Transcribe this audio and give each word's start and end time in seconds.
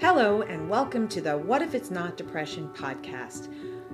Hello, 0.00 0.42
and 0.42 0.68
welcome 0.68 1.06
to 1.06 1.20
the 1.20 1.38
What 1.38 1.62
If 1.62 1.72
It's 1.72 1.90
Not 1.90 2.16
Depression 2.16 2.68
podcast. 2.74 3.48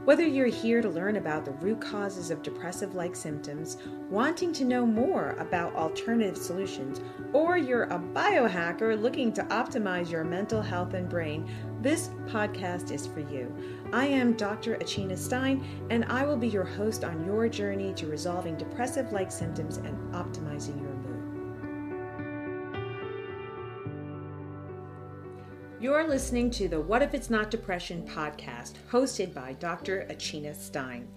Whether 0.07 0.27
you're 0.27 0.47
here 0.47 0.81
to 0.81 0.89
learn 0.89 1.17
about 1.17 1.45
the 1.45 1.51
root 1.51 1.79
causes 1.83 2.31
of 2.31 2.43
depressive 2.43 2.95
like 2.95 3.15
symptoms, 3.15 3.77
wanting 4.09 4.51
to 4.55 4.65
know 4.65 4.87
more 4.87 5.37
about 5.39 5.75
alternative 5.77 6.39
solutions, 6.39 7.03
or 7.35 7.59
you're 7.59 7.85
a 7.85 7.99
biohacker 7.99 9.01
looking 9.01 9.31
to 9.35 9.43
optimize 9.45 10.11
your 10.11 10.25
mental 10.25 10.63
health 10.63 10.95
and 10.95 11.07
brain, 11.07 11.47
this 11.83 12.09
podcast 12.29 12.91
is 12.91 13.07
for 13.07 13.21
you. 13.21 13.55
I 13.93 14.07
am 14.07 14.33
Dr. 14.33 14.77
Achina 14.77 15.19
Stein, 15.19 15.63
and 15.91 16.07
I 16.07 16.25
will 16.25 16.39
be 16.39 16.49
your 16.49 16.65
host 16.65 17.05
on 17.05 17.27
your 17.27 17.47
journey 17.47 17.93
to 17.95 18.07
resolving 18.07 18.57
depressive 18.57 19.13
like 19.13 19.31
symptoms 19.31 19.77
and 19.77 19.97
optimizing 20.15 20.81
your 20.81 20.90
You're 25.91 26.07
listening 26.07 26.53
to 26.53 26.69
the 26.69 26.81
What 26.81 27.03
If 27.03 27.15
It's 27.15 27.31
Not 27.31 27.51
Depression 27.51 28.07
podcast, 28.07 28.75
hosted 28.93 29.35
by 29.35 29.55
Dr. 29.55 30.07
Achina 30.09 30.55
Stein. 30.55 31.09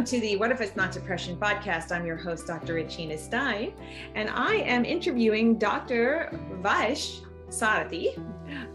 Welcome 0.00 0.18
to 0.18 0.26
the 0.26 0.36
What 0.38 0.50
If 0.50 0.62
It's 0.62 0.76
Not 0.76 0.92
Depression 0.92 1.36
podcast. 1.36 1.92
I'm 1.92 2.06
your 2.06 2.16
host, 2.16 2.46
Dr. 2.46 2.76
Achina 2.76 3.18
Stein, 3.18 3.74
and 4.14 4.30
I 4.30 4.54
am 4.54 4.86
interviewing 4.86 5.58
Dr. 5.58 6.30
Vaish 6.62 7.20
Sarathy. 7.50 8.18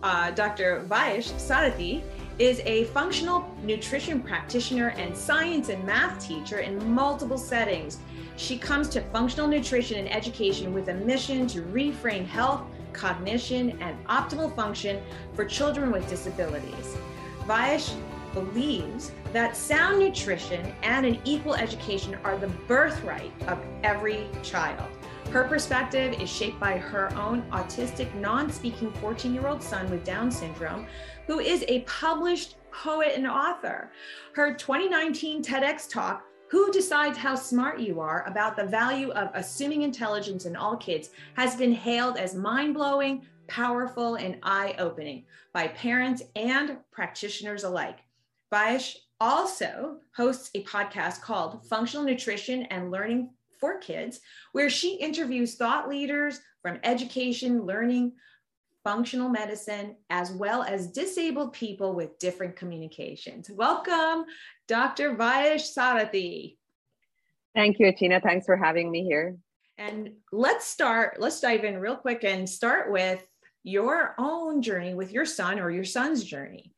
Uh, 0.04 0.30
Dr. 0.30 0.86
Vaish 0.88 1.32
Sarathy 1.32 2.04
is 2.38 2.59
a 2.66 2.84
functional 2.94 3.52
nutrition 3.64 4.22
practitioner 4.22 4.90
and 4.90 5.17
science 5.17 5.70
and 5.70 5.84
math 5.84 6.23
teacher 6.23 6.59
in 6.59 6.94
multiple 6.94 7.39
settings. 7.39 7.98
She 8.38 8.56
comes 8.56 8.88
to 8.89 9.02
functional 9.02 9.48
nutrition 9.48 9.98
and 9.98 10.14
education 10.14 10.76
with 10.76 10.89
a 10.89 10.94
mission 10.94 11.48
to 11.48 11.64
reframe 11.64 12.28
health, 12.28 12.62
cognition, 12.94 13.82
and 13.82 13.98
optimal 14.06 14.56
function 14.56 15.02
for 15.34 15.44
children 15.44 15.92
with 15.92 16.08
disabilities. 16.08 16.95
Vaish 17.48 17.95
believes 18.36 19.11
that 19.33 19.58
sound 19.58 19.97
nutrition 19.97 20.75
and 20.83 21.05
an 21.05 21.19
equal 21.25 21.55
education 21.55 22.16
are 22.23 22.38
the 22.38 22.50
birthright 22.67 23.31
of 23.47 23.59
every 23.83 24.27
child. 24.44 24.88
Her 25.31 25.45
perspective 25.45 26.14
is 26.22 26.30
shaped 26.30 26.59
by 26.59 26.77
her 26.77 27.11
own 27.17 27.42
autistic, 27.52 28.14
non 28.16 28.52
speaking 28.52 28.92
14 28.94 29.33
year 29.33 29.47
old 29.47 29.64
son 29.64 29.89
with 29.89 30.03
Down 30.03 30.30
syndrome, 30.30 30.86
who 31.25 31.39
is 31.39 31.66
a 31.67 31.81
published 31.81 32.58
poet 32.72 33.14
and 33.16 33.25
author. 33.25 33.92
Her 34.33 34.53
2019 34.53 35.44
TEDx 35.44 35.89
talk, 35.89 36.23
Who 36.49 36.72
Decides 36.72 37.17
How 37.17 37.36
Smart 37.36 37.80
You 37.80 37.99
Are, 37.99 38.23
about 38.27 38.55
the 38.55 38.66
value 38.66 39.11
of 39.11 39.30
assuming 39.33 39.81
intelligence 39.81 40.45
in 40.45 40.55
all 40.55 40.77
kids, 40.77 41.09
has 41.36 41.55
been 41.55 41.73
hailed 41.73 42.17
as 42.17 42.36
mind 42.36 42.73
blowing, 42.73 43.25
powerful, 43.47 44.16
and 44.16 44.38
eye 44.44 44.75
opening 44.77 45.25
by 45.53 45.67
parents 45.70 46.22
and 46.36 46.77
practitioners 46.92 47.64
alike. 47.64 48.05
Vaish 48.56 48.95
also 49.20 49.98
hosts 50.16 50.50
a 50.56 50.64
podcast 50.64 51.20
called 51.20 51.67
Functional 51.67 52.05
Nutrition 52.05 52.64
and 52.64 52.89
Learning 52.89 53.32
for 53.60 53.80
Kids, 53.80 54.21
where 54.54 54.70
she 54.70 54.95
interviews 54.95 55.55
thought 55.55 55.89
leaders 55.89 56.39
from 56.61 56.80
education, 56.86 57.66
learning, 57.66 58.14
functional 58.82 59.27
medicine, 59.27 59.98
as 60.10 60.32
well 60.32 60.64
as 60.64 60.88
disabled 60.88 61.52
people 61.52 61.93
with 61.93 62.17
different 62.17 62.55
communications. 62.55 63.49
Welcome, 63.49 64.23
Dr. 64.70 65.16
Vaish 65.16 65.76
Sarathy. 65.77 66.55
Thank 67.54 67.77
you, 67.80 67.87
Achina. 67.87 68.23
Thanks 68.23 68.45
for 68.45 68.55
having 68.55 68.89
me 68.89 69.04
here. 69.04 69.36
And 69.77 70.11
let's 70.32 70.66
start, 70.66 71.20
let's 71.20 71.42
dive 71.42 71.66
in 71.66 71.77
real 71.77 71.98
quick 71.98 72.23
and 72.23 72.48
start 72.48 72.89
with 72.89 73.22
your 73.64 74.16
own 74.17 74.61
journey 74.61 74.93
with 74.93 75.11
your 75.11 75.26
son 75.26 75.60
or 75.60 75.70
your 75.70 75.83
son's 75.83 76.23
journey. 76.23 76.74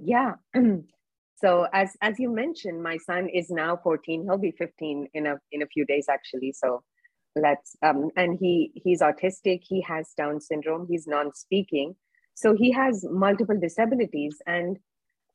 Yeah. 0.00 0.34
so 1.36 1.66
as 1.72 1.96
as 2.02 2.18
you 2.18 2.30
mentioned, 2.30 2.82
my 2.82 2.96
son 2.98 3.28
is 3.28 3.50
now 3.50 3.76
14. 3.82 4.24
He'll 4.24 4.38
be 4.38 4.52
15 4.52 5.08
in 5.14 5.26
a 5.26 5.36
in 5.52 5.62
a 5.62 5.66
few 5.66 5.84
days 5.86 6.06
actually. 6.10 6.52
So 6.52 6.82
let's 7.36 7.76
um 7.82 8.10
and 8.16 8.38
he 8.38 8.72
he's 8.74 9.00
autistic, 9.00 9.60
he 9.64 9.80
has 9.82 10.12
Down 10.16 10.40
syndrome, 10.40 10.86
he's 10.88 11.06
non-speaking. 11.06 11.96
So 12.34 12.54
he 12.54 12.72
has 12.72 13.04
multiple 13.08 13.58
disabilities 13.58 14.36
and 14.46 14.78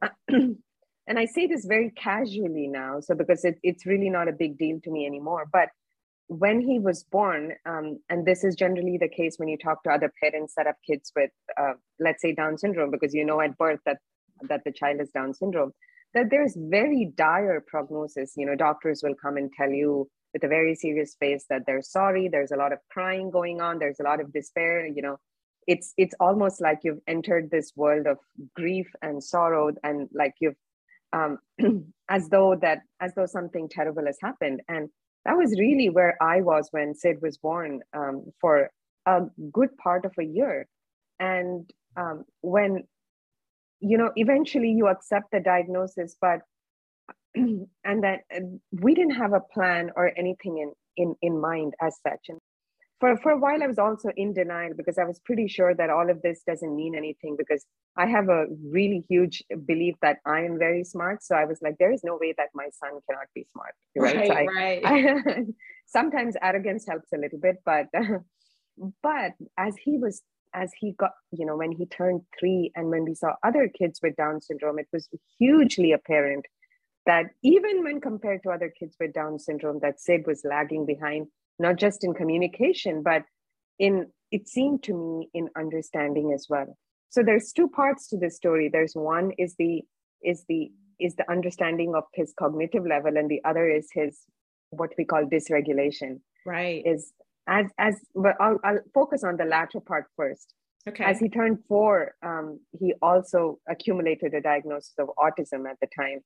and 0.30 1.18
I 1.20 1.26
say 1.26 1.47
this 1.47 1.66
very 1.66 1.91
casually 1.91 2.68
now, 2.68 3.00
so 3.02 3.16
because 3.16 3.44
it, 3.44 3.58
it's 3.64 3.86
really 3.86 4.09
not 4.09 4.28
a 4.28 4.31
big 4.34 4.58
deal 4.58 4.80
to 4.84 4.91
me 4.91 5.06
anymore. 5.06 5.46
But 5.52 5.70
when 6.28 6.62
he 6.62 6.78
was 6.78 7.03
born, 7.03 7.53
um, 7.66 8.00
and 8.09 8.26
this 8.26 8.44
is 8.44 8.56
generally 8.56 8.97
the 9.00 9.09
case 9.09 9.38
when 9.38 9.50
you 9.50 9.58
talk 9.58 9.84
to 9.84 9.90
other 9.90 10.14
parents 10.22 10.53
that 10.56 10.68
have 10.68 10.76
kids 10.88 11.12
with, 11.16 11.31
uh, 11.59 11.74
let's 12.00 12.22
say, 12.22 12.34
Down 12.34 12.58
syndrome, 12.59 12.91
because 12.91 13.14
you 13.16 13.26
know 13.26 13.41
at 13.41 13.58
birth 13.58 13.80
that 13.88 13.97
that 14.48 14.64
the 14.66 14.72
child 14.72 15.00
has 15.00 15.10
Down 15.10 15.34
syndrome, 15.34 15.72
that 16.14 16.30
there's 16.30 16.56
very 16.58 17.12
dire 17.16 17.64
prognosis. 17.68 18.34
You 18.36 18.46
know, 18.46 18.56
doctors 18.56 19.02
will 19.04 19.16
come 19.16 19.38
and 19.38 19.52
tell 19.52 19.70
you 19.70 20.10
with 20.34 20.44
a 20.44 20.48
very 20.48 20.76
serious 20.76 21.16
face 21.20 21.46
that 21.50 21.64
they're 21.66 21.82
sorry. 21.82 22.28
There's 22.28 22.52
a 22.52 22.58
lot 22.58 22.74
of 22.74 22.80
crying 22.92 23.32
going 23.32 23.62
on. 23.62 23.80
There's 23.80 24.00
a 24.00 24.04
lot 24.04 24.22
of 24.22 24.32
despair. 24.34 24.86
You 24.86 25.02
know, 25.02 25.18
it's 25.68 25.94
it's 25.98 26.16
almost 26.20 26.62
like 26.62 26.80
you've 26.84 27.02
entered 27.08 27.50
this 27.52 27.72
world 27.76 28.08
of 28.08 28.18
grief 28.56 28.88
and 29.02 29.24
sorrow, 29.24 29.72
and 29.84 30.10
like 30.14 30.34
you've 30.40 30.56
um, 31.14 31.40
as 32.10 32.30
though 32.30 32.56
that 32.62 32.80
as 33.00 33.14
though 33.16 33.26
something 33.26 33.70
terrible 33.70 34.06
has 34.06 34.18
happened. 34.22 34.62
And 34.68 34.90
that 35.26 35.38
was 35.38 35.60
really 35.60 35.90
where 35.90 36.18
I 36.22 36.42
was 36.42 36.70
when 36.72 36.96
Sid 36.96 37.18
was 37.22 37.38
born 37.38 37.82
um, 37.96 38.26
for 38.40 38.70
a 39.06 39.22
good 39.52 39.76
part 39.78 40.06
of 40.06 40.14
a 40.20 40.24
year. 40.24 40.68
And 41.20 41.70
um, 41.98 42.24
when 42.42 42.84
you 43.79 43.97
know 43.97 44.12
eventually 44.16 44.72
you 44.72 44.88
accept 44.88 45.31
the 45.31 45.40
diagnosis 45.40 46.16
but 46.22 46.40
and 47.35 48.03
that 48.03 48.22
we 48.72 48.95
didn't 48.95 49.16
have 49.16 49.34
a 49.34 49.40
plan 49.40 49.91
or 49.95 50.12
anything 50.17 50.57
in 50.57 50.73
in 50.97 51.16
in 51.22 51.40
mind 51.40 51.73
as 51.81 51.95
such. 52.06 52.25
And 52.29 52.40
for 53.00 53.16
for 53.17 53.31
a 53.31 53.38
while 53.38 53.63
i 53.63 53.67
was 53.67 53.79
also 53.79 54.09
in 54.17 54.34
denial 54.34 54.73
because 54.75 54.97
i 54.97 55.06
was 55.06 55.19
pretty 55.23 55.47
sure 55.47 55.73
that 55.73 55.90
all 55.90 56.09
of 56.09 56.22
this 56.22 56.41
doesn't 56.45 56.75
mean 56.75 56.95
anything 56.95 57.38
because 57.38 57.66
i 57.95 58.06
have 58.06 58.28
a 58.28 58.45
really 58.78 59.06
huge 59.07 59.41
belief 59.66 59.96
that 60.01 60.17
i 60.25 60.41
am 60.41 60.57
very 60.59 60.84
smart. 60.84 61.23
So 61.23 61.35
i 61.35 61.46
was 61.46 61.59
like 61.61 61.75
there 61.79 61.94
is 61.94 62.03
no 62.03 62.17
way 62.19 62.34
that 62.38 62.50
my 62.53 62.67
son 62.79 63.00
cannot 63.07 63.28
be 63.34 63.47
smart. 63.53 63.73
Right. 63.96 64.16
Right, 64.16 64.28
so 64.28 64.34
I, 64.34 64.46
right. 64.46 64.81
I, 64.85 65.46
sometimes 65.85 66.35
arrogance 66.41 66.85
helps 66.88 67.13
a 67.13 67.17
little 67.17 67.40
bit 67.40 67.57
but 67.66 67.85
but 69.03 69.31
as 69.57 69.75
he 69.85 69.97
was 69.97 70.22
as 70.54 70.72
he 70.80 70.94
got, 70.94 71.12
you 71.32 71.46
know, 71.46 71.58
when 71.58 71.72
he 71.72 71.86
turned 71.86 72.22
three 72.40 72.72
and 72.76 72.90
when 72.90 73.06
we 73.06 73.16
saw 73.16 73.34
other 73.44 73.68
kids 73.70 74.00
with 74.02 74.16
Down 74.16 74.42
syndrome, 74.42 74.80
it 74.80 74.88
was 74.92 75.08
hugely 75.38 75.92
apparent 75.92 76.46
that 77.06 77.28
even 77.44 77.84
when 77.84 78.02
compared 78.02 78.44
to 78.44 78.50
other 78.50 78.72
kids 78.78 78.96
with 79.00 79.14
Down 79.14 79.40
syndrome, 79.40 79.80
that 79.82 80.00
Sid 80.00 80.24
was 80.28 80.42
lagging 80.44 80.86
behind, 80.86 81.28
not 81.58 81.78
just 81.78 82.04
in 82.04 82.14
communication, 82.14 83.04
but 83.04 83.24
in, 83.78 84.08
it 84.32 84.48
seemed 84.48 84.84
to 84.84 84.94
me, 84.94 85.30
in 85.34 85.50
understanding 85.58 86.34
as 86.34 86.47
well. 86.50 86.78
So 87.09 87.23
there's 87.23 87.52
two 87.52 87.68
parts 87.68 88.08
to 88.09 88.18
this 88.18 88.35
story. 88.35 88.70
There's 88.72 88.94
one 88.94 89.32
is 89.38 89.56
the, 89.58 89.84
is 90.23 90.46
the, 90.47 90.72
is 91.00 91.16
the 91.16 91.29
understanding 91.32 91.94
of 91.96 92.03
his 92.14 92.34
cognitive 92.38 92.85
level 92.85 93.18
and 93.18 93.29
the 93.29 93.41
other 93.46 93.70
is 93.70 93.88
his 93.94 94.20
what 94.72 94.91
we 94.97 95.06
call 95.06 95.23
dysregulation 95.26 96.20
right 96.46 96.84
is 96.85 97.12
as 97.49 97.66
as 97.78 97.99
but 98.16 98.35
I'll, 98.40 98.59
I'll 98.63 98.79
focus 98.93 99.23
on 99.23 99.37
the 99.37 99.46
latter 99.46 99.79
part 99.79 100.05
first. 100.16 100.53
Okay. 100.87 101.03
As 101.03 101.19
he 101.19 101.28
turned 101.29 101.59
four 101.67 102.13
um, 102.25 102.59
he 102.79 102.93
also 103.01 103.59
accumulated 103.67 104.34
a 104.34 104.41
diagnosis 104.41 104.93
of 104.97 105.09
autism 105.17 105.69
at 105.69 105.78
the 105.81 105.87
time. 105.96 106.19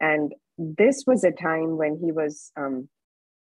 And 0.00 0.32
this 0.58 1.04
was 1.06 1.22
a 1.22 1.30
time 1.30 1.76
when 1.76 1.98
he 2.02 2.10
was 2.10 2.50
um, 2.56 2.88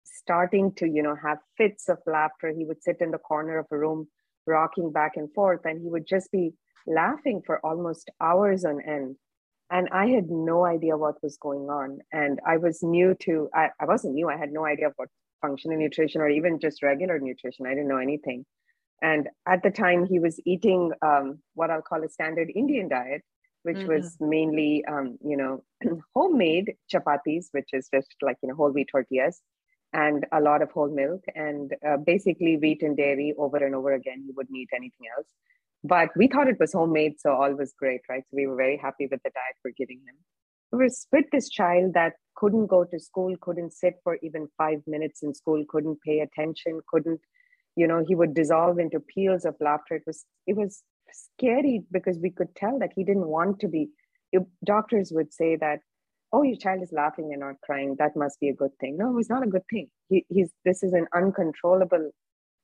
starting 0.04 0.74
to 0.76 0.88
you 0.88 1.02
know 1.02 1.16
have 1.16 1.40
fits 1.58 1.90
of 1.90 1.98
laughter. 2.06 2.54
He 2.56 2.66
would 2.66 2.84
sit 2.84 2.98
in 3.00 3.12
the 3.12 3.18
corner 3.18 3.58
of 3.58 3.66
a 3.72 3.78
room 3.78 4.08
rocking 4.46 4.92
back 4.92 5.14
and 5.16 5.34
forth 5.34 5.62
and 5.66 5.82
he 5.82 5.90
would 5.90 6.08
just 6.08 6.32
be 6.32 6.54
laughing 6.86 7.42
for 7.46 7.66
almost 7.66 8.10
hours 8.22 8.64
on 8.64 8.82
end. 8.82 9.16
And 9.70 9.90
i 9.92 10.06
had 10.08 10.30
no 10.30 10.64
idea 10.66 10.96
what 10.96 11.22
was 11.22 11.38
going 11.38 11.70
on. 11.70 12.00
And 12.12 12.40
i 12.46 12.58
was 12.58 12.84
new 12.84 13.16
to 13.26 13.50
i, 13.54 13.70
I 13.80 13.86
wasn't 13.86 14.14
new. 14.14 14.30
I 14.30 14.38
had 14.38 14.52
no 14.52 14.66
idea 14.66 14.92
what 14.96 15.10
functional 15.42 15.78
nutrition 15.78 16.22
or 16.22 16.30
even 16.30 16.60
just 16.60 16.84
regular 16.84 17.20
nutrition. 17.20 17.66
I 17.66 17.70
didn't 17.70 17.88
know 17.88 17.98
anything. 17.98 18.46
And 19.02 19.30
at 19.48 19.62
the 19.64 19.70
time, 19.70 20.06
he 20.06 20.20
was 20.20 20.40
eating 20.46 20.92
um, 21.02 21.40
what 21.54 21.70
I'll 21.70 21.82
call 21.82 22.04
a 22.04 22.10
standard 22.10 22.52
Indian 22.56 22.90
diet, 22.90 23.22
which 23.64 23.78
mm-hmm. 23.78 23.90
was 23.90 24.18
mainly, 24.20 24.84
um, 24.86 25.18
you 25.24 25.38
know, 25.38 25.64
homemade 26.16 26.74
chapatis, 26.92 27.48
which 27.52 27.70
is 27.74 27.90
just 27.94 28.08
like, 28.22 28.38
you 28.42 28.50
know, 28.50 28.56
whole 28.56 28.72
wheat 28.72 28.90
tortillas 28.92 29.42
and 29.94 30.26
a 30.32 30.42
lot 30.42 30.62
of 30.62 30.72
whole 30.72 30.90
milk 30.90 31.24
and 31.36 31.74
uh, 31.88 31.98
basically 31.98 32.58
wheat 32.58 32.82
and 32.82 32.98
dairy 32.98 33.34
over 33.38 33.58
and 33.58 33.76
over 33.76 33.94
again. 33.94 34.24
He 34.26 34.34
wouldn't 34.36 34.58
eat 34.58 34.70
anything 34.74 35.08
else. 35.16 35.28
But 35.84 36.10
we 36.16 36.28
thought 36.28 36.48
it 36.48 36.60
was 36.60 36.74
homemade, 36.74 37.20
so 37.20 37.32
all 37.32 37.54
was 37.54 37.74
great, 37.78 38.02
right? 38.10 38.24
So 38.30 38.36
we 38.36 38.48
were 38.48 38.56
very 38.56 38.78
happy 38.78 39.08
with 39.10 39.22
the 39.24 39.30
diet 39.30 39.56
we're 39.64 39.72
giving 39.78 40.00
him. 40.00 40.16
We 40.72 40.80
were 40.80 40.90
with 41.12 41.26
this 41.32 41.50
child 41.50 41.94
that 41.94 42.14
couldn't 42.38 42.68
go 42.68 42.84
to 42.86 43.00
school, 43.00 43.36
couldn't 43.42 43.74
sit 43.74 43.96
for 44.04 44.18
even 44.22 44.48
five 44.58 44.80
minutes 44.86 45.24
in 45.24 45.34
school, 45.34 45.64
couldn't 45.68 46.00
pay 46.02 46.20
attention, 46.20 46.80
couldn't, 46.88 47.20
you 47.76 47.88
know, 47.88 48.04
he 48.08 48.16
would 48.16 48.34
dissolve 48.34 48.78
into 48.78 49.00
peals 49.00 49.44
of 49.44 49.56
laughter. 49.60 49.96
It 49.96 50.04
was 50.06 50.26
it 50.46 50.56
was 50.56 50.84
scary 51.12 51.82
because 51.92 52.18
we 52.20 52.30
could 52.30 52.56
tell 52.56 52.78
that 52.80 52.92
he 52.96 53.04
didn't 53.04 53.28
want 53.28 53.60
to 53.62 53.68
be. 53.68 53.90
Doctors 54.64 55.12
would 55.14 55.34
say 55.34 55.56
that, 55.56 55.80
oh, 56.32 56.44
your 56.44 56.58
child 56.58 56.84
is 56.84 56.92
laughing 56.92 57.30
and 57.32 57.40
not 57.40 57.56
crying. 57.64 57.96
That 57.98 58.16
must 58.16 58.40
be 58.40 58.50
a 58.50 58.54
good 58.62 58.76
thing. 58.80 58.98
No, 58.98 59.18
it's 59.18 59.30
not 59.30 59.44
a 59.44 59.54
good 59.56 59.68
thing. 59.72 59.90
He, 60.10 60.26
he's 60.30 60.52
this 60.64 60.84
is 60.84 60.94
an 60.94 61.08
uncontrollable, 61.16 62.12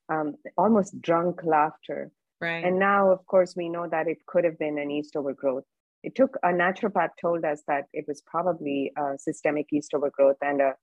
um, 0.09 0.35
almost 0.57 1.01
drunk 1.01 1.41
laughter. 1.43 2.11
Right. 2.39 2.63
And 2.65 2.77
now, 2.77 3.09
of 3.09 3.25
course, 3.25 3.55
we 3.55 3.69
know 3.69 3.87
that 3.89 4.07
it 4.07 4.17
could 4.27 4.43
have 4.43 4.59
been 4.59 4.77
an 4.77 4.89
yeast 4.89 5.15
overgrowth 5.15 5.63
it 6.03 6.15
took 6.15 6.37
a 6.43 6.47
naturopath 6.47 7.11
told 7.19 7.45
us 7.45 7.63
that 7.67 7.85
it 7.93 8.05
was 8.07 8.21
probably 8.25 8.91
a 8.97 9.17
systemic 9.17 9.67
yeast 9.71 9.93
overgrowth 9.93 10.37
and 10.41 10.61
a 10.61 10.73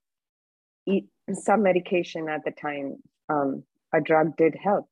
some 1.33 1.61
medication 1.61 2.27
at 2.27 2.43
the 2.43 2.51
time 2.51 2.95
um, 3.29 3.63
a 3.93 4.01
drug 4.01 4.35
did 4.35 4.55
help. 4.61 4.89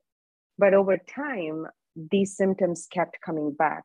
But 0.58 0.74
over 0.74 0.98
time 0.98 1.66
these 2.12 2.38
symptoms 2.38 2.88
kept 2.92 3.18
coming 3.26 3.52
back. 3.52 3.84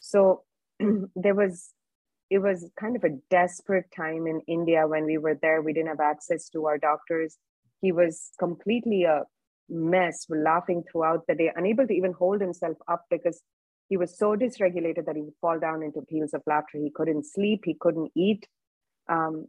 So 0.00 0.44
there 1.16 1.34
was 1.34 1.70
it 2.28 2.38
was 2.38 2.70
kind 2.78 2.94
of 2.94 3.02
a 3.02 3.16
desperate 3.28 3.86
time 3.96 4.28
in 4.28 4.40
india 4.46 4.86
when 4.86 5.04
we 5.04 5.18
were 5.18 5.38
there. 5.40 5.62
We 5.62 5.72
didn't 5.72 5.88
have 5.88 6.00
access 6.00 6.48
to 6.50 6.66
our 6.66 6.78
doctors. 6.78 7.38
He 7.80 7.90
was 7.90 8.30
completely 8.38 9.04
a 9.04 9.22
mess 9.70 10.26
laughing 10.28 10.82
throughout 10.90 11.26
the 11.26 11.34
day 11.34 11.50
unable 11.54 11.86
to 11.86 11.94
even 11.94 12.12
hold 12.12 12.40
himself 12.40 12.76
up 12.88 13.04
because 13.08 13.40
he 13.90 13.96
was 13.96 14.16
so 14.16 14.36
dysregulated 14.36 15.04
that 15.04 15.16
he 15.16 15.22
would 15.22 15.34
fall 15.40 15.58
down 15.58 15.82
into 15.82 16.00
peals 16.02 16.32
of 16.32 16.42
laughter. 16.46 16.78
He 16.78 16.92
couldn't 16.94 17.26
sleep, 17.26 17.62
he 17.64 17.76
couldn't 17.78 18.12
eat. 18.16 18.46
Um, 19.08 19.48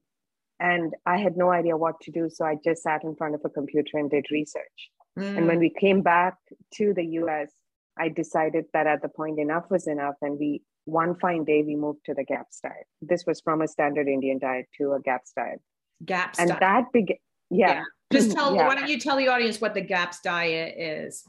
and 0.59 0.93
I 1.05 1.17
had 1.17 1.37
no 1.37 1.51
idea 1.51 1.77
what 1.77 2.01
to 2.01 2.11
do. 2.11 2.27
So 2.27 2.43
I 2.43 2.57
just 2.63 2.81
sat 2.81 3.03
in 3.03 3.15
front 3.15 3.35
of 3.35 3.41
a 3.45 3.49
computer 3.49 3.99
and 3.99 4.09
did 4.09 4.25
research. 4.31 4.89
Mm. 5.17 5.37
And 5.37 5.47
when 5.47 5.59
we 5.59 5.69
came 5.69 6.01
back 6.01 6.37
to 6.75 6.93
the 6.93 7.05
US, 7.21 7.51
I 7.99 8.09
decided 8.09 8.65
that 8.73 8.87
at 8.87 9.03
the 9.03 9.09
point 9.09 9.39
enough 9.39 9.65
was 9.69 9.87
enough. 9.87 10.15
And 10.23 10.39
we, 10.39 10.63
one 10.85 11.15
fine 11.19 11.43
day, 11.43 11.63
we 11.63 11.75
moved 11.75 11.99
to 12.05 12.15
the 12.15 12.23
GAPS 12.23 12.61
diet. 12.63 12.87
This 12.99 13.25
was 13.27 13.41
from 13.41 13.61
a 13.61 13.67
standard 13.67 14.07
Indian 14.07 14.39
diet 14.39 14.65
to 14.79 14.93
a 14.93 14.99
GAPS 14.99 15.33
diet. 15.35 15.61
GAPS 16.03 16.39
and 16.39 16.49
diet. 16.49 16.59
that 16.61 16.91
began, 16.91 17.17
yeah. 17.51 17.73
yeah. 17.73 17.83
Just 18.11 18.31
tell, 18.35 18.55
yeah. 18.55 18.67
why 18.67 18.73
don't 18.73 18.89
you 18.89 18.99
tell 18.99 19.17
the 19.17 19.27
audience 19.27 19.61
what 19.61 19.75
the 19.75 19.81
GAPS 19.81 20.21
diet 20.21 20.75
is? 20.79 21.23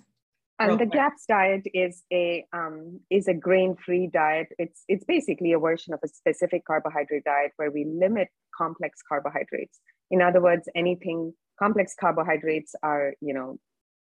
And 0.59 0.79
the 0.79 0.87
GAPS 0.87 1.25
diet 1.27 1.63
is 1.75 2.03
a 2.13 2.45
um, 2.53 3.01
is 3.11 3.29
a 3.29 3.35
grain 3.35 3.77
free 3.77 4.07
diet. 4.07 4.49
It's 4.59 4.85
it's 4.89 5.05
basically 5.05 5.53
a 5.53 5.59
version 5.59 5.93
of 5.95 6.01
a 6.05 6.09
specific 6.09 6.65
carbohydrate 6.65 7.25
diet 7.25 7.53
where 7.57 7.71
we 7.71 7.85
limit 7.85 8.29
complex 8.57 9.01
carbohydrates. 9.07 9.81
In 10.11 10.23
other 10.23 10.41
words, 10.41 10.69
anything 10.75 11.35
complex 11.59 11.95
carbohydrates 11.99 12.75
are 12.83 13.15
you 13.21 13.35
know 13.35 13.59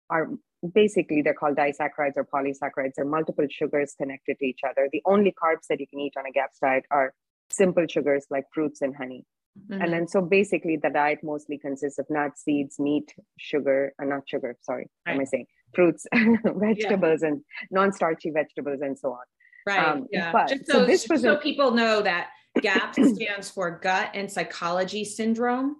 are 0.09 0.29
basically 0.73 1.21
they're 1.21 1.33
called 1.33 1.57
disaccharides 1.57 2.17
or 2.17 2.25
polysaccharides. 2.25 2.93
They're 2.95 3.05
multiple 3.05 3.47
sugars 3.49 3.93
connected 3.97 4.39
to 4.39 4.45
each 4.45 4.61
other. 4.67 4.89
The 4.91 5.01
only 5.05 5.31
carbs 5.31 5.67
that 5.69 5.79
you 5.79 5.87
can 5.87 5.99
eat 5.99 6.13
on 6.17 6.25
a 6.25 6.31
GAPS 6.31 6.59
diet 6.59 6.85
are 6.89 7.13
simple 7.51 7.85
sugars 7.87 8.25
like 8.29 8.45
fruits 8.53 8.81
and 8.81 8.95
honey. 8.95 9.25
Mm-hmm. 9.69 9.81
And 9.81 9.93
then 9.93 10.07
so 10.07 10.21
basically 10.21 10.77
the 10.77 10.89
diet 10.89 11.19
mostly 11.23 11.57
consists 11.57 11.99
of 11.99 12.05
nuts, 12.09 12.43
seeds, 12.43 12.79
meat, 12.79 13.13
sugar, 13.37 13.93
uh, 14.01 14.05
not 14.05 14.23
sugar, 14.27 14.55
sorry, 14.61 14.87
right. 15.05 15.13
am 15.13 15.21
I 15.21 15.23
saying? 15.25 15.45
Fruits, 15.73 16.05
vegetables, 16.13 17.21
yeah. 17.21 17.29
and 17.29 17.41
non-starchy 17.71 18.31
vegetables, 18.31 18.81
and 18.81 18.97
so 18.97 19.11
on. 19.11 19.25
Right. 19.65 19.87
Um, 19.87 20.07
yeah. 20.11 20.31
But, 20.31 20.49
just 20.49 20.67
so, 20.67 20.73
so 20.73 20.85
this 20.85 21.07
was 21.09 21.21
so 21.21 21.33
a, 21.33 21.37
people 21.37 21.71
know 21.71 22.01
that 22.01 22.29
GAPS 22.61 23.15
stands 23.15 23.49
for 23.49 23.79
gut 23.81 24.11
and 24.13 24.31
psychology 24.31 25.03
syndrome 25.03 25.77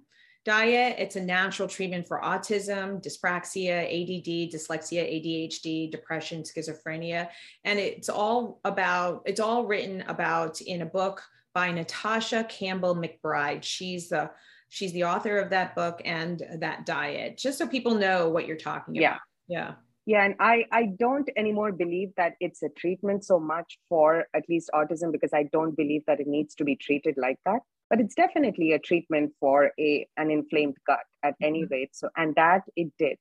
diet. 0.48 0.96
It's 0.98 1.18
a 1.18 1.22
natural 1.22 1.68
treatment 1.68 2.08
for 2.08 2.22
autism, 2.22 3.04
dyspraxia, 3.04 3.84
ADD, 3.84 4.54
dyslexia, 4.54 5.04
ADHD, 5.04 5.92
depression, 5.92 6.44
schizophrenia. 6.44 7.28
And 7.66 7.78
it's 7.78 8.08
all 8.08 8.62
about, 8.64 9.24
it's 9.26 9.42
all 9.42 9.66
written 9.66 10.04
about 10.08 10.62
in 10.62 10.84
a 10.84 10.86
book 10.86 11.22
by 11.54 11.70
Natasha 11.72 12.46
Campbell 12.46 12.96
McBride. 12.96 13.62
She's 13.62 14.08
the 14.08 14.32
she's 14.70 14.94
the 14.94 15.04
author 15.04 15.38
of 15.38 15.50
that 15.50 15.76
book 15.76 16.02
and 16.06 16.42
that 16.60 16.86
diet, 16.86 17.38
just 17.38 17.58
so 17.58 17.68
people 17.68 17.96
know 17.96 18.30
what 18.30 18.48
you're 18.48 18.58
talking 18.58 18.98
about. 18.98 19.20
Yeah. 19.48 19.76
Yeah. 20.06 20.24
And 20.24 20.36
I, 20.40 20.66
I 20.72 20.86
don't 20.98 21.30
anymore 21.36 21.72
believe 21.72 22.12
that 22.16 22.34
it's 22.40 22.64
a 22.64 22.70
treatment 22.70 23.26
so 23.26 23.40
much 23.40 23.78
for 23.90 24.26
at 24.34 24.44
least 24.48 24.70
autism 24.74 25.12
because 25.12 25.34
I 25.34 25.50
don't 25.52 25.76
believe 25.76 26.04
that 26.08 26.20
it 26.20 26.28
needs 26.28 26.56
to 26.56 26.64
be 26.64 26.76
treated 26.76 27.16
like 27.18 27.40
that. 27.46 27.60
But 27.90 28.00
it's 28.00 28.16
definitely 28.16 28.74
a 28.74 28.80
treatment 28.80 29.32
for 29.40 29.72
a 29.80 30.08
an 30.18 30.30
inflamed 30.32 30.76
gut 30.86 31.00
at 31.24 31.34
mm-hmm. 31.34 31.46
any 31.46 31.66
rate. 31.66 31.90
So 31.94 32.10
and 32.16 32.36
that 32.36 32.64
it 32.76 32.92
did. 32.98 33.18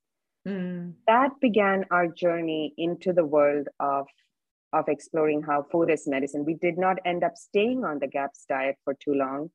Mm. 0.47 0.95
That 1.09 1.31
began 1.41 1.85
our 1.91 2.07
journey 2.07 2.73
into 2.77 3.13
the 3.13 3.25
world 3.25 3.69
of 3.81 4.07
of 4.73 4.89
exploring 4.89 5.43
how 5.43 5.67
food 5.71 5.91
is 5.91 6.07
medicine. 6.07 6.45
We 6.45 6.55
did 6.55 6.79
not 6.79 6.99
end 7.05 7.25
up 7.25 7.37
staying 7.37 7.85
on 7.85 7.99
the 7.99 8.07
GAPS 8.07 8.45
diet 8.49 8.77
for 8.85 8.95
too 8.95 9.15
long. 9.15 9.51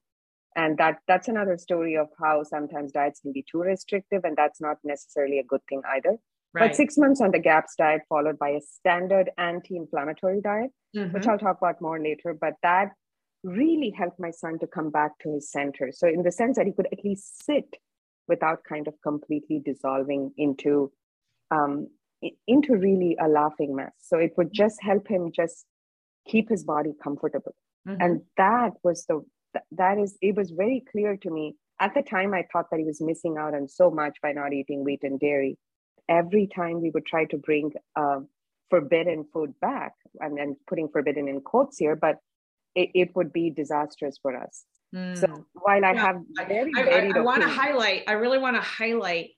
And 0.56 0.78
that 0.80 1.00
that's 1.08 1.30
another 1.30 1.58
story 1.58 1.96
of 1.96 2.08
how 2.22 2.44
sometimes 2.44 2.92
diets 2.92 3.22
can 3.22 3.32
be 3.32 3.46
too 3.50 3.62
restrictive, 3.62 4.26
and 4.26 4.36
that's 4.36 4.60
not 4.60 4.78
necessarily 4.84 5.40
a 5.40 5.46
good 5.46 5.62
thing 5.70 5.82
either. 5.96 6.18
Right. 6.54 6.70
But 6.70 6.76
six 6.76 6.98
months 6.98 7.22
on 7.22 7.32
the 7.32 7.40
GAPS 7.40 7.76
diet, 7.78 8.02
followed 8.10 8.38
by 8.38 8.50
a 8.50 8.62
standard 8.62 9.30
anti-inflammatory 9.38 10.42
diet, 10.42 10.72
mm-hmm. 10.96 11.14
which 11.14 11.26
I'll 11.28 11.38
talk 11.38 11.58
about 11.58 11.82
more 11.82 12.00
later. 12.00 12.36
But 12.40 12.56
that 12.62 12.90
really 13.44 13.94
helped 13.98 14.20
my 14.20 14.32
son 14.32 14.60
to 14.60 14.68
come 14.68 14.90
back 14.92 15.18
to 15.20 15.34
his 15.34 15.50
center. 15.50 15.92
So 15.92 16.08
in 16.08 16.24
the 16.24 16.32
sense 16.32 16.58
that 16.58 16.66
he 16.66 16.74
could 16.74 16.88
at 16.92 17.04
least 17.06 17.46
sit 17.46 17.78
without 18.28 18.64
kind 18.68 18.88
of 18.88 18.94
completely 19.02 19.62
dissolving 19.64 20.32
into 20.38 20.92
um, 21.52 21.88
into 22.48 22.76
really 22.76 23.18
a 23.20 23.28
laughing 23.28 23.76
mess. 23.76 23.94
So 24.00 24.18
it 24.18 24.34
would 24.38 24.54
just 24.54 24.82
help 24.82 25.08
him 25.08 25.32
just 25.32 25.66
keep 26.28 26.50
his 26.50 26.64
body 26.64 26.92
comfortable. 27.04 27.56
Mm-hmm. 27.88 28.02
And 28.02 28.22
that 28.38 28.74
was 28.84 29.06
the, 29.06 29.22
that 29.72 29.98
is, 29.98 30.18
it 30.22 30.36
was 30.36 30.52
very 30.52 30.84
clear 30.92 31.18
to 31.18 31.30
me. 31.32 31.56
At 31.80 31.96
the 31.96 32.04
time, 32.04 32.34
I 32.34 32.46
thought 32.52 32.68
that 32.70 32.80
he 32.80 32.86
was 32.86 33.02
missing 33.02 33.38
out 33.40 33.56
on 33.56 33.68
so 33.68 33.90
much 33.90 34.18
by 34.22 34.34
not 34.34 34.54
eating 34.54 34.84
wheat 34.84 35.00
and 35.02 35.20
dairy. 35.20 35.58
Every 36.20 36.48
time 36.48 36.82
we 36.82 36.90
would 36.90 37.06
try 37.06 37.26
to 37.26 37.38
bring 37.38 37.72
uh, 37.96 38.20
forbidden 38.70 39.26
food 39.34 39.54
back, 39.62 39.94
and 40.20 40.38
then 40.38 40.58
putting 40.68 40.90
forbidden 40.90 41.28
in 41.28 41.42
quotes 41.42 41.78
here, 41.78 41.96
but 41.96 42.18
it, 42.76 42.90
it 42.94 43.16
would 43.16 43.32
be 43.32 43.50
disastrous 43.50 44.18
for 44.22 44.36
us. 44.36 44.66
Mm. 44.94 45.18
So 45.18 45.46
while 45.54 45.86
I 45.86 45.94
yeah. 45.94 46.06
have 46.06 46.18
very, 46.48 46.72
I, 46.76 46.82
I, 46.82 47.12
I 47.16 47.20
want 47.22 47.42
to 47.42 47.48
highlight, 47.48 48.04
I 48.08 48.14
really 48.14 48.38
want 48.38 48.58
to 48.58 48.62
highlight 48.62 49.30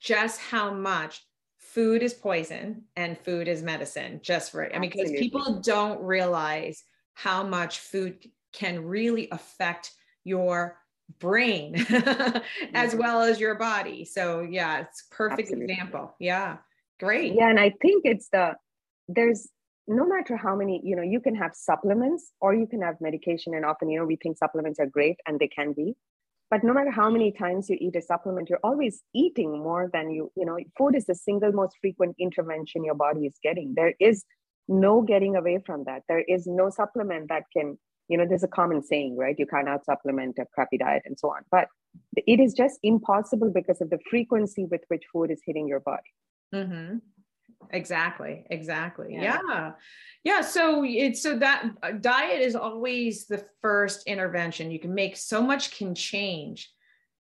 just 0.00 0.40
how 0.40 0.72
much 0.72 1.22
food 1.58 2.02
is 2.02 2.14
poison 2.14 2.82
and 2.96 3.18
food 3.18 3.46
is 3.46 3.62
medicine 3.62 4.20
just 4.22 4.50
for 4.50 4.74
i 4.74 4.78
mean 4.78 4.90
because 4.90 5.10
people 5.12 5.60
don't 5.60 6.00
realize 6.00 6.82
how 7.14 7.42
much 7.42 7.80
food 7.80 8.16
can 8.52 8.84
really 8.84 9.28
affect 9.32 9.92
your 10.24 10.78
brain 11.18 11.74
as 11.76 11.84
mm-hmm. 11.90 12.98
well 12.98 13.22
as 13.22 13.40
your 13.40 13.54
body. 13.54 14.04
So 14.04 14.40
yeah 14.40 14.80
it's 14.80 15.04
perfect 15.10 15.50
Absolutely. 15.50 15.72
example. 15.72 16.14
Yeah 16.18 16.58
great. 17.00 17.34
Yeah 17.34 17.48
and 17.48 17.60
i 17.60 17.70
think 17.82 18.02
it's 18.04 18.28
the 18.30 18.54
there's 19.08 19.48
no 19.86 20.06
matter 20.06 20.36
how 20.36 20.54
many 20.54 20.80
you 20.84 20.94
know 20.96 21.02
you 21.02 21.20
can 21.20 21.34
have 21.34 21.52
supplements 21.54 22.32
or 22.40 22.54
you 22.54 22.66
can 22.66 22.82
have 22.82 23.00
medication 23.00 23.54
and 23.54 23.64
often 23.64 23.88
you 23.88 23.98
know 23.98 24.04
we 24.04 24.16
think 24.16 24.36
supplements 24.36 24.78
are 24.78 24.86
great 24.86 25.16
and 25.26 25.38
they 25.38 25.48
can 25.48 25.72
be 25.72 25.94
but 26.50 26.64
no 26.64 26.72
matter 26.72 26.90
how 26.90 27.10
many 27.10 27.30
times 27.30 27.68
you 27.68 27.76
eat 27.80 27.96
a 27.96 28.02
supplement 28.02 28.48
you're 28.48 28.58
always 28.64 29.02
eating 29.14 29.52
more 29.62 29.90
than 29.92 30.10
you 30.10 30.30
you 30.34 30.46
know 30.46 30.58
food 30.76 30.94
is 30.94 31.06
the 31.06 31.14
single 31.14 31.52
most 31.52 31.76
frequent 31.80 32.14
intervention 32.18 32.84
your 32.84 32.94
body 32.94 33.26
is 33.26 33.34
getting. 33.42 33.74
There 33.74 33.94
is 34.00 34.24
no 34.66 35.02
getting 35.02 35.36
away 35.36 35.60
from 35.64 35.84
that. 35.84 36.02
There 36.08 36.20
is 36.20 36.46
no 36.46 36.70
supplement 36.70 37.28
that 37.28 37.44
can 37.54 37.78
you 38.08 38.16
know 38.16 38.26
there's 38.26 38.44
a 38.44 38.48
common 38.48 38.82
saying 38.82 39.16
right? 39.16 39.36
You 39.38 39.46
can't 39.46 39.68
supplement 39.84 40.38
a 40.38 40.46
crappy 40.46 40.78
diet 40.78 41.02
and 41.04 41.18
so 41.18 41.30
on. 41.30 41.42
But 41.50 41.68
it 42.16 42.40
is 42.40 42.54
just 42.54 42.78
impossible 42.82 43.50
because 43.50 43.80
of 43.80 43.90
the 43.90 43.98
frequency 44.10 44.64
with 44.64 44.82
which 44.88 45.04
food 45.12 45.30
is 45.30 45.40
hitting 45.44 45.68
your 45.68 45.80
body. 45.80 46.12
Mm-hmm. 46.54 46.98
Exactly 47.70 48.44
exactly. 48.50 49.08
Yeah. 49.10 49.40
yeah. 49.48 49.72
Yeah 50.24 50.40
so 50.40 50.84
it's 50.84 51.22
so 51.22 51.38
that 51.38 51.70
uh, 51.82 51.92
diet 51.92 52.40
is 52.40 52.56
always 52.56 53.26
the 53.26 53.44
first 53.62 54.06
intervention. 54.06 54.70
You 54.70 54.78
can 54.78 54.94
make 54.94 55.16
so 55.16 55.42
much 55.42 55.76
can 55.76 55.94
change 55.94 56.70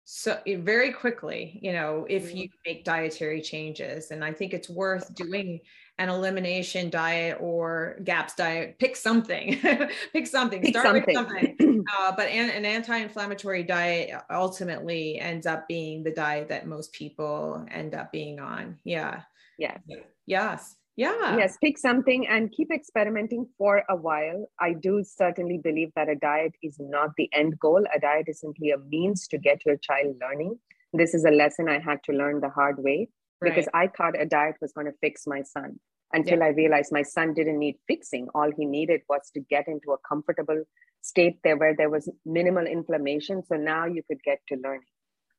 so 0.04 0.40
very 0.46 0.92
quickly 0.92 1.60
you 1.62 1.72
know 1.72 2.08
if 2.10 2.34
you 2.34 2.50
make 2.66 2.84
dietary 2.84 3.42
changes. 3.42 4.12
And 4.12 4.24
i 4.24 4.34
think 4.34 4.54
it's 4.54 4.70
worth 4.70 5.14
doing 5.14 5.60
an 5.98 6.10
elimination 6.10 6.90
diet 6.90 7.38
or 7.40 7.98
gaps 8.04 8.36
diet. 8.36 8.80
Pick 8.80 8.96
something 8.96 9.60
pick 10.14 10.28
something 10.28 10.62
pick 10.62 10.72
start 10.72 10.86
something. 10.88 11.04
with 11.06 11.58
something. 11.60 11.86
uh, 12.00 12.12
but 12.16 12.28
an, 12.28 12.50
an, 12.50 12.66
anti-inflammatory 12.66 13.64
diet 13.64 14.22
ultimately 14.32 15.20
ends 15.20 15.46
up 15.46 15.68
being 15.68 16.04
the 16.04 16.12
diet 16.12 16.50
that 16.50 16.68
most 16.68 16.94
people 16.94 17.66
end 17.70 17.94
up 17.94 18.12
being 18.12 18.40
on. 18.40 18.78
Yeah. 18.84 19.22
Yeah 19.58 19.78
yes. 20.26 20.76
Yeah. 20.96 21.38
Yes 21.38 21.58
pick 21.64 21.78
something 21.78 22.28
and 22.28 22.52
keep 22.52 22.72
experimenting 22.72 23.48
for 23.58 23.84
a 23.90 23.96
while. 23.96 24.50
I 24.60 24.74
do 24.74 25.04
certainly 25.04 25.58
believe 25.58 25.92
that 25.96 26.10
a 26.10 26.16
diet 26.16 26.54
is 26.64 26.78
not 26.80 27.12
the 27.18 27.30
end 27.34 27.60
goal. 27.60 27.84
A 27.96 28.00
diet 28.00 28.26
is 28.28 28.40
simply 28.40 28.72
a 28.72 28.78
means 28.78 29.28
to 29.28 29.38
get 29.38 29.66
your 29.66 29.78
child 29.78 30.16
learning. 30.20 30.58
This 30.94 31.14
is 31.14 31.24
a 31.24 31.32
lesson 31.32 31.70
i 31.70 31.80
had 31.80 32.04
to 32.04 32.12
learn 32.12 32.42
the 32.42 32.50
hard 32.50 32.84
way 32.84 33.08
right. 33.42 33.54
because 33.54 33.68
i 33.74 33.88
thought 33.88 34.20
a 34.20 34.26
diet 34.26 34.56
was 34.62 34.72
going 34.74 34.88
to 34.88 34.94
fix 35.02 35.26
my 35.28 35.42
son 35.42 35.80
until 36.14 36.40
yeah. 36.40 36.46
i 36.46 36.50
realized 36.50 36.92
my 36.92 37.02
son 37.02 37.34
didn't 37.34 37.60
need 37.60 37.76
fixing 37.88 38.28
all 38.36 38.52
he 38.56 38.66
needed 38.66 39.02
was 39.10 39.30
to 39.34 39.40
get 39.40 39.68
into 39.68 39.92
a 39.92 39.98
comfortable 40.08 40.64
state 41.02 41.40
there 41.44 41.58
where 41.58 41.76
there 41.76 41.90
was 41.90 42.10
minimal 42.26 42.66
inflammation 42.66 43.44
so 43.44 43.56
now 43.56 43.86
you 43.86 44.04
could 44.08 44.22
get 44.24 44.40
to 44.48 44.56
learning 44.58 44.82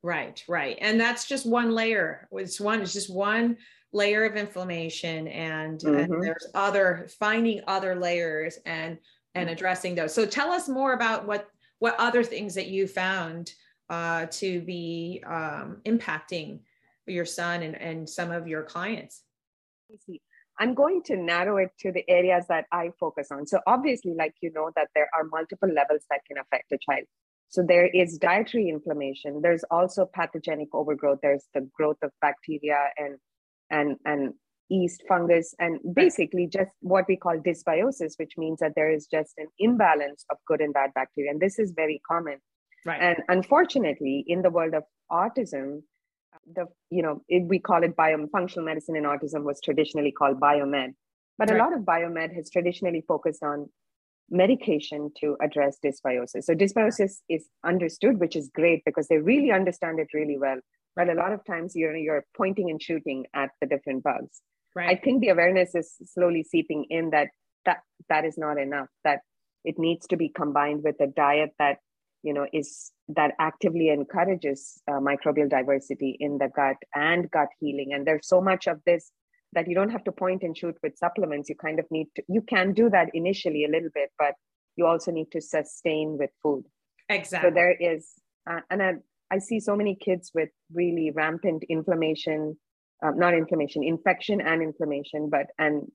right 0.02 0.42
right 0.48 0.76
and 0.80 1.00
that's 1.00 1.26
just 1.28 1.46
one 1.46 1.70
layer 1.70 2.28
it's 2.32 2.60
one 2.60 2.80
it's 2.80 2.92
just 2.92 3.12
one 3.12 3.56
layer 3.92 4.24
of 4.24 4.36
inflammation 4.36 5.28
and, 5.28 5.80
mm-hmm. 5.80 6.12
and 6.12 6.22
there's 6.22 6.48
other 6.54 7.06
finding 7.20 7.60
other 7.66 7.94
layers 7.94 8.58
and 8.64 8.98
and 9.34 9.48
mm. 9.48 9.52
addressing 9.52 9.94
those 9.94 10.12
so 10.14 10.26
tell 10.26 10.50
us 10.50 10.68
more 10.68 10.94
about 10.94 11.26
what 11.26 11.48
what 11.78 11.94
other 11.98 12.22
things 12.22 12.54
that 12.54 12.68
you 12.68 12.86
found 12.86 13.52
uh, 13.90 14.26
to 14.30 14.60
be 14.62 15.22
um, 15.26 15.80
impacting 15.84 16.60
your 17.06 17.24
son 17.24 17.62
and, 17.62 17.80
and 17.80 18.08
some 18.08 18.30
of 18.30 18.46
your 18.46 18.62
clients? 18.62 19.22
I'm 20.58 20.74
going 20.74 21.02
to 21.04 21.16
narrow 21.16 21.56
it 21.56 21.70
to 21.80 21.92
the 21.92 22.04
areas 22.08 22.44
that 22.48 22.66
i 22.72 22.90
focus 23.00 23.28
on. 23.30 23.46
So 23.46 23.60
obviously 23.66 24.14
like 24.16 24.34
you 24.40 24.52
know 24.52 24.70
that 24.76 24.88
there 24.94 25.08
are 25.14 25.24
multiple 25.24 25.68
levels 25.68 26.04
that 26.10 26.20
can 26.26 26.38
affect 26.38 26.72
a 26.72 26.78
child. 26.78 27.04
So 27.48 27.62
there 27.66 27.86
is 27.86 28.16
dietary 28.16 28.68
inflammation. 28.68 29.40
There's 29.42 29.64
also 29.70 30.06
pathogenic 30.06 30.68
overgrowth. 30.72 31.18
There's 31.22 31.44
the 31.52 31.68
growth 31.76 31.98
of 32.02 32.10
bacteria 32.20 32.78
and 32.96 33.18
and 33.70 33.96
and 34.04 34.34
yeast 34.68 35.02
fungus 35.06 35.54
and 35.58 35.78
basically 35.94 36.46
just 36.46 36.70
what 36.80 37.04
we 37.06 37.14
call 37.14 37.36
dysbiosis 37.36 38.12
which 38.16 38.32
means 38.38 38.58
that 38.60 38.72
there 38.74 38.90
is 38.90 39.06
just 39.06 39.34
an 39.36 39.48
imbalance 39.58 40.24
of 40.30 40.38
good 40.46 40.60
and 40.60 40.72
bad 40.72 40.90
bacteria. 40.94 41.30
And 41.30 41.40
this 41.40 41.58
is 41.58 41.72
very 41.72 42.00
common. 42.08 42.38
Right. 42.86 43.00
And 43.00 43.18
unfortunately 43.28 44.24
in 44.26 44.42
the 44.42 44.50
world 44.50 44.74
of 44.74 44.84
autism 45.10 45.82
the 46.54 46.66
you 46.90 47.02
know 47.02 47.22
it, 47.28 47.44
we 47.46 47.58
call 47.58 47.82
it 47.82 47.96
bio 47.96 48.26
functional 48.32 48.64
medicine 48.64 48.96
in 48.96 49.04
autism 49.04 49.44
was 49.44 49.60
traditionally 49.62 50.12
called 50.12 50.40
biomed. 50.40 50.94
But 51.38 51.50
right. 51.50 51.58
a 51.58 51.62
lot 51.62 51.72
of 51.72 51.80
biomed 51.80 52.34
has 52.34 52.50
traditionally 52.50 53.04
focused 53.06 53.42
on 53.42 53.68
medication 54.30 55.10
to 55.20 55.36
address 55.42 55.78
dysbiosis. 55.84 56.44
So 56.44 56.54
dysbiosis 56.54 57.16
is 57.28 57.48
understood 57.64 58.18
which 58.18 58.36
is 58.36 58.50
great 58.54 58.82
because 58.84 59.08
they 59.08 59.18
really 59.18 59.50
understand 59.50 59.98
it 59.98 60.08
really 60.14 60.38
well. 60.38 60.58
But 60.94 61.08
a 61.08 61.14
lot 61.14 61.32
of 61.32 61.44
times 61.44 61.72
you're 61.74 61.96
you're 61.96 62.24
pointing 62.36 62.70
and 62.70 62.80
shooting 62.80 63.26
at 63.34 63.50
the 63.60 63.66
different 63.66 64.02
bugs. 64.02 64.40
Right. 64.74 64.88
i 64.88 64.98
think 64.98 65.20
the 65.20 65.28
awareness 65.28 65.74
is 65.74 65.96
slowly 66.14 66.42
seeping 66.42 66.86
in 66.88 67.10
that 67.10 67.28
that 67.66 67.80
that 68.08 68.24
is 68.24 68.38
not 68.38 68.58
enough 68.58 68.88
that 69.04 69.20
it 69.64 69.78
needs 69.78 70.06
to 70.08 70.16
be 70.16 70.28
combined 70.28 70.82
with 70.82 70.96
a 71.00 71.06
diet 71.06 71.50
that 71.58 71.78
you 72.22 72.32
know 72.32 72.46
is 72.52 72.92
that 73.08 73.32
actively 73.38 73.90
encourages 73.90 74.80
uh, 74.88 75.00
microbial 75.00 75.48
diversity 75.48 76.16
in 76.20 76.38
the 76.38 76.48
gut 76.54 76.76
and 76.94 77.30
gut 77.30 77.48
healing. 77.60 77.92
And 77.92 78.06
there's 78.06 78.28
so 78.28 78.40
much 78.40 78.66
of 78.66 78.80
this 78.86 79.10
that 79.54 79.68
you 79.68 79.74
don't 79.74 79.90
have 79.90 80.04
to 80.04 80.12
point 80.12 80.42
and 80.42 80.56
shoot 80.56 80.76
with 80.82 80.96
supplements. 80.96 81.48
You 81.48 81.56
kind 81.56 81.78
of 81.78 81.86
need 81.90 82.08
to 82.16 82.22
you 82.28 82.42
can 82.42 82.72
do 82.72 82.90
that 82.90 83.10
initially 83.14 83.64
a 83.64 83.68
little 83.68 83.90
bit 83.94 84.10
but 84.18 84.34
you 84.76 84.86
also 84.86 85.10
need 85.10 85.30
to 85.32 85.40
sustain 85.40 86.16
with 86.18 86.30
food. 86.42 86.64
Exactly. 87.08 87.50
so 87.50 87.54
there 87.54 87.76
is 87.78 88.10
uh, 88.50 88.60
and 88.70 88.82
I, 88.82 88.92
I 89.30 89.38
see 89.38 89.60
so 89.60 89.76
many 89.76 89.94
kids 89.94 90.30
with 90.34 90.48
really 90.72 91.10
rampant 91.14 91.64
inflammation, 91.68 92.56
uh, 93.04 93.10
not 93.14 93.34
inflammation, 93.34 93.82
infection 93.82 94.40
and 94.40 94.62
inflammation, 94.62 95.28
but 95.30 95.46
and 95.58 95.90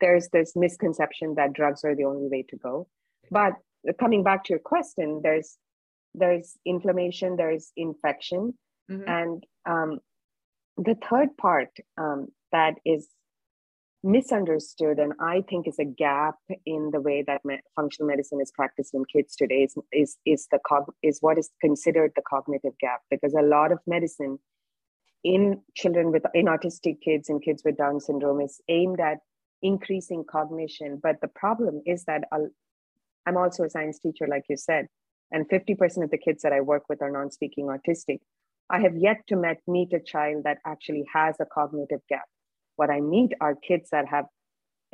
there's 0.00 0.28
this 0.32 0.54
misconception 0.56 1.34
that 1.36 1.52
drugs 1.52 1.84
are 1.84 1.94
the 1.94 2.04
only 2.04 2.28
way 2.28 2.44
to 2.48 2.56
go. 2.56 2.88
But 3.30 3.52
coming 3.94 4.22
back 4.22 4.44
to 4.44 4.52
your 4.52 4.60
question, 4.60 5.20
there's 5.22 5.56
there's 6.14 6.56
inflammation, 6.64 7.36
there's 7.36 7.72
infection, 7.76 8.54
mm-hmm. 8.90 9.08
and 9.08 9.44
um, 9.68 9.98
the 10.76 10.96
third 11.08 11.36
part 11.36 11.68
um, 11.98 12.28
that 12.52 12.74
is 12.84 13.08
misunderstood 14.06 14.98
and 14.98 15.12
i 15.20 15.42
think 15.48 15.66
is 15.66 15.80
a 15.80 15.84
gap 15.84 16.36
in 16.64 16.90
the 16.92 17.00
way 17.00 17.24
that 17.26 17.44
me- 17.44 17.58
functional 17.74 18.06
medicine 18.06 18.38
is 18.40 18.52
practiced 18.52 18.94
in 18.94 19.04
kids 19.12 19.34
today 19.34 19.62
is, 19.64 19.74
is, 19.92 20.16
is 20.24 20.46
the 20.52 20.60
cog- 20.64 20.92
is 21.02 21.18
what 21.22 21.38
is 21.38 21.50
considered 21.60 22.12
the 22.14 22.22
cognitive 22.22 22.72
gap. 22.78 23.00
Because 23.10 23.34
a 23.34 23.42
lot 23.42 23.72
of 23.72 23.78
medicine 23.86 24.38
in 25.24 25.60
children 25.74 26.12
with 26.12 26.22
in 26.34 26.46
autistic 26.46 27.00
kids 27.00 27.28
and 27.28 27.42
kids 27.42 27.62
with 27.64 27.76
down 27.76 27.98
syndrome 27.98 28.40
is 28.40 28.60
aimed 28.68 29.00
at 29.00 29.18
increasing 29.62 30.24
cognition. 30.30 31.00
But 31.02 31.20
the 31.20 31.28
problem 31.28 31.82
is 31.84 32.04
that 32.04 32.24
i'm 33.26 33.36
also 33.36 33.64
a 33.64 33.70
science 33.70 33.98
teacher 33.98 34.26
like 34.28 34.44
you 34.48 34.56
said 34.56 34.86
and 35.32 35.48
50% 35.48 36.04
of 36.04 36.10
the 36.10 36.18
kids 36.18 36.42
that 36.42 36.52
i 36.52 36.60
work 36.60 36.84
with 36.88 37.02
are 37.02 37.10
non-speaking 37.10 37.66
autistic 37.66 38.20
i 38.70 38.80
have 38.80 38.96
yet 38.96 39.18
to 39.28 39.36
met, 39.36 39.58
meet 39.66 39.92
a 39.92 40.00
child 40.00 40.44
that 40.44 40.58
actually 40.66 41.04
has 41.12 41.36
a 41.40 41.46
cognitive 41.46 42.00
gap 42.08 42.24
what 42.76 42.90
I 42.90 43.00
meet 43.00 43.32
are 43.40 43.54
kids 43.54 43.88
that 43.90 44.06
have 44.08 44.26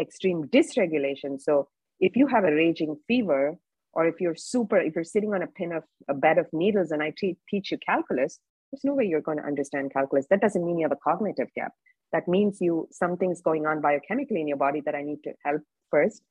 extreme 0.01 0.45
dysregulation. 0.45 1.41
So 1.41 1.69
if 2.01 2.17
you 2.17 2.27
have 2.29 2.45
a 2.45 2.55
raging 2.55 2.97
fever, 3.07 3.59
or 3.93 4.07
if 4.07 4.21
you're 4.21 4.37
super, 4.37 4.79
if 4.79 4.95
you're 4.95 5.05
sitting 5.05 5.35
on 5.35 5.43
a 5.43 5.47
pin 5.47 5.73
of 5.73 5.83
a 6.09 6.15
bed 6.15 6.39
of 6.39 6.47
needles 6.53 6.93
and 6.93 7.03
I 7.03 7.13
te- 7.17 7.37
teach 7.51 7.71
you 7.71 7.79
calculus, 7.85 8.39
there's 8.71 8.85
no 8.85 8.95
way 8.95 9.05
you're 9.05 9.21
going 9.21 9.37
to 9.37 9.45
understand 9.45 9.93
calculus. 9.93 10.27
That 10.31 10.41
doesn't 10.41 10.65
mean 10.65 10.79
you 10.79 10.87
have 10.87 10.97
a 10.97 11.11
cognitive 11.11 11.49
gap. 11.55 11.73
That 12.13 12.27
means 12.27 12.59
you 12.61 12.89
something's 12.91 13.43
going 13.43 13.67
on 13.67 13.83
biochemically 13.83 14.41
in 14.41 14.49
your 14.49 14.57
body 14.57 14.81
that 14.87 14.95
I 14.95 15.03
need 15.03 15.23
to 15.25 15.33
help 15.45 15.61
first. 15.91 16.23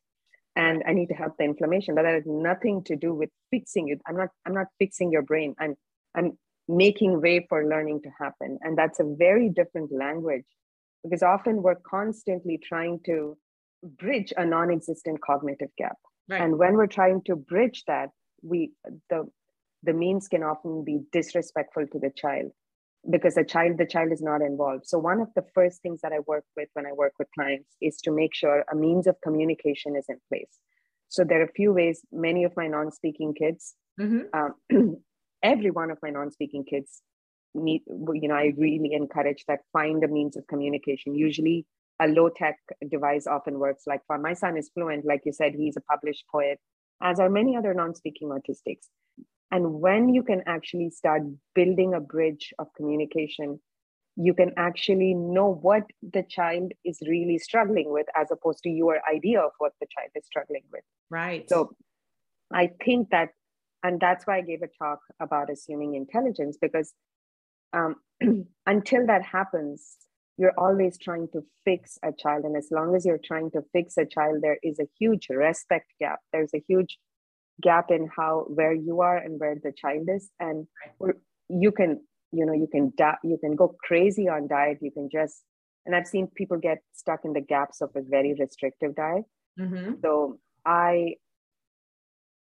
And 0.55 0.84
I 0.86 0.93
need 0.93 1.08
to 1.08 1.13
help 1.13 1.38
the 1.38 1.46
inflammation, 1.46 1.96
but 1.96 2.03
that 2.03 2.13
has 2.13 2.25
nothing 2.25 2.84
to 2.86 2.96
do 2.96 3.13
with 3.13 3.29
fixing 3.51 3.89
it. 3.89 4.01
I'm 4.05 4.17
not, 4.17 4.29
I'm 4.46 4.53
not 4.53 4.67
fixing 4.79 5.12
your 5.12 5.22
brain. 5.22 5.55
I'm 5.60 5.75
I'm 6.13 6.38
making 6.67 7.22
way 7.22 7.46
for 7.48 7.65
learning 7.65 8.01
to 8.03 8.10
happen. 8.20 8.60
And 8.62 8.77
that's 8.77 9.00
a 9.00 9.15
very 9.17 9.50
different 9.50 9.91
language 9.93 10.46
because 11.03 11.24
often 11.24 11.62
we're 11.62 11.75
constantly 11.75 12.60
trying 12.62 13.00
to 13.05 13.38
bridge 13.84 14.34
a 14.38 14.46
non-existent 14.46 15.22
cognitive 15.22 15.70
gap 15.77 15.98
right. 16.29 16.41
and 16.41 16.58
when 16.58 16.75
we're 16.75 16.88
trying 16.88 17.22
to 17.24 17.36
bridge 17.36 17.84
that 17.88 18.10
we 18.43 18.72
the 19.10 19.27
the 19.84 19.93
means 19.93 20.27
can 20.27 20.43
often 20.43 20.84
be 20.84 21.00
disrespectful 21.12 21.88
to 21.88 22.00
the 22.00 22.12
child 22.15 22.51
because 23.10 23.36
the 23.36 23.43
child 23.43 23.77
the 23.77 23.86
child 23.86 24.12
is 24.12 24.22
not 24.22 24.41
involved 24.41 24.86
so 24.86 24.98
one 24.98 25.20
of 25.20 25.27
the 25.36 25.43
first 25.55 25.81
things 25.81 26.01
that 26.01 26.13
i 26.13 26.20
work 26.27 26.46
with 26.55 26.70
when 26.74 26.86
i 26.86 26.91
work 26.93 27.13
with 27.17 27.27
clients 27.34 27.75
is 27.81 27.98
to 27.98 28.12
make 28.12 28.34
sure 28.34 28.63
a 28.72 28.75
means 28.75 29.08
of 29.08 29.15
communication 29.22 29.96
is 29.96 30.05
in 30.08 30.17
place 30.29 30.60
so 31.10 31.24
there 31.24 31.41
are 31.41 31.46
a 31.46 31.51
few 31.53 31.74
ways 31.74 32.01
many 32.12 32.43
of 32.43 32.55
my 32.55 32.67
non-speaking 32.67 33.34
kids 33.34 33.74
mm-hmm. 34.00 34.22
um, 34.34 34.98
every 35.43 35.72
one 35.72 35.89
of 35.89 35.98
my 36.03 36.10
non-speaking 36.10 36.63
kids 36.63 37.01
need, 37.53 37.84
you 37.88 38.27
know, 38.27 38.36
I 38.36 38.53
really 38.58 38.93
encourage 38.93 39.43
that 39.48 39.60
find 39.74 40.03
a 40.03 40.08
means 40.08 40.38
of 40.38 40.48
communication. 40.48 41.15
Usually 41.15 41.65
a 42.00 42.08
low 42.08 42.29
tech 42.29 42.58
device 42.89 43.27
often 43.27 43.60
works. 43.60 43.84
Like 43.88 44.01
for 44.08 44.17
my 44.17 44.34
son 44.34 44.58
is 44.58 44.70
fluent, 44.74 45.05
like 45.05 45.22
you 45.25 45.34
said, 45.34 45.53
he's 45.55 45.77
a 45.77 45.81
published 45.81 46.25
poet, 46.31 46.60
as 47.01 47.20
are 47.20 47.29
many 47.29 47.55
other 47.55 47.74
non 47.74 47.96
speaking 47.96 48.29
autistics. 48.29 48.88
And 49.51 49.81
when 49.81 50.13
you 50.13 50.24
can 50.24 50.43
actually 50.48 50.89
start 50.89 51.24
building 51.53 51.93
a 51.93 52.00
bridge 52.00 52.53
of 52.58 52.67
communication, 52.75 53.60
you 54.15 54.34
can 54.34 54.51
actually 54.58 55.13
know 55.13 55.53
what 55.62 55.84
the 56.01 56.24
child 56.24 56.72
is 56.86 57.00
really 57.08 57.38
struggling 57.38 57.91
with 57.91 58.08
as 58.15 58.27
opposed 58.31 58.63
to 58.63 58.70
your 58.70 59.01
idea 59.13 59.39
of 59.41 59.51
what 59.58 59.74
the 59.79 59.88
child 59.96 60.10
is 60.15 60.25
struggling 60.25 60.63
with. 60.72 60.84
Right. 61.10 61.50
So 61.50 61.75
I 62.53 62.72
think 62.84 63.10
that, 63.12 63.29
and 63.84 64.00
that's 64.00 64.25
why 64.25 64.38
I 64.38 64.41
gave 64.41 64.62
a 64.62 64.67
talk 64.67 65.00
about 65.20 65.50
assuming 65.50 65.96
intelligence 65.96 66.58
because 66.62 66.93
um, 67.74 67.96
until 68.65 69.08
that 69.08 69.24
happens 69.24 69.98
you're 70.38 70.58
always 70.58 70.98
trying 70.98 71.27
to 71.34 71.43
fix 71.65 72.00
a 72.03 72.12
child 72.12 72.46
and 72.46 72.55
as 72.55 72.70
long 72.72 72.96
as 72.96 73.05
you're 73.05 73.20
trying 73.24 73.51
to 73.51 73.62
fix 73.74 73.98
a 73.98 74.05
child 74.05 74.39
there 74.41 74.58
is 74.63 74.79
a 74.79 74.88
huge 75.00 75.27
respect 75.29 75.91
gap 76.00 76.20
there's 76.34 76.53
a 76.55 76.63
huge 76.67 76.98
gap 77.62 77.89
in 77.89 78.10
how 78.15 78.46
where 78.48 78.74
you 78.74 79.01
are 79.01 79.18
and 79.18 79.39
where 79.39 79.56
the 79.63 79.72
child 79.72 80.08
is 80.13 80.30
and 80.39 80.68
you 81.50 81.72
can 81.72 82.00
you 82.32 82.46
know 82.46 82.53
you 82.53 82.68
can 82.72 82.91
di- 82.98 83.24
you 83.24 83.38
can 83.38 83.56
go 83.56 83.75
crazy 83.84 84.27
on 84.27 84.48
diet 84.48 84.77
you 84.82 84.91
can 84.91 85.10
just 85.12 85.44
and 85.86 85.96
i've 85.96 86.08
seen 86.08 86.27
people 86.36 86.58
get 86.58 86.80
stuck 86.94 87.20
in 87.25 87.34
the 87.34 87.41
gaps 87.41 87.82
of 87.82 87.89
a 87.96 88.01
very 88.01 88.36
restrictive 88.39 88.96
diet 88.96 89.24
mm-hmm. 89.60 89.94
so 90.01 90.39
i 90.65 91.13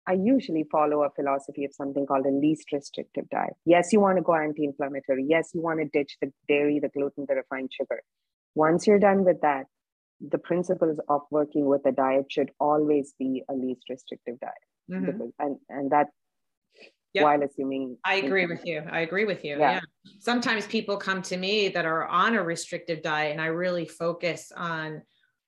I 0.06 0.14
usually 0.14 0.64
follow 0.72 1.04
a 1.04 1.10
philosophy 1.10 1.64
of 1.64 1.72
something 1.72 2.06
called 2.06 2.26
a 2.26 2.30
least 2.30 2.72
restrictive 2.72 3.28
diet. 3.30 3.52
Yes, 3.64 3.92
you 3.92 4.00
want 4.00 4.16
to 4.16 4.22
go 4.22 4.34
anti 4.34 4.64
inflammatory. 4.64 5.24
Yes, 5.28 5.50
you 5.54 5.60
want 5.62 5.78
to 5.78 5.84
ditch 5.84 6.16
the 6.20 6.32
dairy, 6.48 6.80
the 6.80 6.88
gluten, 6.88 7.26
the 7.28 7.36
refined 7.36 7.70
sugar. 7.72 8.02
Once 8.54 8.86
you're 8.86 8.98
done 8.98 9.24
with 9.24 9.40
that, 9.42 9.66
the 10.20 10.38
principles 10.38 10.98
of 11.08 11.20
working 11.30 11.66
with 11.66 11.86
a 11.86 11.92
diet 11.92 12.26
should 12.30 12.50
always 12.58 13.14
be 13.18 13.42
a 13.48 13.54
least 13.54 13.84
restrictive 13.88 14.40
diet. 14.40 14.54
Mm-hmm. 14.90 15.28
And, 15.38 15.56
and 15.68 15.90
that 15.90 16.08
Yep. 17.12 17.24
while 17.24 17.42
assuming 17.42 17.96
i 18.04 18.14
agree 18.16 18.46
with 18.46 18.64
you 18.64 18.84
i 18.88 19.00
agree 19.00 19.24
with 19.24 19.44
you 19.44 19.58
yeah. 19.58 19.72
yeah. 19.72 20.12
sometimes 20.20 20.64
people 20.68 20.96
come 20.96 21.22
to 21.22 21.36
me 21.36 21.68
that 21.68 21.84
are 21.84 22.06
on 22.06 22.36
a 22.36 22.42
restrictive 22.42 23.02
diet 23.02 23.32
and 23.32 23.40
i 23.40 23.46
really 23.46 23.84
focus 23.84 24.52
on 24.56 25.02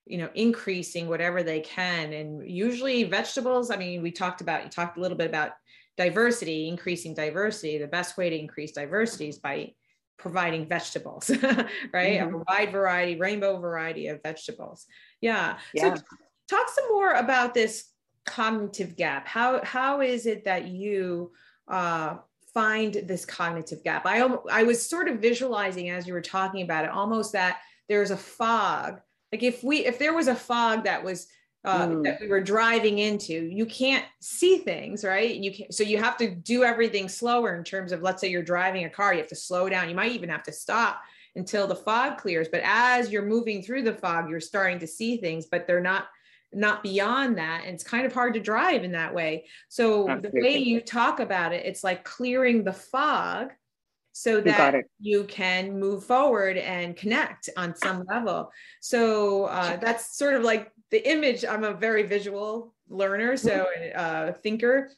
you 0.05 0.17
know 0.17 0.29
increasing 0.35 1.07
whatever 1.07 1.41
they 1.41 1.61
can 1.61 2.11
and 2.11 2.49
usually 2.49 3.03
vegetables 3.03 3.71
i 3.71 3.77
mean 3.77 4.01
we 4.01 4.11
talked 4.11 4.41
about 4.41 4.63
you 4.63 4.69
talked 4.69 4.97
a 4.97 4.99
little 4.99 5.17
bit 5.17 5.29
about 5.29 5.51
diversity 5.95 6.67
increasing 6.67 7.13
diversity 7.13 7.77
the 7.77 7.87
best 7.87 8.17
way 8.17 8.29
to 8.29 8.37
increase 8.37 8.73
diversity 8.73 9.29
is 9.29 9.39
by 9.39 9.71
providing 10.17 10.67
vegetables 10.67 11.29
right 11.93 12.19
mm-hmm. 12.19 12.35
a 12.35 12.43
wide 12.49 12.71
variety 12.71 13.15
rainbow 13.15 13.57
variety 13.57 14.07
of 14.07 14.21
vegetables 14.21 14.85
yeah. 15.21 15.57
yeah 15.73 15.95
so 15.95 16.01
talk 16.49 16.67
some 16.69 16.89
more 16.89 17.13
about 17.13 17.53
this 17.53 17.92
cognitive 18.25 18.95
gap 18.95 19.27
how 19.27 19.63
how 19.63 20.01
is 20.01 20.25
it 20.25 20.45
that 20.45 20.67
you 20.67 21.31
uh 21.67 22.15
find 22.53 22.93
this 23.05 23.25
cognitive 23.25 23.83
gap 23.83 24.05
i 24.05 24.21
i 24.51 24.63
was 24.63 24.87
sort 24.87 25.07
of 25.07 25.19
visualizing 25.19 25.89
as 25.89 26.07
you 26.07 26.13
were 26.13 26.21
talking 26.21 26.61
about 26.61 26.85
it 26.85 26.91
almost 26.91 27.33
that 27.33 27.59
there's 27.89 28.11
a 28.11 28.17
fog 28.17 29.01
like 29.31 29.43
if 29.43 29.63
we 29.63 29.85
if 29.85 29.99
there 29.99 30.13
was 30.13 30.27
a 30.27 30.35
fog 30.35 30.83
that 30.83 31.03
was 31.03 31.27
uh, 31.65 31.87
mm. 31.87 32.03
that 32.03 32.19
we 32.19 32.27
were 32.27 32.41
driving 32.41 32.99
into, 32.99 33.33
you 33.33 33.65
can't 33.65 34.05
see 34.19 34.57
things, 34.57 35.03
right? 35.03 35.33
And 35.33 35.45
you 35.45 35.53
can't, 35.53 35.73
so 35.73 35.83
you 35.83 35.97
have 35.97 36.17
to 36.17 36.29
do 36.29 36.63
everything 36.63 37.07
slower 37.07 37.55
in 37.55 37.63
terms 37.63 37.91
of, 37.91 38.01
let's 38.01 38.19
say 38.19 38.29
you're 38.29 38.43
driving 38.43 38.83
a 38.83 38.89
car, 38.89 39.13
you 39.13 39.19
have 39.19 39.29
to 39.29 39.35
slow 39.35 39.69
down. 39.69 39.87
You 39.87 39.95
might 39.95 40.11
even 40.11 40.29
have 40.29 40.43
to 40.43 40.51
stop 40.51 41.01
until 41.35 41.65
the 41.65 41.75
fog 41.75 42.17
clears. 42.17 42.49
But 42.51 42.61
as 42.65 43.11
you're 43.11 43.25
moving 43.25 43.63
through 43.63 43.83
the 43.83 43.93
fog, 43.93 44.29
you're 44.29 44.41
starting 44.41 44.79
to 44.79 44.87
see 44.87 45.17
things, 45.17 45.45
but 45.49 45.65
they're 45.65 45.79
not 45.79 46.07
not 46.55 46.83
beyond 46.83 47.37
that 47.37 47.63
and 47.65 47.73
it's 47.73 47.83
kind 47.83 48.05
of 48.05 48.13
hard 48.13 48.33
to 48.33 48.39
drive 48.39 48.83
in 48.83 48.91
that 48.91 49.13
way 49.13 49.45
so 49.69 50.09
Absolutely. 50.09 50.41
the 50.41 50.45
way 50.45 50.57
you 50.57 50.81
talk 50.81 51.19
about 51.19 51.53
it 51.53 51.65
it's 51.65 51.83
like 51.83 52.03
clearing 52.03 52.63
the 52.63 52.73
fog 52.73 53.51
so 54.13 54.39
that 54.41 54.75
you, 54.99 55.19
you, 55.19 55.23
can 55.25 55.79
move 55.79 56.05
forward 56.05 56.57
and 56.57 56.95
connect 56.95 57.49
on 57.57 57.75
some 57.75 58.05
level. 58.07 58.51
So 58.79 59.45
uh, 59.45 59.77
that's 59.77 60.15
sort 60.15 60.35
of 60.35 60.43
like 60.43 60.71
the 60.91 61.09
image. 61.09 61.43
I'm 61.43 61.63
a 61.63 61.73
very 61.73 62.03
visual 62.03 62.73
learner, 62.87 63.35
so 63.35 63.65
uh, 63.95 64.33
thinker. 64.33 64.91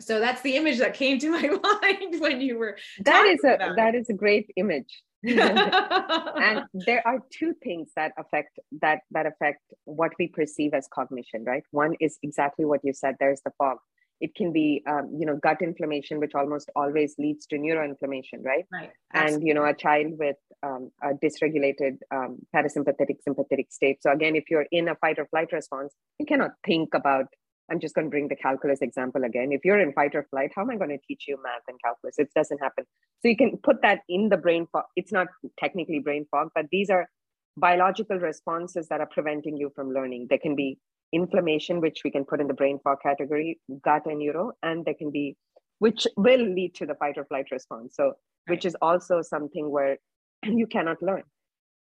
So 0.00 0.20
that's 0.20 0.42
the 0.42 0.56
image 0.56 0.78
that 0.78 0.94
came 0.94 1.18
to 1.20 1.30
my 1.32 1.48
mind 1.82 2.20
when 2.20 2.40
you 2.40 2.58
were. 2.58 2.76
That 3.04 3.26
is 3.26 3.42
a 3.42 3.74
that 3.76 3.94
is 3.94 4.10
a 4.10 4.14
great 4.14 4.52
image. 4.56 5.02
and 5.24 6.64
there 6.74 7.06
are 7.06 7.20
two 7.30 7.54
things 7.62 7.90
that 7.94 8.12
affect 8.18 8.58
that 8.80 9.00
that 9.12 9.26
affect 9.26 9.60
what 9.84 10.12
we 10.18 10.26
perceive 10.26 10.74
as 10.74 10.88
cognition 10.92 11.44
right? 11.44 11.62
One 11.70 11.94
is 12.00 12.18
exactly 12.22 12.64
what 12.64 12.80
you 12.82 12.92
said 12.92 13.16
there's 13.20 13.40
the 13.44 13.52
fog. 13.56 13.78
It 14.20 14.34
can 14.34 14.52
be 14.52 14.82
um, 14.88 15.16
you 15.16 15.26
know 15.26 15.36
gut 15.36 15.62
inflammation 15.62 16.18
which 16.18 16.34
almost 16.34 16.70
always 16.74 17.14
leads 17.18 17.46
to 17.46 17.56
neuroinflammation 17.56 18.44
right? 18.44 18.64
Right. 18.72 18.90
Absolutely. 19.14 19.34
and 19.36 19.46
you 19.46 19.54
know 19.54 19.64
a 19.64 19.74
child 19.74 20.14
with 20.18 20.36
um, 20.64 20.90
a 21.02 21.10
dysregulated 21.14 21.98
um, 22.12 22.38
parasympathetic 22.54 23.22
sympathetic 23.22 23.70
state. 23.70 24.02
So 24.02 24.10
again 24.10 24.34
if 24.34 24.44
you're 24.50 24.66
in 24.72 24.88
a 24.88 24.96
fight 24.96 25.20
or 25.20 25.26
flight 25.26 25.52
response 25.52 25.94
you 26.18 26.26
cannot 26.26 26.52
think 26.66 26.94
about 26.94 27.26
i'm 27.72 27.80
just 27.80 27.94
going 27.94 28.06
to 28.06 28.10
bring 28.10 28.28
the 28.28 28.36
calculus 28.36 28.82
example 28.82 29.24
again 29.24 29.50
if 29.52 29.64
you're 29.64 29.80
in 29.80 29.92
fight 29.92 30.14
or 30.14 30.26
flight 30.30 30.52
how 30.54 30.62
am 30.62 30.70
i 30.70 30.76
going 30.76 30.90
to 30.90 30.98
teach 31.08 31.24
you 31.26 31.36
math 31.42 31.62
and 31.68 31.80
calculus 31.82 32.18
it 32.18 32.28
doesn't 32.36 32.58
happen 32.58 32.84
so 33.22 33.28
you 33.28 33.36
can 33.36 33.56
put 33.64 33.82
that 33.82 34.00
in 34.08 34.28
the 34.28 34.36
brain 34.36 34.66
fog 34.70 34.84
it's 34.94 35.12
not 35.12 35.26
technically 35.58 35.98
brain 35.98 36.26
fog 36.30 36.48
but 36.54 36.66
these 36.70 36.90
are 36.90 37.08
biological 37.56 38.18
responses 38.18 38.88
that 38.88 39.00
are 39.00 39.10
preventing 39.18 39.56
you 39.56 39.72
from 39.74 39.92
learning 39.92 40.26
they 40.30 40.38
can 40.38 40.54
be 40.54 40.78
inflammation, 41.12 41.80
which 41.80 42.00
we 42.04 42.10
can 42.10 42.24
put 42.24 42.40
in 42.40 42.48
the 42.48 42.54
brain 42.54 42.78
fog 42.82 42.98
category, 43.02 43.60
gut 43.82 44.06
and 44.06 44.18
neuro, 44.18 44.52
and 44.62 44.84
there 44.84 44.94
can 44.94 45.10
be, 45.10 45.36
which 45.78 46.06
will 46.16 46.40
lead 46.40 46.74
to 46.74 46.86
the 46.86 46.94
fight 46.94 47.18
or 47.18 47.24
flight 47.26 47.46
response. 47.52 47.94
So, 47.94 48.14
which 48.46 48.64
is 48.64 48.76
also 48.82 49.22
something 49.22 49.70
where 49.70 49.98
you 50.44 50.66
cannot 50.66 51.02
learn. 51.02 51.22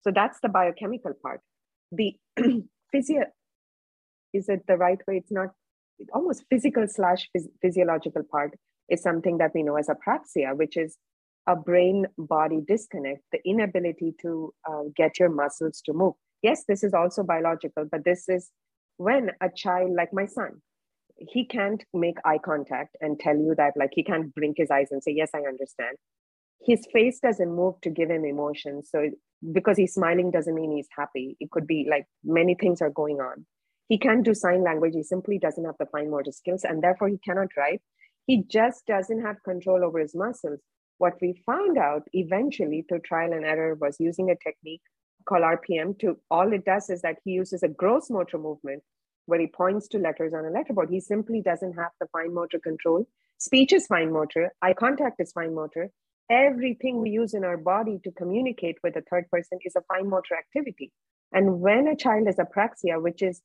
So 0.02 0.12
that's 0.12 0.40
the 0.42 0.50
biochemical 0.50 1.14
part. 1.24 1.42
The 1.92 2.16
physio, 2.92 3.26
is 4.34 4.50
it 4.50 4.62
the 4.68 4.78
right 4.78 5.00
way? 5.08 5.18
It's 5.18 5.32
not 5.32 5.50
almost 6.14 6.46
physical 6.50 6.88
slash 6.88 7.30
phys- 7.36 7.50
physiological 7.62 8.24
part 8.30 8.58
is 8.90 9.02
something 9.02 9.38
that 9.38 9.52
we 9.54 9.64
know 9.64 9.78
as 9.78 9.88
apraxia, 9.88 10.56
which 10.56 10.78
is 10.78 10.98
a 11.48 11.56
brain 11.56 12.06
body 12.18 12.62
disconnect, 12.68 13.24
the 13.32 13.40
inability 13.46 14.14
to 14.22 14.54
uh, 14.70 14.84
get 14.96 15.20
your 15.20 15.30
muscles 15.30 15.82
to 15.86 15.94
move. 15.94 16.14
Yes, 16.42 16.64
this 16.68 16.84
is 16.84 16.94
also 16.94 17.24
biological, 17.24 17.86
but 17.92 18.04
this 18.04 18.30
is 18.30 18.50
when 18.98 19.32
a 19.42 19.50
child 19.50 19.92
like 19.96 20.14
my 20.14 20.26
son 20.26 20.62
he 21.30 21.46
can't 21.46 21.84
make 21.94 22.18
eye 22.26 22.40
contact 22.44 22.96
and 23.02 23.20
tell 23.20 23.36
you 23.36 23.54
that 23.56 23.74
like 23.76 23.92
he 23.94 24.04
can't 24.04 24.34
blink 24.34 24.58
his 24.58 24.72
eyes 24.72 24.88
and 24.92 25.04
say 25.04 25.12
yes 25.12 25.30
i 25.36 25.40
understand. 25.40 25.98
His 26.64 26.86
face 26.94 27.20
doesn't 27.20 27.52
move 27.52 27.76
to 27.82 27.90
give 27.90 28.10
him 28.10 28.24
emotion 28.24 28.84
so 28.84 29.10
because 29.52 29.78
he's 29.78 29.94
smiling 29.94 30.30
doesn't 30.30 30.54
mean 30.54 30.76
he's 30.76 30.88
happy. 30.96 31.36
It 31.40 31.50
could 31.50 31.66
be 31.66 31.88
like 31.90 32.06
many 32.24 32.56
things 32.56 32.82
are 32.82 32.90
going 32.90 33.20
on 33.20 33.46
he 33.92 33.98
can't 34.04 34.28
do 34.28 34.34
sign 34.42 34.64
language 34.64 34.94
he 34.96 35.04
simply 35.04 35.38
doesn't 35.46 35.66
have 35.70 35.80
the 35.80 35.92
fine 35.94 36.10
motor 36.10 36.32
skills 36.32 36.64
and 36.64 36.82
therefore 36.82 37.10
he 37.14 37.18
cannot 37.30 37.58
write 37.58 37.82
he 38.28 38.44
just 38.58 38.86
doesn't 38.92 39.26
have 39.28 39.44
control 39.52 39.84
over 39.88 40.00
his 40.00 40.16
muscles 40.24 40.60
what 41.04 41.16
we 41.22 41.34
found 41.48 41.80
out 41.80 42.04
eventually 42.14 42.86
through 42.88 43.00
trial 43.00 43.34
and 43.34 43.44
error 43.44 43.74
was 43.76 43.98
using 44.00 44.30
a 44.30 44.36
technique 44.36 44.84
called 45.28 45.44
RPM 45.44 45.98
to 46.00 46.18
all 46.30 46.54
it 46.54 46.64
does 46.66 46.90
is 46.90 47.02
that 47.02 47.18
he 47.26 47.32
uses 47.32 47.64
a 47.64 47.68
gross 47.68 48.10
motor 48.10 48.38
movement 48.38 48.84
where 49.26 49.40
he 49.40 49.48
points 49.48 49.88
to 49.88 49.98
letters 49.98 50.34
on 50.34 50.46
a 50.46 50.50
letterboard. 50.50 50.92
He 50.92 51.00
simply 51.00 51.42
doesn't 51.42 51.74
have 51.74 51.92
the 52.00 52.08
fine 52.12 52.34
motor 52.34 52.60
control. 52.60 53.08
Speech 53.40 53.74
is 53.74 53.88
fine 53.88 54.12
motor, 54.12 54.52
eye 54.62 54.74
contact 54.74 55.20
is 55.20 55.32
fine 55.32 55.56
motor. 55.56 55.90
Everything 56.30 57.02
we 57.02 57.10
use 57.10 57.34
in 57.34 57.44
our 57.44 57.58
body 57.58 58.00
to 58.04 58.12
communicate 58.12 58.78
with 58.84 58.96
a 58.96 59.04
third 59.10 59.30
person 59.32 59.58
is 59.66 59.76
a 59.76 59.82
fine 59.92 60.10
motor 60.10 60.36
activity. 60.38 60.92
And 61.34 61.62
when 61.62 61.88
a 61.88 61.96
child 61.96 62.28
has 62.28 62.38
apraxia, 62.38 63.02
which 63.02 63.22
is 63.22 63.42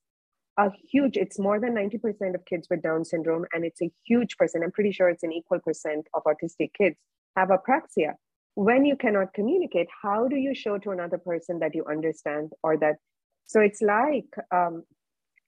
a 0.59 0.71
huge, 0.91 1.17
it's 1.17 1.39
more 1.39 1.61
than 1.61 1.75
90% 1.75 2.35
of 2.35 2.45
kids 2.47 2.67
with 2.71 2.83
Down 2.83 3.05
syndrome, 3.05 3.45
and 3.53 3.65
it's 3.65 3.83
a 3.83 3.91
huge 4.07 4.37
percent. 4.37 4.65
I'm 4.65 4.73
pretty 4.73 4.93
sure 4.93 5.09
it's 5.09 5.23
an 5.23 5.33
equal 5.33 5.61
percent 5.61 6.07
of 6.15 6.23
autistic 6.25 6.71
kids 6.77 6.97
have 7.37 7.49
apraxia 7.49 8.15
when 8.57 8.87
you 8.87 8.97
cannot 8.97 9.35
communicate 9.35 9.87
how 10.03 10.27
do 10.27 10.37
you 10.37 10.55
show 10.55 10.79
to 10.79 10.91
another 10.91 11.19
person 11.19 11.59
that 11.59 11.75
you 11.75 11.85
understand 11.89 12.53
or 12.63 12.77
that 12.77 12.97
so 13.45 13.61
it's 13.61 13.83
like 13.83 14.27
um, 14.53 14.83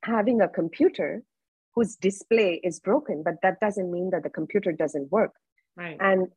having 0.05 0.41
a 0.41 0.49
computer 0.49 1.23
whose 1.75 1.97
display 1.97 2.61
is 2.63 2.79
broken 2.79 3.23
but 3.25 3.35
that 3.43 3.59
doesn't 3.61 3.91
mean 3.91 4.11
that 4.11 4.23
the 4.23 4.31
computer 4.31 4.73
doesn't 4.73 5.11
work 5.11 5.33
right. 5.77 5.97
and 6.01 6.29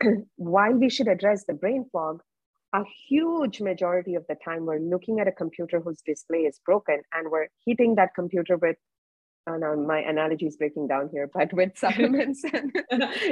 while 0.36 0.72
we 0.72 0.90
should 0.90 1.08
address 1.08 1.44
the 1.46 1.54
brain 1.54 1.86
fog 1.92 2.20
a 2.74 2.82
huge 3.08 3.60
majority 3.60 4.16
of 4.16 4.26
the 4.28 4.36
time 4.44 4.66
we're 4.66 4.80
looking 4.80 5.20
at 5.20 5.28
a 5.28 5.32
computer 5.32 5.80
whose 5.80 6.02
display 6.04 6.40
is 6.40 6.60
broken 6.66 7.00
and 7.12 7.30
we're 7.30 7.46
hitting 7.64 7.94
that 7.94 8.14
computer 8.14 8.56
with 8.56 8.76
oh 9.46 9.56
no, 9.56 9.76
my 9.76 9.98
analogy 10.00 10.46
is 10.46 10.56
breaking 10.56 10.88
down 10.88 11.08
here, 11.12 11.30
but 11.32 11.52
with 11.52 11.76
supplements 11.78 12.42
and 12.52 12.72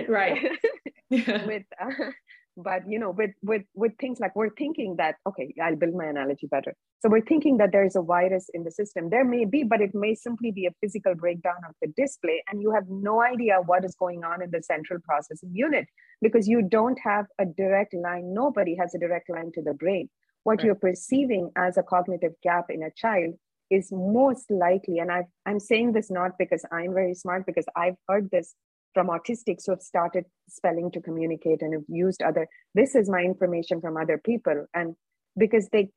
right. 0.09 0.39
with 1.11 1.65
uh, 1.81 2.11
but 2.57 2.83
you 2.89 2.99
know 2.99 3.11
with 3.11 3.31
with 3.43 3.63
with 3.75 3.93
things 3.99 4.21
like 4.21 4.35
we're 4.37 4.55
thinking 4.57 4.97
that 4.97 5.17
okay 5.27 5.55
i'll 5.63 5.77
build 5.77 5.95
my 5.95 6.07
analogy 6.07 6.47
better. 6.47 6.75
So 7.01 7.09
we're 7.09 7.25
thinking 7.25 7.57
that 7.57 7.73
there 7.73 7.85
is 7.85 7.97
a 7.97 8.03
virus 8.03 8.49
in 8.55 8.63
the 8.63 8.71
system. 8.71 9.11
There 9.11 9.25
may 9.25 9.45
be 9.45 9.65
but 9.65 9.81
it 9.81 9.95
may 9.95 10.15
simply 10.15 10.53
be 10.53 10.67
a 10.67 10.75
physical 10.81 11.15
breakdown 11.15 11.57
of 11.69 11.75
the 11.81 11.93
display 11.97 12.43
and 12.51 12.61
you 12.61 12.73
have 12.73 12.85
no 12.89 13.23
idea 13.23 13.61
what 13.65 13.85
is 13.85 13.95
going 13.95 14.25
on 14.25 14.43
in 14.43 14.51
the 14.51 14.63
central 14.63 15.01
processing 15.03 15.51
unit 15.53 15.87
because 16.21 16.47
you 16.47 16.63
don't 16.63 16.99
have 17.03 17.27
a 17.39 17.45
direct 17.45 17.95
line. 17.95 18.33
Nobody 18.33 18.77
has 18.77 18.95
a 18.95 18.99
direct 18.99 19.29
line 19.29 19.51
to 19.55 19.63
the 19.63 19.75
brain. 19.75 20.09
What 20.45 20.59
right. 20.59 20.67
you're 20.67 20.75
perceiving 20.75 21.51
as 21.57 21.77
a 21.77 21.83
cognitive 21.83 22.33
gap 22.43 22.67
in 22.69 22.83
a 22.83 22.91
child 22.97 23.35
is 23.71 23.91
most 23.91 24.51
likely 24.51 24.99
and 24.99 25.11
i 25.11 25.25
i'm 25.47 25.59
saying 25.59 25.93
this 25.93 26.11
not 26.11 26.33
because 26.39 26.65
i'm 26.73 26.93
very 26.93 27.15
smart 27.15 27.47
because 27.47 27.65
i've 27.75 27.97
heard 28.07 28.29
this 28.31 28.55
from 28.95 29.09
autistics 29.09 29.67
who 29.67 29.73
have 29.73 29.83
started 29.83 30.25
spelling 30.49 30.91
to 30.91 31.01
communicate 31.01 31.63
and 31.63 31.73
have 31.73 31.85
used 31.89 32.23
other 32.23 32.49
this 32.75 32.95
is 32.95 33.09
my 33.09 33.21
information 33.21 33.81
from 33.81 33.97
other 33.97 34.19
people. 34.19 34.67
And 34.75 34.95
because 35.37 35.69
they 35.71 35.91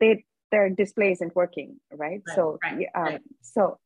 they 0.00 0.24
their 0.50 0.70
display 0.70 1.12
isn't 1.12 1.36
working 1.36 1.78
right, 1.92 2.22
right 2.26 2.34
so 2.34 2.58
right, 2.62 2.86
um, 2.94 3.04
right. 3.04 3.20
so 3.42 3.78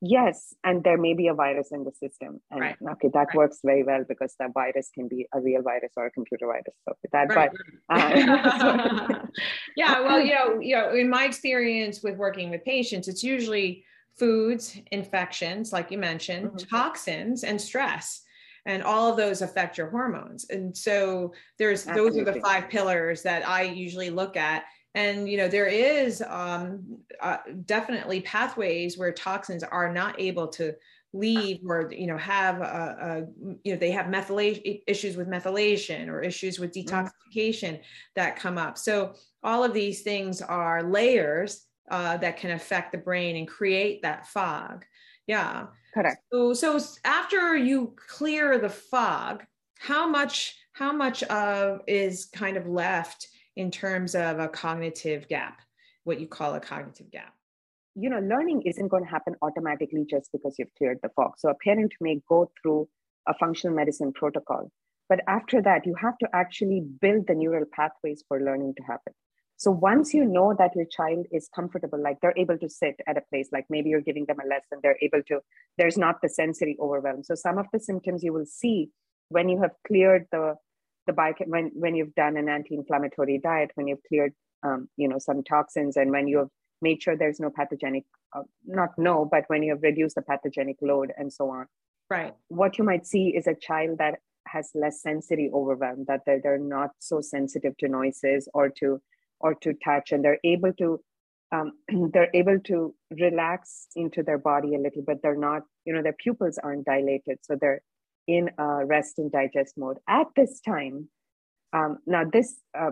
yes 0.00 0.54
and 0.64 0.82
there 0.82 0.96
may 0.96 1.14
be 1.14 1.28
a 1.28 1.34
virus 1.34 1.68
in 1.72 1.84
the 1.84 1.92
system. 1.92 2.40
And 2.50 2.74
okay 2.92 3.10
that 3.12 3.28
works 3.34 3.58
very 3.64 3.84
well 3.84 4.04
because 4.08 4.34
that 4.38 4.52
virus 4.54 4.90
can 4.94 5.08
be 5.08 5.26
a 5.34 5.40
real 5.40 5.62
virus 5.62 5.92
or 5.96 6.06
a 6.06 6.10
computer 6.10 6.46
virus. 6.46 6.74
So 6.88 6.94
that 7.12 7.28
but 7.28 7.52
uh, 7.90 9.26
yeah 9.76 10.00
well 10.00 10.20
you 10.20 10.34
know 10.34 10.58
you 10.60 10.74
know 10.74 10.94
in 10.94 11.08
my 11.08 11.24
experience 11.24 12.02
with 12.02 12.16
working 12.16 12.50
with 12.50 12.64
patients 12.64 13.08
it's 13.08 13.22
usually 13.22 13.84
foods, 14.20 14.78
infections, 14.92 15.72
like 15.72 15.90
you 15.90 15.98
mentioned, 15.98 16.50
mm-hmm. 16.50 16.76
toxins, 16.76 17.42
and 17.42 17.58
stress. 17.58 18.22
And 18.66 18.82
all 18.82 19.10
of 19.10 19.16
those 19.16 19.40
affect 19.40 19.78
your 19.78 19.88
hormones. 19.88 20.48
And 20.50 20.76
so 20.76 21.32
there's 21.58 21.88
Absolutely. 21.88 22.20
those 22.20 22.28
are 22.28 22.32
the 22.34 22.40
five 22.40 22.68
pillars 22.68 23.22
that 23.22 23.48
I 23.48 23.62
usually 23.62 24.10
look 24.10 24.36
at. 24.36 24.64
And 24.94 25.28
you 25.28 25.38
know 25.38 25.48
there 25.48 25.66
is 25.66 26.22
um, 26.28 26.98
uh, 27.20 27.38
definitely 27.64 28.20
pathways 28.20 28.98
where 28.98 29.12
toxins 29.12 29.62
are 29.62 29.92
not 29.92 30.20
able 30.20 30.48
to 30.48 30.74
leave 31.12 31.60
or 31.66 31.90
you 31.92 32.06
know 32.06 32.18
have 32.18 32.60
a, 32.60 32.96
a, 33.00 33.56
you 33.64 33.72
know 33.72 33.78
they 33.78 33.90
have 33.90 34.06
methylation 34.06 34.80
issues 34.86 35.16
with 35.16 35.28
methylation 35.28 36.08
or 36.08 36.20
issues 36.20 36.58
with 36.58 36.72
mm-hmm. 36.72 36.88
detoxification 36.88 37.74
mm. 37.74 37.82
that 38.14 38.36
come 38.36 38.56
up 38.56 38.78
so 38.78 39.12
all 39.42 39.64
of 39.64 39.74
these 39.74 40.02
things 40.02 40.40
are 40.40 40.84
layers 40.84 41.66
uh, 41.90 42.16
that 42.18 42.36
can 42.36 42.52
affect 42.52 42.92
the 42.92 42.98
brain 42.98 43.36
and 43.36 43.48
create 43.48 44.02
that 44.02 44.26
fog. 44.26 44.84
Yeah. 45.26 45.66
Correct. 45.92 46.22
So, 46.32 46.52
so 46.54 46.78
after 47.04 47.56
you 47.56 47.94
clear 48.08 48.58
the 48.58 48.68
fog, 48.68 49.44
how 49.78 50.06
much 50.08 50.56
how 50.72 50.92
much 50.92 51.22
of 51.24 51.80
is 51.86 52.26
kind 52.26 52.56
of 52.56 52.66
left 52.66 53.28
in 53.56 53.70
terms 53.70 54.14
of 54.14 54.38
a 54.38 54.48
cognitive 54.48 55.28
gap, 55.28 55.60
what 56.04 56.20
you 56.20 56.26
call 56.26 56.54
a 56.54 56.60
cognitive 56.60 57.10
gap? 57.10 57.34
You 57.96 58.08
know, 58.08 58.20
learning 58.20 58.62
isn't 58.62 58.88
going 58.88 59.04
to 59.04 59.10
happen 59.10 59.34
automatically 59.42 60.06
just 60.08 60.30
because 60.32 60.54
you've 60.58 60.74
cleared 60.78 61.00
the 61.02 61.10
fog. 61.10 61.32
So 61.38 61.50
a 61.50 61.54
parent 61.64 61.92
may 62.00 62.20
go 62.28 62.50
through 62.62 62.88
a 63.26 63.34
functional 63.34 63.76
medicine 63.76 64.12
protocol, 64.12 64.70
but 65.08 65.20
after 65.26 65.60
that, 65.62 65.86
you 65.86 65.94
have 66.00 66.16
to 66.18 66.28
actually 66.32 66.82
build 67.00 67.26
the 67.26 67.34
neural 67.34 67.66
pathways 67.72 68.22
for 68.28 68.40
learning 68.40 68.74
to 68.76 68.82
happen. 68.84 69.12
So 69.60 69.70
once 69.70 70.14
you 70.14 70.24
know 70.24 70.54
that 70.58 70.74
your 70.74 70.86
child 70.86 71.26
is 71.30 71.50
comfortable, 71.54 72.02
like 72.02 72.18
they're 72.22 72.32
able 72.34 72.56
to 72.56 72.68
sit 72.70 72.98
at 73.06 73.18
a 73.18 73.20
place, 73.30 73.50
like 73.52 73.66
maybe 73.68 73.90
you're 73.90 74.00
giving 74.00 74.24
them 74.24 74.38
a 74.42 74.48
lesson, 74.48 74.78
they're 74.82 74.96
able 75.02 75.22
to, 75.24 75.40
there's 75.76 75.98
not 75.98 76.22
the 76.22 76.30
sensory 76.30 76.78
overwhelm. 76.80 77.22
So 77.22 77.34
some 77.34 77.58
of 77.58 77.66
the 77.70 77.78
symptoms 77.78 78.22
you 78.22 78.32
will 78.32 78.46
see 78.46 78.88
when 79.28 79.50
you 79.50 79.60
have 79.60 79.72
cleared 79.86 80.26
the 80.32 80.54
the 81.06 81.12
bio, 81.12 81.34
when 81.44 81.72
when 81.74 81.94
you've 81.94 82.14
done 82.14 82.38
an 82.38 82.48
anti-inflammatory 82.48 83.38
diet, 83.38 83.70
when 83.74 83.86
you've 83.86 84.02
cleared 84.08 84.32
um, 84.62 84.88
you 84.96 85.08
know 85.08 85.18
some 85.18 85.42
toxins, 85.42 85.98
and 85.98 86.10
when 86.10 86.26
you 86.26 86.38
have 86.38 86.48
made 86.80 87.02
sure 87.02 87.14
there's 87.14 87.38
no 87.38 87.50
pathogenic, 87.50 88.04
uh, 88.34 88.42
not 88.66 88.90
no, 88.96 89.28
but 89.30 89.44
when 89.48 89.62
you 89.62 89.72
have 89.72 89.82
reduced 89.82 90.14
the 90.14 90.22
pathogenic 90.22 90.76
load 90.80 91.12
and 91.18 91.30
so 91.30 91.50
on. 91.50 91.66
Right. 92.08 92.34
What 92.48 92.78
you 92.78 92.84
might 92.84 93.06
see 93.06 93.28
is 93.28 93.46
a 93.46 93.54
child 93.54 93.98
that 93.98 94.20
has 94.46 94.70
less 94.74 95.02
sensory 95.02 95.50
overwhelm, 95.52 96.06
that 96.08 96.22
they're, 96.24 96.40
they're 96.42 96.58
not 96.58 96.90
so 96.98 97.20
sensitive 97.20 97.76
to 97.76 97.88
noises 97.88 98.48
or 98.54 98.70
to 98.80 99.00
or 99.40 99.54
to 99.54 99.74
touch 99.84 100.12
and 100.12 100.24
they're 100.24 100.38
able 100.44 100.72
to 100.74 101.00
um, 101.52 101.72
they're 102.12 102.30
able 102.34 102.60
to 102.60 102.94
relax 103.18 103.88
into 103.96 104.22
their 104.22 104.38
body 104.38 104.74
a 104.74 104.78
little 104.78 105.02
but 105.06 105.22
they're 105.22 105.36
not 105.36 105.62
you 105.84 105.92
know 105.92 106.02
their 106.02 106.16
pupils 106.18 106.58
aren't 106.62 106.84
dilated 106.84 107.38
so 107.42 107.56
they're 107.60 107.82
in 108.28 108.50
a 108.58 108.84
rest 108.86 109.18
and 109.18 109.32
digest 109.32 109.76
mode. 109.76 109.98
At 110.08 110.28
this 110.36 110.60
time 110.60 111.08
um, 111.72 111.98
now 112.06 112.24
this 112.30 112.60
uh, 112.78 112.90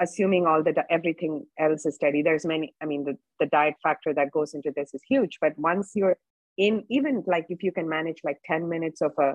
assuming 0.00 0.46
all 0.46 0.62
the 0.62 0.84
everything 0.90 1.46
else 1.58 1.86
is 1.86 1.94
steady 1.94 2.22
there's 2.22 2.44
many 2.44 2.74
i 2.82 2.84
mean 2.84 3.04
the, 3.04 3.16
the 3.38 3.46
diet 3.46 3.74
factor 3.82 4.12
that 4.12 4.32
goes 4.32 4.52
into 4.52 4.72
this 4.74 4.92
is 4.92 5.00
huge 5.08 5.38
but 5.40 5.56
once 5.56 5.92
you're 5.94 6.16
in 6.58 6.84
even 6.90 7.22
like 7.28 7.46
if 7.48 7.62
you 7.62 7.70
can 7.70 7.88
manage 7.88 8.18
like 8.24 8.38
10 8.44 8.68
minutes 8.68 9.00
of 9.00 9.12
a 9.18 9.34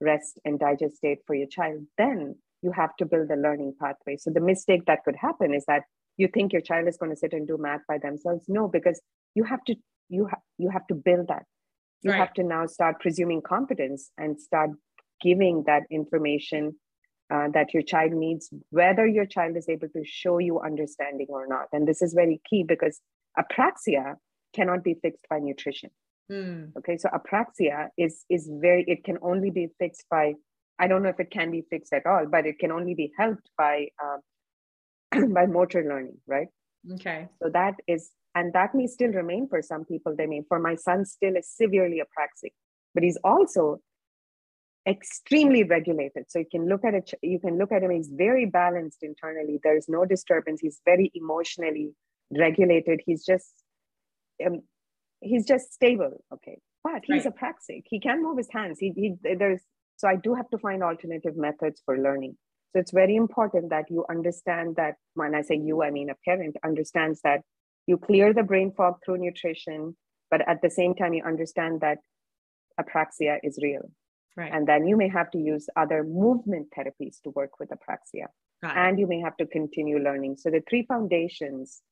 rest 0.00 0.40
and 0.44 0.58
digest 0.58 0.96
state 0.96 1.18
for 1.26 1.36
your 1.36 1.46
child 1.46 1.86
then 1.96 2.34
you 2.62 2.72
have 2.72 2.94
to 2.96 3.06
build 3.06 3.30
a 3.30 3.36
learning 3.36 3.74
pathway. 3.80 4.16
So 4.16 4.30
the 4.30 4.40
mistake 4.40 4.84
that 4.86 5.04
could 5.04 5.16
happen 5.16 5.54
is 5.54 5.64
that 5.66 5.84
you 6.16 6.28
think 6.28 6.52
your 6.52 6.62
child 6.62 6.88
is 6.88 6.96
going 6.96 7.10
to 7.10 7.16
sit 7.16 7.32
and 7.32 7.46
do 7.46 7.56
math 7.58 7.80
by 7.88 7.98
themselves 7.98 8.44
no 8.48 8.68
because 8.68 9.00
you 9.34 9.44
have 9.44 9.64
to 9.64 9.74
you 10.08 10.26
have 10.26 10.40
you 10.58 10.68
have 10.68 10.86
to 10.86 10.94
build 10.94 11.28
that 11.28 11.44
you 12.02 12.10
right. 12.10 12.18
have 12.18 12.32
to 12.34 12.42
now 12.42 12.66
start 12.66 13.00
presuming 13.00 13.42
competence 13.42 14.10
and 14.18 14.40
start 14.40 14.70
giving 15.20 15.64
that 15.66 15.82
information 15.90 16.74
uh, 17.32 17.48
that 17.54 17.72
your 17.72 17.82
child 17.82 18.12
needs 18.12 18.50
whether 18.70 19.06
your 19.06 19.26
child 19.26 19.56
is 19.56 19.68
able 19.68 19.88
to 19.88 20.04
show 20.04 20.38
you 20.38 20.60
understanding 20.60 21.26
or 21.28 21.46
not 21.46 21.66
and 21.72 21.86
this 21.86 22.02
is 22.02 22.12
very 22.12 22.40
key 22.48 22.64
because 22.66 23.00
apraxia 23.38 24.14
cannot 24.54 24.82
be 24.82 24.94
fixed 25.00 25.24
by 25.30 25.38
nutrition 25.38 25.90
mm. 26.30 26.70
okay 26.76 26.96
so 26.96 27.08
apraxia 27.10 27.88
is 27.96 28.24
is 28.28 28.50
very 28.60 28.84
it 28.88 29.04
can 29.04 29.18
only 29.22 29.50
be 29.50 29.68
fixed 29.78 30.04
by 30.10 30.34
i 30.80 30.88
don't 30.88 31.02
know 31.02 31.08
if 31.08 31.20
it 31.20 31.30
can 31.30 31.50
be 31.50 31.62
fixed 31.70 31.92
at 31.92 32.04
all 32.04 32.26
but 32.26 32.46
it 32.46 32.58
can 32.58 32.72
only 32.72 32.94
be 32.94 33.12
helped 33.16 33.48
by 33.56 33.86
um, 34.02 34.18
by 35.34 35.46
motor 35.46 35.84
learning, 35.88 36.18
right? 36.26 36.48
Okay. 36.92 37.28
So 37.42 37.50
that 37.50 37.74
is, 37.86 38.10
and 38.34 38.52
that 38.52 38.74
may 38.74 38.86
still 38.86 39.10
remain 39.10 39.48
for 39.48 39.60
some 39.62 39.84
people. 39.84 40.14
They 40.16 40.26
may, 40.26 40.42
for 40.48 40.58
my 40.58 40.76
son, 40.76 41.04
still 41.04 41.36
is 41.36 41.48
severely 41.48 42.00
apraxic, 42.00 42.52
but 42.94 43.02
he's 43.02 43.18
also 43.24 43.80
extremely 44.88 45.64
regulated. 45.64 46.24
So 46.28 46.38
you 46.38 46.46
can 46.50 46.68
look 46.68 46.84
at 46.84 46.94
it, 46.94 47.12
you 47.22 47.38
can 47.38 47.58
look 47.58 47.72
at 47.72 47.82
him, 47.82 47.90
he's 47.90 48.10
very 48.12 48.46
balanced 48.46 48.98
internally. 49.02 49.58
There's 49.62 49.88
no 49.88 50.04
disturbance. 50.04 50.60
He's 50.60 50.80
very 50.84 51.10
emotionally 51.14 51.90
regulated. 52.36 53.00
He's 53.04 53.24
just, 53.24 53.52
um, 54.44 54.62
he's 55.20 55.46
just 55.46 55.72
stable. 55.72 56.24
Okay. 56.32 56.58
But 56.82 57.02
he's 57.04 57.26
right. 57.26 57.34
apraxic. 57.34 57.82
He 57.86 58.00
can 58.00 58.22
move 58.22 58.38
his 58.38 58.48
hands. 58.50 58.78
He, 58.78 58.92
he, 58.96 59.14
there's, 59.22 59.60
so 59.96 60.08
I 60.08 60.16
do 60.16 60.34
have 60.34 60.48
to 60.50 60.58
find 60.58 60.82
alternative 60.82 61.36
methods 61.36 61.82
for 61.84 61.98
learning. 61.98 62.38
So 62.72 62.80
it's 62.80 62.92
very 62.92 63.16
important 63.16 63.70
that 63.70 63.86
you 63.90 64.04
understand 64.08 64.76
that 64.76 64.94
when 65.14 65.34
I 65.34 65.42
say 65.42 65.56
you, 65.56 65.82
I 65.82 65.90
mean 65.90 66.08
a 66.10 66.14
parent 66.24 66.56
understands 66.64 67.20
that 67.22 67.40
you 67.86 67.96
clear 67.96 68.32
the 68.32 68.44
brain 68.44 68.72
fog 68.76 68.96
through 69.04 69.18
nutrition, 69.18 69.96
but 70.30 70.48
at 70.48 70.62
the 70.62 70.70
same 70.70 70.94
time, 70.94 71.12
you 71.12 71.24
understand 71.24 71.80
that 71.80 71.98
apraxia 72.78 73.38
is 73.42 73.58
real. 73.60 73.90
Right. 74.36 74.52
And 74.52 74.66
then 74.66 74.86
you 74.86 74.96
may 74.96 75.08
have 75.08 75.30
to 75.32 75.38
use 75.38 75.68
other 75.76 76.04
movement 76.04 76.68
therapies 76.76 77.20
to 77.24 77.30
work 77.30 77.58
with 77.58 77.70
apraxia. 77.70 78.26
Right. 78.62 78.76
And 78.76 78.98
you 78.98 79.08
may 79.08 79.20
have 79.20 79.36
to 79.38 79.46
continue 79.46 79.98
learning. 79.98 80.36
So 80.36 80.50
the 80.50 80.62
three 80.68 80.84
foundations 80.86 81.82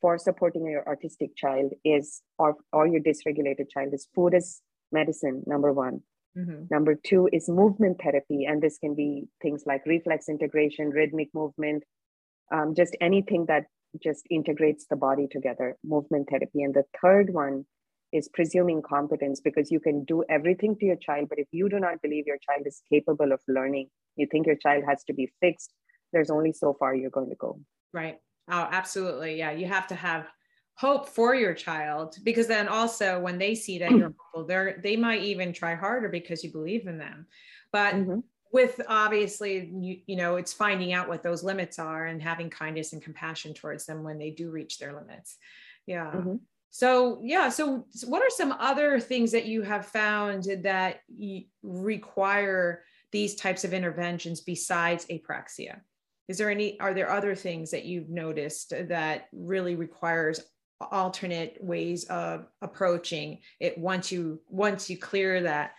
for 0.00 0.18
supporting 0.18 0.66
your 0.66 0.84
autistic 0.84 1.36
child 1.36 1.72
is, 1.84 2.22
or, 2.38 2.56
or 2.72 2.86
your 2.86 3.00
dysregulated 3.00 3.70
child 3.72 3.94
is 3.94 4.08
food 4.14 4.34
is 4.34 4.60
medicine, 4.90 5.44
number 5.46 5.72
one. 5.72 6.00
Mm-hmm. 6.36 6.64
Number 6.70 6.94
two 6.94 7.28
is 7.32 7.48
movement 7.48 8.00
therapy. 8.02 8.44
And 8.44 8.62
this 8.62 8.78
can 8.78 8.94
be 8.94 9.24
things 9.42 9.64
like 9.66 9.82
reflex 9.86 10.28
integration, 10.28 10.90
rhythmic 10.90 11.28
movement, 11.34 11.84
um, 12.52 12.74
just 12.76 12.96
anything 13.00 13.46
that 13.48 13.64
just 14.02 14.26
integrates 14.30 14.86
the 14.90 14.96
body 14.96 15.26
together, 15.30 15.76
movement 15.84 16.28
therapy. 16.28 16.62
And 16.62 16.74
the 16.74 16.84
third 17.00 17.32
one 17.32 17.64
is 18.12 18.28
presuming 18.32 18.82
competence 18.82 19.40
because 19.42 19.70
you 19.70 19.80
can 19.80 20.04
do 20.04 20.24
everything 20.30 20.76
to 20.78 20.86
your 20.86 20.96
child, 20.96 21.28
but 21.28 21.38
if 21.38 21.48
you 21.50 21.68
do 21.68 21.80
not 21.80 22.00
believe 22.00 22.24
your 22.26 22.38
child 22.38 22.64
is 22.64 22.80
capable 22.92 23.32
of 23.32 23.40
learning, 23.48 23.88
you 24.16 24.26
think 24.30 24.46
your 24.46 24.56
child 24.56 24.84
has 24.86 25.02
to 25.04 25.12
be 25.12 25.32
fixed, 25.40 25.72
there's 26.12 26.30
only 26.30 26.52
so 26.52 26.76
far 26.78 26.94
you're 26.94 27.10
going 27.10 27.28
to 27.28 27.36
go. 27.36 27.58
Right. 27.92 28.18
Oh, 28.48 28.68
absolutely. 28.70 29.36
Yeah. 29.38 29.50
You 29.50 29.66
have 29.66 29.88
to 29.88 29.96
have 29.96 30.26
hope 30.76 31.08
for 31.08 31.34
your 31.34 31.54
child 31.54 32.16
because 32.24 32.46
then 32.48 32.66
also 32.66 33.20
when 33.20 33.38
they 33.38 33.54
see 33.54 33.78
that 33.78 33.92
you're 33.92 34.12
hopeful 34.32 34.44
they're 34.44 34.80
they 34.82 34.96
might 34.96 35.22
even 35.22 35.52
try 35.52 35.74
harder 35.74 36.08
because 36.08 36.42
you 36.42 36.50
believe 36.50 36.86
in 36.86 36.98
them. 36.98 37.26
But 37.72 37.94
mm-hmm. 37.94 38.18
with 38.52 38.80
obviously 38.88 39.70
you, 39.72 39.98
you 40.06 40.16
know 40.16 40.36
it's 40.36 40.52
finding 40.52 40.92
out 40.92 41.08
what 41.08 41.22
those 41.22 41.44
limits 41.44 41.78
are 41.78 42.06
and 42.06 42.20
having 42.20 42.50
kindness 42.50 42.92
and 42.92 43.02
compassion 43.02 43.54
towards 43.54 43.86
them 43.86 44.02
when 44.02 44.18
they 44.18 44.30
do 44.30 44.50
reach 44.50 44.78
their 44.78 44.92
limits. 44.92 45.36
Yeah. 45.86 46.10
Mm-hmm. 46.12 46.36
so 46.70 47.20
yeah 47.22 47.50
so 47.50 47.86
what 48.06 48.22
are 48.22 48.30
some 48.30 48.52
other 48.52 48.98
things 48.98 49.32
that 49.32 49.44
you 49.44 49.60
have 49.62 49.86
found 49.86 50.44
that 50.62 51.00
require 51.62 52.84
these 53.12 53.34
types 53.36 53.64
of 53.64 53.72
interventions 53.72 54.40
besides 54.40 55.06
apraxia? 55.06 55.80
Is 56.26 56.38
there 56.38 56.50
any 56.50 56.80
are 56.80 56.94
there 56.94 57.10
other 57.10 57.36
things 57.36 57.70
that 57.70 57.84
you've 57.84 58.08
noticed 58.08 58.70
that 58.88 59.28
really 59.32 59.76
requires 59.76 60.40
alternate 60.80 61.56
ways 61.60 62.04
of 62.04 62.46
approaching 62.60 63.38
it 63.60 63.78
once 63.78 64.10
you 64.10 64.40
once 64.48 64.90
you 64.90 64.98
clear 64.98 65.42
that 65.42 65.74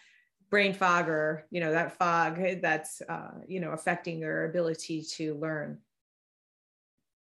brain 0.49 0.73
fog 0.73 1.09
or 1.09 1.45
you 1.51 1.59
know 1.59 1.71
that 1.71 1.97
fog 1.97 2.39
that's 2.61 3.01
uh, 3.09 3.31
you 3.47 3.59
know 3.59 3.71
affecting 3.71 4.19
their 4.19 4.45
ability 4.45 5.03
to 5.03 5.35
learn. 5.35 5.79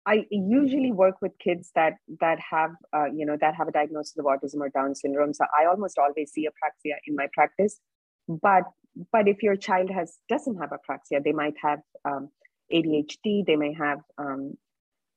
I 0.06 0.26
usually 0.32 0.94
work 0.94 1.16
with 1.22 1.34
kids 1.40 1.72
that 1.76 1.96
that 2.22 2.40
have 2.40 2.72
uh, 2.94 3.06
you 3.06 3.26
know 3.26 3.38
that 3.40 3.56
have 3.56 3.68
a 3.68 3.72
diagnosis 3.72 4.18
of 4.18 4.26
autism 4.26 4.60
or 4.60 4.70
down 4.70 4.96
syndrome. 4.96 5.34
So 5.34 5.46
i 5.58 5.66
almost 5.66 5.98
always 5.98 6.32
see 6.32 6.48
apraxia 6.48 6.96
in 7.06 7.16
my 7.16 7.28
practice. 7.34 7.80
But 8.28 8.64
but 9.12 9.28
if 9.28 9.44
your 9.44 9.56
child 9.56 9.90
has 9.90 10.18
doesn't 10.30 10.58
have 10.58 10.72
apraxia 10.72 11.24
they 11.24 11.34
might 11.34 11.54
have 11.62 11.80
um, 12.04 12.30
adhd 12.74 13.46
they 13.46 13.56
may 13.56 13.74
have 13.74 14.00
um, 14.18 14.58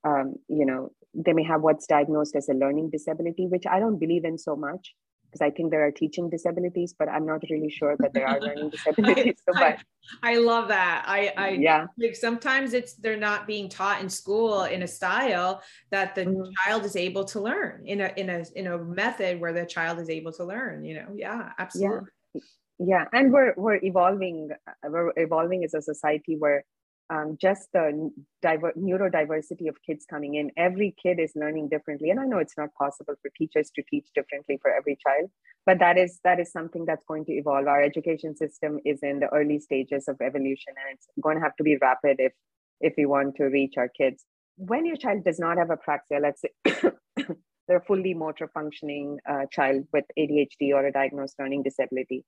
um, 0.05 0.35
you 0.49 0.65
know, 0.65 0.93
they 1.15 1.33
may 1.33 1.45
have 1.45 1.63
what's 1.63 1.87
diagnosed 1.87 2.37
as 2.37 2.49
a 2.49 2.55
learning 2.55 2.91
disability, 2.91 3.47
which 3.47 3.65
I 3.67 3.81
don't 3.81 3.99
believe 3.99 4.25
in 4.25 4.39
so 4.39 4.57
much. 4.57 4.95
because 5.31 5.47
I 5.47 5.51
think 5.51 5.71
there 5.71 5.87
are 5.87 5.93
teaching 5.93 6.29
disabilities, 6.29 6.95
but 6.99 7.09
I'm 7.09 7.25
not 7.25 7.43
really 7.51 7.71
sure 7.71 7.97
that 7.99 8.13
there 8.13 8.27
are 8.27 8.41
learning 8.47 8.71
disabilities. 8.71 9.37
So, 9.49 9.57
I, 9.57 9.79
I 10.23 10.37
love 10.37 10.69
that. 10.69 11.05
I, 11.07 11.33
I 11.37 11.49
yeah. 11.51 11.87
Like 11.99 12.17
sometimes 12.17 12.75
it's 12.75 12.95
they're 12.95 13.17
not 13.17 13.47
being 13.47 13.69
taught 13.69 14.01
in 14.01 14.09
school 14.09 14.65
in 14.65 14.83
a 14.83 14.89
style 14.89 15.63
that 15.91 16.15
the 16.15 16.25
mm-hmm. 16.27 16.51
child 16.65 16.85
is 16.85 16.97
able 16.97 17.25
to 17.27 17.41
learn 17.41 17.87
in 17.87 18.01
a 18.01 18.13
in 18.17 18.29
a 18.31 18.45
in 18.57 18.67
a 18.67 18.79
method 18.79 19.41
where 19.41 19.53
the 19.53 19.67
child 19.67 19.99
is 19.99 20.11
able 20.11 20.33
to 20.33 20.45
learn. 20.45 20.85
You 20.85 20.95
know, 20.95 21.09
yeah, 21.15 21.53
absolutely. 21.59 22.09
Yeah, 22.35 22.41
yeah. 22.79 23.05
and 23.13 23.33
we're 23.33 23.55
we're 23.57 23.81
evolving. 23.83 24.51
We're 24.83 25.13
evolving 25.17 25.65
as 25.65 25.75
a 25.75 25.83
society 25.83 26.37
where 26.37 26.65
um, 27.11 27.37
just 27.41 27.69
the 27.73 28.11
diver- 28.41 28.73
neurodiversity 28.79 29.69
of 29.69 29.77
kids 29.85 30.07
coming 30.09 30.37
in. 30.37 30.51
Every 30.57 30.95
kid 31.03 31.19
is 31.19 31.33
learning 31.35 31.69
differently, 31.69 32.11
and 32.11 32.21
I 32.21 32.25
know 32.25 32.39
it's 32.39 32.57
not 32.57 32.73
possible 32.75 33.15
for 33.21 33.31
teachers 33.37 33.71
to 33.75 33.83
teach 33.91 34.07
differently 34.15 34.59
for 34.63 34.71
every 34.71 34.97
child, 35.05 35.29
but 35.67 35.81
that 35.81 35.99
is 35.99 36.21
that 36.23 36.39
is 36.39 36.53
something 36.53 36.85
that's 36.87 37.05
going 37.07 37.25
to 37.27 37.33
evolve. 37.33 37.67
Our 37.67 37.83
education 37.83 38.37
system 38.37 38.79
is 38.85 39.01
in 39.03 39.19
the 39.19 39.29
early 39.35 39.59
stages 39.59 40.07
of 40.07 40.21
evolution, 40.21 40.75
and 40.77 40.95
it's 40.95 41.09
going 41.21 41.37
to 41.37 41.43
have 41.43 41.57
to 41.57 41.65
be 41.65 41.77
rapid 41.79 42.17
if 42.21 42.33
if 42.81 42.95
we 42.97 43.07
want 43.07 43.35
to 43.37 43.45
reach 43.45 43.75
our 43.77 43.89
kids. 43.89 44.25
When 44.57 44.87
your 44.87 44.97
child 44.97 45.25
does 45.25 45.41
not 45.41 45.59
have 45.59 45.69
apraxia, 45.69 46.21
let's 46.23 46.43
say 46.43 46.51
they're 47.67 47.79
a 47.79 47.85
fully 47.85 48.15
motor 48.15 48.49
functioning 48.55 49.19
uh, 49.29 49.47
child 49.51 49.85
with 49.93 50.05
ADHD 50.19 50.73
or 50.75 50.87
a 50.87 50.93
diagnosed 50.93 51.35
learning 51.41 51.65
disability, 51.65 52.25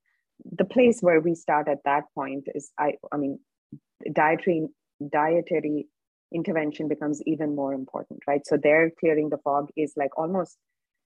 the 0.51 0.65
place 0.65 0.99
where 1.01 1.21
we 1.21 1.35
start 1.35 1.69
at 1.69 1.83
that 1.85 2.03
point 2.15 2.47
is 2.53 2.71
I 2.77 2.95
I 3.13 3.17
mean 3.17 3.39
dietary 4.13 4.67
dietary 5.11 5.87
intervention 6.33 6.87
becomes 6.87 7.21
even 7.25 7.55
more 7.55 7.73
important, 7.73 8.21
right? 8.27 8.45
So 8.45 8.57
there, 8.57 8.91
clearing 8.99 9.29
the 9.29 9.37
fog 9.37 9.69
is 9.77 9.93
like 9.95 10.17
almost 10.17 10.57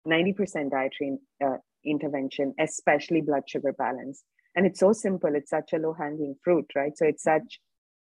90% 0.08 0.72
dietary 0.72 1.18
uh, 1.44 1.58
intervention, 1.86 2.54
especially 2.60 3.22
blood 3.22 3.44
sugar 3.48 3.74
balance. 3.74 4.24
And 4.56 4.66
it's 4.66 4.80
so 4.80 4.94
simple. 4.94 5.36
It's 5.36 5.50
such 5.50 5.74
a 5.74 5.78
low 5.78 5.94
hanging 5.94 6.36
fruit, 6.44 6.66
right? 6.76 6.98
So 6.98 7.06
it's 7.06 7.24
such 7.24 7.60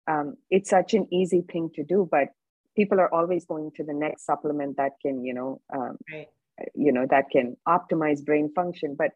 um, 0.07 0.35
it's 0.51 0.69
such 0.69 0.93
an 0.93 1.07
easy 1.11 1.43
thing 1.51 1.71
to 1.75 1.83
do, 1.83 2.07
but 2.09 2.29
people 2.75 2.99
are 2.99 3.13
always 3.13 3.45
going 3.45 3.71
to 3.75 3.83
the 3.83 3.93
next 3.93 4.25
supplement 4.25 4.77
that 4.77 4.91
can, 5.01 5.25
you 5.25 5.33
know, 5.33 5.61
um, 5.73 5.97
right. 6.11 6.27
you 6.75 6.91
know, 6.91 7.07
that 7.09 7.25
can 7.31 7.57
optimize 7.67 8.23
brain 8.23 8.51
function. 8.53 8.95
But 8.97 9.11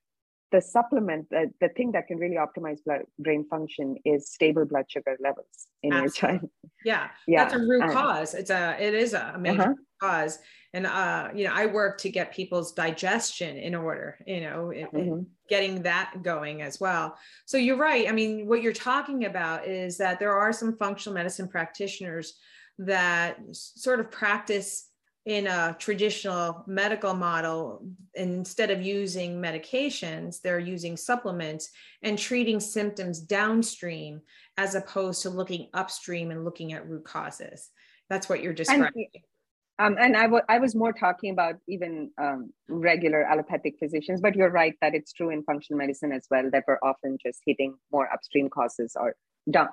the 0.51 0.61
supplement, 0.61 1.29
the, 1.29 1.51
the 1.61 1.69
thing 1.69 1.91
that 1.91 2.07
can 2.07 2.17
really 2.17 2.37
optimize 2.37 2.83
blood, 2.83 3.01
brain 3.19 3.45
function 3.49 3.97
is 4.05 4.29
stable 4.31 4.65
blood 4.65 4.85
sugar 4.87 5.17
levels 5.21 5.67
in 5.83 5.93
Absolutely. 5.93 6.29
your 6.29 6.39
child. 6.39 6.49
Yeah, 6.85 7.09
yeah, 7.27 7.43
that's 7.43 7.55
a 7.55 7.59
root 7.59 7.83
and, 7.83 7.91
cause. 7.91 8.33
It's 8.33 8.49
a, 8.49 8.77
it 8.79 8.93
is 8.93 9.13
a 9.13 9.35
major 9.37 9.61
uh-huh. 9.63 9.73
cause. 10.01 10.39
And 10.73 10.85
uh, 10.85 11.27
you 11.35 11.45
know, 11.45 11.51
I 11.53 11.65
work 11.65 11.97
to 11.99 12.09
get 12.09 12.33
people's 12.33 12.71
digestion 12.71 13.57
in 13.57 13.75
order. 13.75 14.17
You 14.25 14.41
know, 14.41 14.71
mm-hmm. 14.73 15.23
getting 15.49 15.81
that 15.81 16.13
going 16.23 16.61
as 16.61 16.79
well. 16.79 17.17
So 17.45 17.57
you're 17.57 17.75
right. 17.75 18.07
I 18.07 18.13
mean, 18.13 18.47
what 18.47 18.61
you're 18.61 18.71
talking 18.71 19.25
about 19.25 19.67
is 19.67 19.97
that 19.97 20.19
there 20.19 20.37
are 20.37 20.53
some 20.53 20.77
functional 20.77 21.15
medicine 21.15 21.49
practitioners 21.49 22.35
that 22.77 23.37
sort 23.51 23.99
of 23.99 24.09
practice 24.09 24.88
in 25.29 25.45
a 25.45 25.75
traditional 25.77 26.63
medical 26.65 27.13
model, 27.13 27.85
instead 28.15 28.71
of 28.71 28.81
using 28.81 29.39
medications, 29.39 30.41
they're 30.41 30.57
using 30.57 30.97
supplements 30.97 31.69
and 32.01 32.17
treating 32.17 32.59
symptoms 32.59 33.19
downstream 33.19 34.21
as 34.57 34.73
opposed 34.73 35.21
to 35.21 35.29
looking 35.29 35.67
upstream 35.75 36.31
and 36.31 36.43
looking 36.43 36.73
at 36.73 36.89
root 36.89 37.05
causes. 37.05 37.69
That's 38.09 38.27
what 38.27 38.41
you're 38.41 38.53
describing. 38.53 39.07
And, 39.77 39.97
um, 39.97 40.03
and 40.03 40.17
I, 40.17 40.23
w- 40.23 40.41
I 40.49 40.57
was 40.57 40.73
more 40.73 40.93
talking 40.93 41.31
about 41.31 41.57
even 41.67 42.09
um, 42.19 42.51
regular 42.67 43.21
allopathic 43.21 43.75
physicians, 43.77 44.21
but 44.21 44.35
you're 44.35 44.49
right 44.49 44.73
that 44.81 44.95
it's 44.95 45.13
true 45.13 45.29
in 45.29 45.43
functional 45.43 45.77
medicine 45.77 46.11
as 46.11 46.25
well, 46.31 46.49
that 46.51 46.63
we're 46.67 46.79
often 46.81 47.19
just 47.23 47.41
hitting 47.45 47.75
more 47.91 48.11
upstream 48.11 48.49
causes 48.49 48.97
or 48.99 49.15
down, 49.51 49.69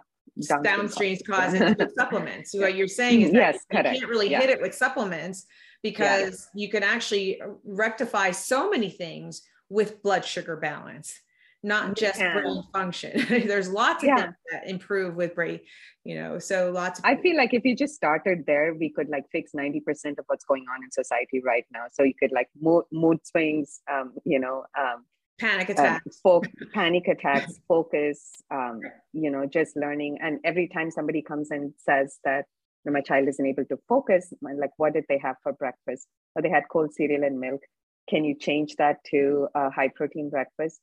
downstream, 0.62 1.16
causes 1.26 1.74
with 1.78 1.94
supplements. 1.94 2.52
So 2.52 2.60
what 2.60 2.74
you're 2.74 2.88
saying 2.88 3.22
is 3.22 3.32
that 3.32 3.54
yes, 3.54 3.54
you 3.70 3.78
correct. 3.78 3.98
can't 3.98 4.10
really 4.10 4.30
yeah. 4.30 4.40
hit 4.40 4.50
it 4.50 4.60
with 4.60 4.74
supplements 4.74 5.46
because 5.82 6.48
yeah. 6.54 6.62
you 6.62 6.70
can 6.70 6.82
actually 6.82 7.40
rectify 7.64 8.30
so 8.30 8.70
many 8.70 8.90
things 8.90 9.42
with 9.68 10.02
blood 10.02 10.24
sugar 10.24 10.56
balance 10.56 11.20
not 11.66 11.96
just 11.96 12.20
brain 12.20 12.62
function. 12.72 13.26
There's 13.28 13.68
lots 13.68 14.02
of 14.04 14.08
yeah. 14.08 14.16
things 14.16 14.34
that 14.52 14.68
improve 14.68 15.16
with 15.16 15.34
brain, 15.34 15.60
you 16.04 16.14
know. 16.14 16.38
So 16.38 16.70
lots. 16.70 17.00
I 17.02 17.16
feel 17.16 17.36
like 17.36 17.52
if 17.52 17.64
you 17.64 17.74
just 17.74 17.94
started 17.94 18.44
there, 18.46 18.72
we 18.74 18.88
could 18.88 19.08
like 19.08 19.24
fix 19.32 19.52
ninety 19.52 19.80
percent 19.80 20.18
of 20.18 20.24
what's 20.28 20.44
going 20.44 20.64
on 20.72 20.84
in 20.84 20.90
society 20.90 21.42
right 21.44 21.64
now. 21.72 21.86
So 21.92 22.04
you 22.04 22.14
could 22.18 22.30
like 22.30 22.48
mood, 22.60 22.84
mood 22.92 23.26
swings, 23.26 23.80
um, 23.92 24.14
you 24.24 24.38
know, 24.38 24.64
um, 24.78 25.04
panic 25.38 25.68
attacks, 25.68 26.06
uh, 26.06 26.10
fo- 26.22 26.42
panic 26.72 27.08
attacks, 27.08 27.60
focus, 27.68 28.30
um, 28.50 28.80
you 29.12 29.30
know, 29.30 29.46
just 29.46 29.76
learning. 29.76 30.18
And 30.20 30.38
every 30.44 30.68
time 30.68 30.90
somebody 30.90 31.22
comes 31.22 31.50
and 31.50 31.72
says 31.78 32.18
that 32.24 32.46
you 32.84 32.90
know, 32.90 32.92
my 32.92 33.00
child 33.00 33.28
isn't 33.28 33.46
able 33.46 33.64
to 33.66 33.78
focus, 33.88 34.32
like 34.42 34.70
what 34.76 34.94
did 34.94 35.04
they 35.08 35.18
have 35.18 35.36
for 35.42 35.52
breakfast? 35.52 36.06
Or 36.34 36.42
they 36.42 36.50
had 36.50 36.64
cold 36.70 36.94
cereal 36.94 37.24
and 37.24 37.40
milk. 37.40 37.60
Can 38.08 38.24
you 38.24 38.36
change 38.38 38.76
that 38.76 38.98
to 39.10 39.48
a 39.54 39.70
high 39.70 39.88
protein 39.88 40.30
breakfast? 40.30 40.80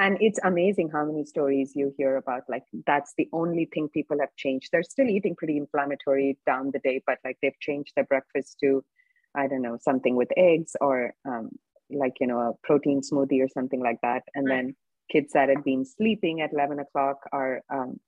And 0.00 0.16
it's 0.20 0.38
amazing 0.44 0.90
how 0.90 1.04
many 1.04 1.24
stories 1.24 1.72
you 1.74 1.92
hear 1.96 2.16
about 2.16 2.42
like 2.48 2.62
that's 2.86 3.14
the 3.18 3.28
only 3.32 3.68
thing 3.74 3.88
people 3.88 4.18
have 4.20 4.34
changed. 4.36 4.68
They're 4.70 4.84
still 4.84 5.08
eating 5.08 5.34
pretty 5.34 5.56
inflammatory 5.56 6.38
down 6.46 6.70
the 6.72 6.78
day, 6.78 7.02
but 7.04 7.18
like 7.24 7.36
they've 7.42 7.58
changed 7.60 7.92
their 7.96 8.04
breakfast 8.04 8.58
to, 8.60 8.84
I 9.34 9.48
don't 9.48 9.62
know, 9.62 9.76
something 9.80 10.14
with 10.14 10.28
eggs 10.36 10.76
or 10.80 11.14
um, 11.26 11.50
like 11.90 12.14
you 12.20 12.26
know 12.26 12.38
a 12.38 12.52
protein 12.66 13.00
smoothie 13.00 13.42
or 13.42 13.48
something 13.48 13.80
like 13.80 13.98
that. 14.02 14.22
And 14.34 14.46
right. 14.46 14.56
then 14.56 14.76
kids 15.10 15.32
that 15.32 15.48
had 15.48 15.64
been 15.64 15.84
sleeping 15.84 16.40
at 16.40 16.52
11 16.52 16.78
o'clock 16.80 17.16
are 17.32 17.62
um, 17.70 17.98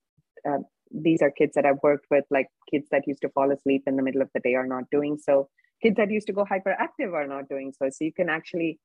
uh, 0.48 0.58
these 0.92 1.22
are 1.22 1.30
kids 1.30 1.54
that 1.54 1.64
i've 1.64 1.78
worked 1.84 2.06
with 2.10 2.24
like 2.30 2.48
kids 2.70 2.88
that 2.90 3.06
used 3.06 3.20
to 3.20 3.28
fall 3.28 3.52
asleep 3.52 3.82
in 3.86 3.96
the 3.96 4.02
middle 4.02 4.22
of 4.22 4.28
the 4.34 4.40
day 4.40 4.54
are 4.54 4.66
not 4.66 4.84
doing 4.90 5.18
so. 5.18 5.48
Kids 5.82 5.96
that 5.96 6.10
used 6.10 6.26
to 6.26 6.32
go 6.32 6.44
hyperactive 6.44 7.12
are 7.14 7.26
not 7.26 7.48
doing 7.48 7.72
so. 7.72 7.88
So 7.88 8.04
you 8.04 8.12
can 8.12 8.28
actually 8.28 8.78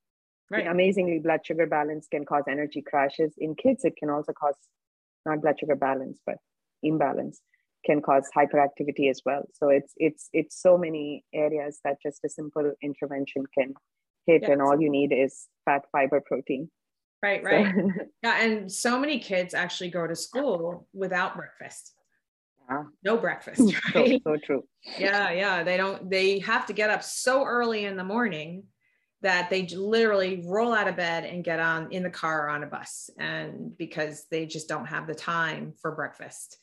right. 0.49 0.67
amazingly 0.67 1.19
blood 1.19 1.41
sugar 1.45 1.67
balance 1.67 2.07
can 2.09 2.25
cause 2.25 2.43
energy 2.49 2.81
crashes. 2.81 3.33
In 3.37 3.55
kids 3.55 3.83
it 3.83 3.95
can 3.97 4.09
also 4.09 4.33
cause 4.33 4.55
not 5.25 5.41
blood 5.41 5.59
sugar 5.59 5.75
balance 5.75 6.19
but 6.25 6.37
imbalance 6.83 7.41
can 7.85 8.01
cause 8.01 8.29
hyperactivity 8.35 9.09
as 9.09 9.21
well. 9.25 9.43
So 9.53 9.69
it's 9.69 9.93
it's 9.97 10.29
it's 10.33 10.61
so 10.61 10.77
many 10.77 11.23
areas 11.33 11.79
that 11.83 12.01
just 12.01 12.23
a 12.25 12.29
simple 12.29 12.73
intervention 12.81 13.43
can 13.57 13.73
hit 14.25 14.41
yes. 14.43 14.51
and 14.51 14.61
all 14.61 14.79
you 14.79 14.89
need 14.89 15.11
is 15.11 15.47
fat 15.65 15.83
fiber 15.91 16.21
protein 16.21 16.69
right 17.21 17.43
right 17.43 17.73
so. 17.75 17.91
yeah 18.23 18.43
and 18.43 18.71
so 18.71 18.99
many 18.99 19.19
kids 19.19 19.53
actually 19.53 19.89
go 19.89 20.05
to 20.05 20.15
school 20.15 20.87
without 20.93 21.35
breakfast 21.35 21.93
yeah. 22.69 22.83
no 23.03 23.17
breakfast 23.17 23.61
right? 23.95 24.21
so, 24.23 24.35
so 24.35 24.37
true 24.45 24.63
yeah 24.97 25.31
yeah 25.31 25.63
they 25.63 25.77
don't 25.77 26.09
they 26.09 26.39
have 26.39 26.65
to 26.65 26.73
get 26.73 26.89
up 26.89 27.03
so 27.03 27.43
early 27.43 27.85
in 27.85 27.97
the 27.97 28.03
morning 28.03 28.63
that 29.21 29.49
they 29.49 29.65
literally 29.67 30.43
roll 30.45 30.73
out 30.73 30.87
of 30.87 30.95
bed 30.95 31.25
and 31.25 31.43
get 31.43 31.59
on 31.59 31.91
in 31.91 32.03
the 32.03 32.09
car 32.09 32.45
or 32.45 32.49
on 32.49 32.63
a 32.63 32.67
bus 32.67 33.09
and 33.17 33.75
because 33.77 34.25
they 34.29 34.45
just 34.45 34.67
don't 34.67 34.85
have 34.85 35.07
the 35.07 35.15
time 35.15 35.73
for 35.81 35.95
breakfast 35.95 36.57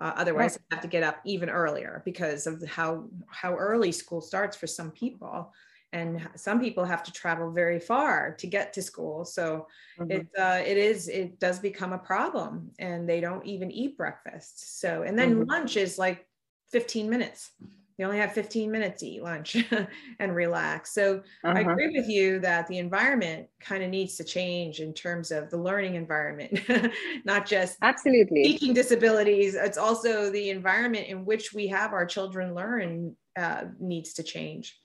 uh, 0.00 0.12
otherwise 0.16 0.52
right. 0.52 0.60
they 0.70 0.76
have 0.76 0.82
to 0.82 0.88
get 0.88 1.02
up 1.02 1.18
even 1.24 1.48
earlier 1.48 2.02
because 2.04 2.46
of 2.46 2.62
how 2.68 3.08
how 3.28 3.54
early 3.54 3.90
school 3.90 4.20
starts 4.20 4.56
for 4.56 4.66
some 4.66 4.90
people 4.90 5.52
and 5.94 6.28
some 6.34 6.60
people 6.60 6.84
have 6.84 7.04
to 7.04 7.12
travel 7.12 7.52
very 7.52 7.78
far 7.78 8.34
to 8.40 8.46
get 8.48 8.72
to 8.72 8.82
school. 8.82 9.24
So 9.24 9.68
mm-hmm. 9.98 10.10
it 10.10 10.26
uh, 10.38 10.60
it 10.66 10.76
is 10.76 11.08
it 11.08 11.38
does 11.38 11.58
become 11.60 11.92
a 11.92 11.98
problem 11.98 12.72
and 12.78 13.08
they 13.08 13.20
don't 13.20 13.46
even 13.46 13.70
eat 13.70 13.96
breakfast. 13.96 14.80
So 14.80 15.02
and 15.02 15.18
then 15.18 15.36
mm-hmm. 15.36 15.48
lunch 15.48 15.76
is 15.76 15.96
like 15.96 16.26
15 16.72 17.08
minutes. 17.08 17.52
You 17.96 18.06
only 18.06 18.18
have 18.18 18.32
15 18.32 18.72
minutes 18.72 19.00
to 19.00 19.06
eat 19.06 19.22
lunch 19.22 19.56
and 20.18 20.34
relax. 20.34 20.92
So 20.92 21.22
uh-huh. 21.44 21.54
i 21.56 21.60
agree 21.60 21.96
with 21.96 22.08
you 22.08 22.40
that 22.40 22.66
the 22.66 22.78
environment 22.78 23.46
kind 23.60 23.84
of 23.84 23.90
needs 23.90 24.16
to 24.16 24.24
change 24.24 24.80
in 24.80 24.92
terms 24.94 25.30
of 25.30 25.48
the 25.48 25.58
learning 25.58 25.94
environment 25.94 26.58
not 27.24 27.46
just 27.46 27.78
absolutely. 27.82 28.42
teaching 28.42 28.74
disabilities. 28.74 29.54
It's 29.54 29.78
also 29.78 30.28
the 30.28 30.50
environment 30.50 31.06
in 31.06 31.24
which 31.24 31.52
we 31.52 31.68
have 31.68 31.92
our 31.92 32.04
children 32.04 32.52
learn 32.52 33.14
uh, 33.36 33.66
needs 33.78 34.14
to 34.14 34.24
change 34.24 34.76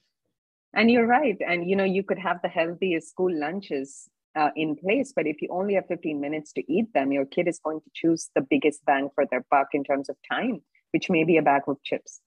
and 0.74 0.92
you're 0.92 1.08
right. 1.08 1.38
And 1.46 1.70
you 1.70 1.76
know, 1.76 1.84
you 1.84 2.04
could 2.04 2.20
have 2.20 2.40
the 2.42 2.50
healthiest 2.50 3.10
school 3.10 3.34
lunches 3.34 4.10
uh, 4.36 4.50
in 4.56 4.76
place, 4.76 5.14
but 5.16 5.28
if 5.28 5.42
you 5.42 5.50
only 5.52 5.74
have 5.74 5.88
15 5.88 6.20
minutes 6.20 6.54
to 6.54 6.72
eat 6.72 6.94
them, 6.94 7.12
your 7.12 7.26
kid 7.26 7.48
is 7.48 7.60
going 7.60 7.82
to 7.82 7.90
choose 7.94 8.30
the 8.36 8.42
biggest 8.42 8.86
bang 8.86 9.10
for 9.16 9.26
their 9.26 9.46
buck 9.50 9.68
in 9.74 9.84
terms 9.84 10.10
of 10.10 10.16
time, 10.32 10.62
which 10.92 11.10
may 11.10 11.24
be 11.24 11.38
a 11.38 11.42
bag 11.42 11.64
of 11.68 11.82
chips. 11.84 12.22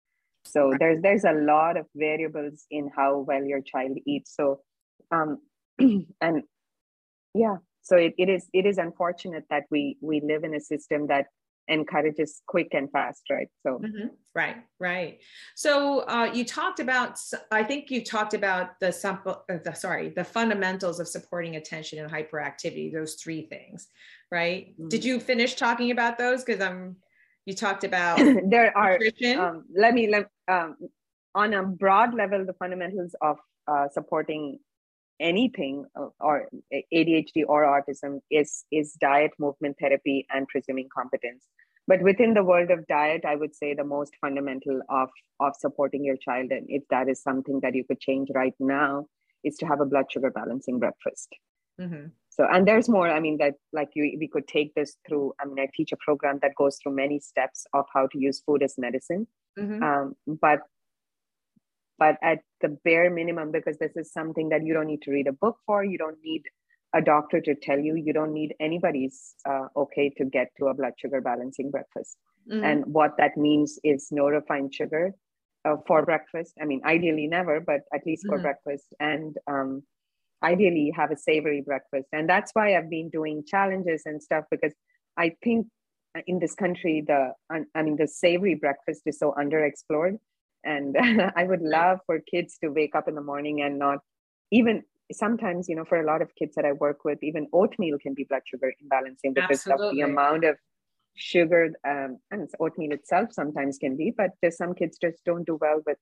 So 0.44 0.74
there's 0.78 1.00
there's 1.02 1.24
a 1.24 1.32
lot 1.32 1.76
of 1.76 1.86
variables 1.94 2.66
in 2.70 2.90
how 2.94 3.18
well 3.18 3.44
your 3.44 3.60
child 3.60 3.96
eats. 4.06 4.34
So 4.34 4.60
um 5.10 5.38
and 5.78 6.42
yeah, 7.34 7.56
so 7.82 7.96
it, 7.96 8.14
it 8.18 8.28
is 8.28 8.48
it 8.52 8.66
is 8.66 8.78
unfortunate 8.78 9.44
that 9.50 9.64
we 9.70 9.96
we 10.00 10.20
live 10.20 10.44
in 10.44 10.54
a 10.54 10.60
system 10.60 11.06
that 11.06 11.26
encourages 11.68 12.42
quick 12.46 12.68
and 12.72 12.90
fast, 12.90 13.22
right? 13.30 13.48
So, 13.62 13.78
mm-hmm. 13.78 14.08
right, 14.34 14.56
right. 14.78 15.18
So 15.54 16.00
uh, 16.00 16.30
you 16.32 16.44
talked 16.44 16.80
about, 16.80 17.18
I 17.50 17.62
think 17.62 17.90
you 17.90 18.04
talked 18.04 18.34
about 18.34 18.80
the, 18.80 18.92
sample, 18.92 19.44
uh, 19.50 19.58
the 19.64 19.74
sorry, 19.74 20.10
the 20.10 20.24
fundamentals 20.24 21.00
of 21.00 21.08
supporting 21.08 21.56
attention 21.56 21.98
and 21.98 22.10
hyperactivity. 22.10 22.92
Those 22.92 23.14
three 23.14 23.46
things, 23.46 23.88
right? 24.30 24.72
Mm-hmm. 24.72 24.88
Did 24.88 25.04
you 25.04 25.20
finish 25.20 25.54
talking 25.54 25.90
about 25.90 26.18
those? 26.18 26.44
Because 26.44 26.60
I'm. 26.60 26.96
You 27.44 27.54
talked 27.54 27.82
about 27.82 28.18
there 28.50 28.76
are. 28.76 29.00
Um, 29.36 29.64
let 29.74 29.94
me 29.94 30.08
let 30.08 30.28
um, 30.46 30.76
on 31.34 31.54
a 31.54 31.64
broad 31.64 32.14
level 32.14 32.44
the 32.46 32.52
fundamentals 32.52 33.16
of 33.20 33.38
uh, 33.66 33.88
supporting 33.88 34.60
anything 35.20 35.84
uh, 35.98 36.08
or 36.20 36.48
ADHD 36.72 37.44
or 37.46 37.64
autism 37.64 38.20
is 38.30 38.64
is 38.70 38.92
diet, 38.94 39.32
movement 39.38 39.76
therapy, 39.80 40.26
and 40.30 40.46
presuming 40.48 40.88
competence. 40.94 41.46
But 41.88 42.02
within 42.02 42.34
the 42.34 42.44
world 42.44 42.70
of 42.70 42.86
diet, 42.86 43.24
I 43.26 43.36
would 43.36 43.56
say 43.56 43.74
the 43.74 43.84
most 43.84 44.12
fundamental 44.20 44.80
of 44.88 45.10
of 45.40 45.54
supporting 45.58 46.04
your 46.04 46.16
child, 46.16 46.50
and 46.50 46.66
if 46.68 46.82
that 46.90 47.08
is 47.08 47.22
something 47.22 47.60
that 47.60 47.74
you 47.74 47.84
could 47.84 48.00
change 48.00 48.28
right 48.34 48.54
now, 48.60 49.06
is 49.44 49.56
to 49.56 49.66
have 49.66 49.80
a 49.80 49.86
blood 49.86 50.06
sugar 50.10 50.30
balancing 50.30 50.78
breakfast. 50.78 51.28
Mm-hmm. 51.80 52.06
So, 52.30 52.46
and 52.50 52.66
there's 52.66 52.88
more. 52.88 53.08
I 53.08 53.20
mean, 53.20 53.38
that 53.38 53.54
like 53.72 53.90
you, 53.94 54.16
we 54.18 54.28
could 54.28 54.48
take 54.48 54.74
this 54.74 54.96
through. 55.06 55.34
I 55.40 55.46
mean, 55.46 55.58
I 55.58 55.68
teach 55.74 55.92
a 55.92 55.96
program 55.96 56.38
that 56.42 56.54
goes 56.56 56.78
through 56.82 56.94
many 56.94 57.20
steps 57.20 57.66
of 57.74 57.84
how 57.92 58.06
to 58.06 58.18
use 58.18 58.42
food 58.46 58.62
as 58.62 58.74
medicine. 58.78 59.26
Mm-hmm. 59.58 59.82
Um, 59.82 60.14
but 60.40 60.60
but 62.02 62.16
at 62.30 62.40
the 62.62 62.70
bare 62.84 63.10
minimum 63.10 63.52
because 63.52 63.78
this 63.78 63.96
is 64.02 64.12
something 64.18 64.48
that 64.48 64.64
you 64.66 64.74
don't 64.76 64.90
need 64.92 65.02
to 65.02 65.12
read 65.16 65.28
a 65.32 65.38
book 65.44 65.56
for 65.66 65.78
you 65.84 65.98
don't 66.04 66.20
need 66.30 66.42
a 66.94 67.00
doctor 67.00 67.40
to 67.48 67.54
tell 67.66 67.78
you 67.86 67.94
you 68.06 68.12
don't 68.18 68.34
need 68.40 68.54
anybody's 68.68 69.18
uh, 69.50 69.66
okay 69.82 70.06
to 70.18 70.24
get 70.36 70.48
to 70.58 70.66
a 70.66 70.74
blood 70.74 70.94
sugar 71.02 71.20
balancing 71.20 71.70
breakfast. 71.70 72.16
Mm-hmm. 72.50 72.64
and 72.68 72.78
what 72.98 73.12
that 73.18 73.36
means 73.36 73.78
is 73.84 74.08
no 74.10 74.24
refined 74.26 74.74
sugar 74.74 75.04
uh, 75.64 75.76
for 75.86 75.98
breakfast. 76.10 76.54
I 76.60 76.64
mean 76.70 76.80
ideally 76.94 77.28
never 77.38 77.56
but 77.60 77.82
at 77.96 78.04
least 78.08 78.26
for 78.26 78.36
mm-hmm. 78.36 78.48
breakfast. 78.48 78.88
And 79.12 79.36
um, 79.54 79.70
ideally 80.42 80.92
have 81.00 81.12
a 81.12 81.16
savory 81.28 81.62
breakfast. 81.70 82.08
And 82.12 82.28
that's 82.32 82.50
why 82.56 82.66
i've 82.74 82.90
been 82.96 83.10
doing 83.18 83.44
challenges 83.54 84.02
and 84.08 84.20
stuff 84.28 84.44
because 84.54 84.74
i 85.24 85.28
think 85.44 85.68
in 86.26 86.40
this 86.44 86.54
country 86.64 86.96
the 87.10 87.20
i 87.78 87.82
mean 87.86 87.96
the 88.02 88.08
savory 88.08 88.56
breakfast 88.64 89.02
is 89.10 89.18
so 89.22 89.28
underexplored 89.42 90.16
and 90.64 90.96
i 91.36 91.44
would 91.44 91.62
love 91.62 91.98
for 92.06 92.18
kids 92.20 92.58
to 92.58 92.68
wake 92.68 92.94
up 92.94 93.08
in 93.08 93.14
the 93.14 93.22
morning 93.22 93.62
and 93.62 93.78
not 93.78 93.98
even 94.50 94.82
sometimes 95.12 95.68
you 95.68 95.76
know 95.76 95.84
for 95.84 96.00
a 96.00 96.06
lot 96.06 96.22
of 96.22 96.34
kids 96.34 96.54
that 96.54 96.64
i 96.64 96.72
work 96.72 97.04
with 97.04 97.18
even 97.22 97.46
oatmeal 97.52 97.98
can 97.98 98.14
be 98.14 98.24
blood 98.24 98.42
sugar 98.46 98.72
imbalancing 98.82 99.34
because 99.34 99.66
Absolutely. 99.66 99.88
of 99.88 99.94
the 99.94 100.00
amount 100.02 100.44
of 100.44 100.56
sugar 101.14 101.70
um, 101.86 102.18
and 102.30 102.48
oatmeal 102.58 102.92
itself 102.92 103.32
sometimes 103.32 103.76
can 103.78 103.96
be 103.96 104.12
but 104.16 104.30
there's 104.40 104.56
some 104.56 104.74
kids 104.74 104.96
just 104.98 105.22
don't 105.24 105.46
do 105.46 105.58
well 105.60 105.82
with 105.86 105.98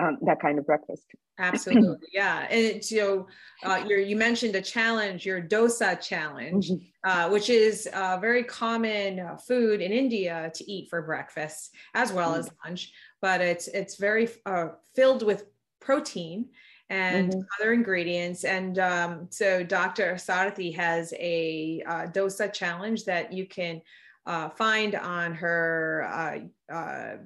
um, 0.00 0.18
that 0.22 0.40
kind 0.40 0.58
of 0.58 0.66
breakfast. 0.66 1.06
Absolutely, 1.38 1.96
yeah. 2.12 2.46
And 2.50 2.60
it's 2.60 2.90
you 2.90 3.00
know, 3.00 3.26
uh, 3.68 3.84
you 3.86 4.16
mentioned 4.16 4.54
a 4.56 4.62
challenge, 4.62 5.24
your 5.24 5.40
dosa 5.40 6.00
challenge, 6.00 6.70
mm-hmm. 6.70 7.08
uh, 7.08 7.30
which 7.30 7.50
is 7.50 7.88
a 7.92 8.18
very 8.20 8.44
common 8.44 9.20
uh, 9.20 9.36
food 9.36 9.80
in 9.80 9.92
India 9.92 10.50
to 10.54 10.70
eat 10.70 10.88
for 10.90 11.02
breakfast 11.02 11.74
as 11.94 12.12
well 12.12 12.30
mm-hmm. 12.30 12.40
as 12.40 12.50
lunch 12.64 12.92
but 13.24 13.40
it's 13.40 13.68
it's 13.68 13.96
very 13.96 14.28
uh, 14.44 14.68
filled 14.94 15.22
with 15.22 15.46
protein 15.80 16.50
and 16.90 17.30
mm-hmm. 17.30 17.40
other 17.54 17.72
ingredients. 17.72 18.44
And 18.44 18.78
um, 18.78 19.28
so 19.30 19.64
Dr. 19.64 20.16
Sarathy 20.16 20.76
has 20.76 21.14
a 21.18 21.82
uh, 21.86 22.06
dosa 22.16 22.52
challenge 22.52 23.06
that 23.06 23.32
you 23.32 23.46
can 23.46 23.80
uh, 24.26 24.50
find 24.50 24.94
on 24.94 25.32
her 25.36 26.06
uh, 26.20 26.74
uh, 26.74 27.16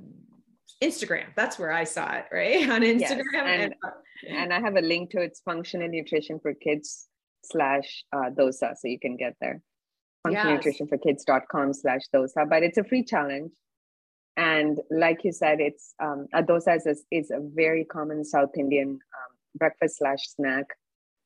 Instagram. 0.80 1.26
That's 1.34 1.58
where 1.58 1.72
I 1.72 1.82
saw 1.82 2.08
it, 2.14 2.26
right? 2.30 2.70
On 2.74 2.82
Instagram. 2.82 3.32
Yes. 3.32 3.62
And, 3.62 3.74
and, 4.28 4.36
and, 4.36 4.52
I 4.52 4.60
have 4.60 4.76
a 4.76 4.80
link 4.92 5.10
to 5.10 5.20
its 5.20 5.40
functional 5.40 5.88
nutrition 5.88 6.38
for 6.38 6.54
kids 6.54 7.08
slash 7.42 8.04
uh, 8.12 8.30
dosa. 8.30 8.76
So 8.78 8.86
you 8.86 9.00
can 9.00 9.16
get 9.16 9.34
there. 9.40 9.60
Functional 10.22 10.52
yes. 10.52 10.58
nutrition 10.58 10.86
for 10.86 10.98
kids.com 10.98 11.72
slash 11.72 12.02
dosa. 12.14 12.48
But 12.48 12.62
it's 12.62 12.78
a 12.78 12.84
free 12.84 13.04
challenge. 13.04 13.50
And 14.38 14.78
like 14.88 15.24
you 15.24 15.32
said, 15.32 15.58
it's 15.60 15.94
um, 16.00 16.28
is 16.32 16.86
a, 16.86 16.94
is 17.10 17.32
a 17.32 17.40
very 17.42 17.84
common 17.84 18.24
South 18.24 18.56
Indian 18.56 18.90
um, 18.90 19.32
breakfast 19.56 19.98
slash 19.98 20.28
snack, 20.28 20.66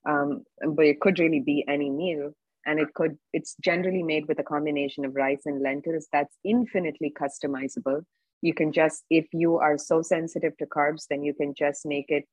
um, 0.08 0.44
but 0.66 0.86
it 0.86 0.98
could 0.98 1.18
really 1.18 1.40
be 1.40 1.62
any 1.68 1.90
meal. 1.90 2.32
And 2.64 2.80
it 2.80 2.94
could 2.94 3.18
it's 3.34 3.54
generally 3.60 4.02
made 4.02 4.28
with 4.28 4.38
a 4.38 4.42
combination 4.42 5.04
of 5.04 5.14
rice 5.14 5.42
and 5.44 5.60
lentils 5.60 6.08
that's 6.10 6.34
infinitely 6.42 7.12
customizable. 7.12 8.02
You 8.40 8.54
can 8.54 8.72
just 8.72 9.02
if 9.10 9.26
you 9.32 9.58
are 9.58 9.76
so 9.76 10.00
sensitive 10.00 10.56
to 10.56 10.66
carbs, 10.66 11.06
then 11.10 11.22
you 11.22 11.34
can 11.34 11.52
just 11.54 11.84
make 11.84 12.06
it 12.08 12.24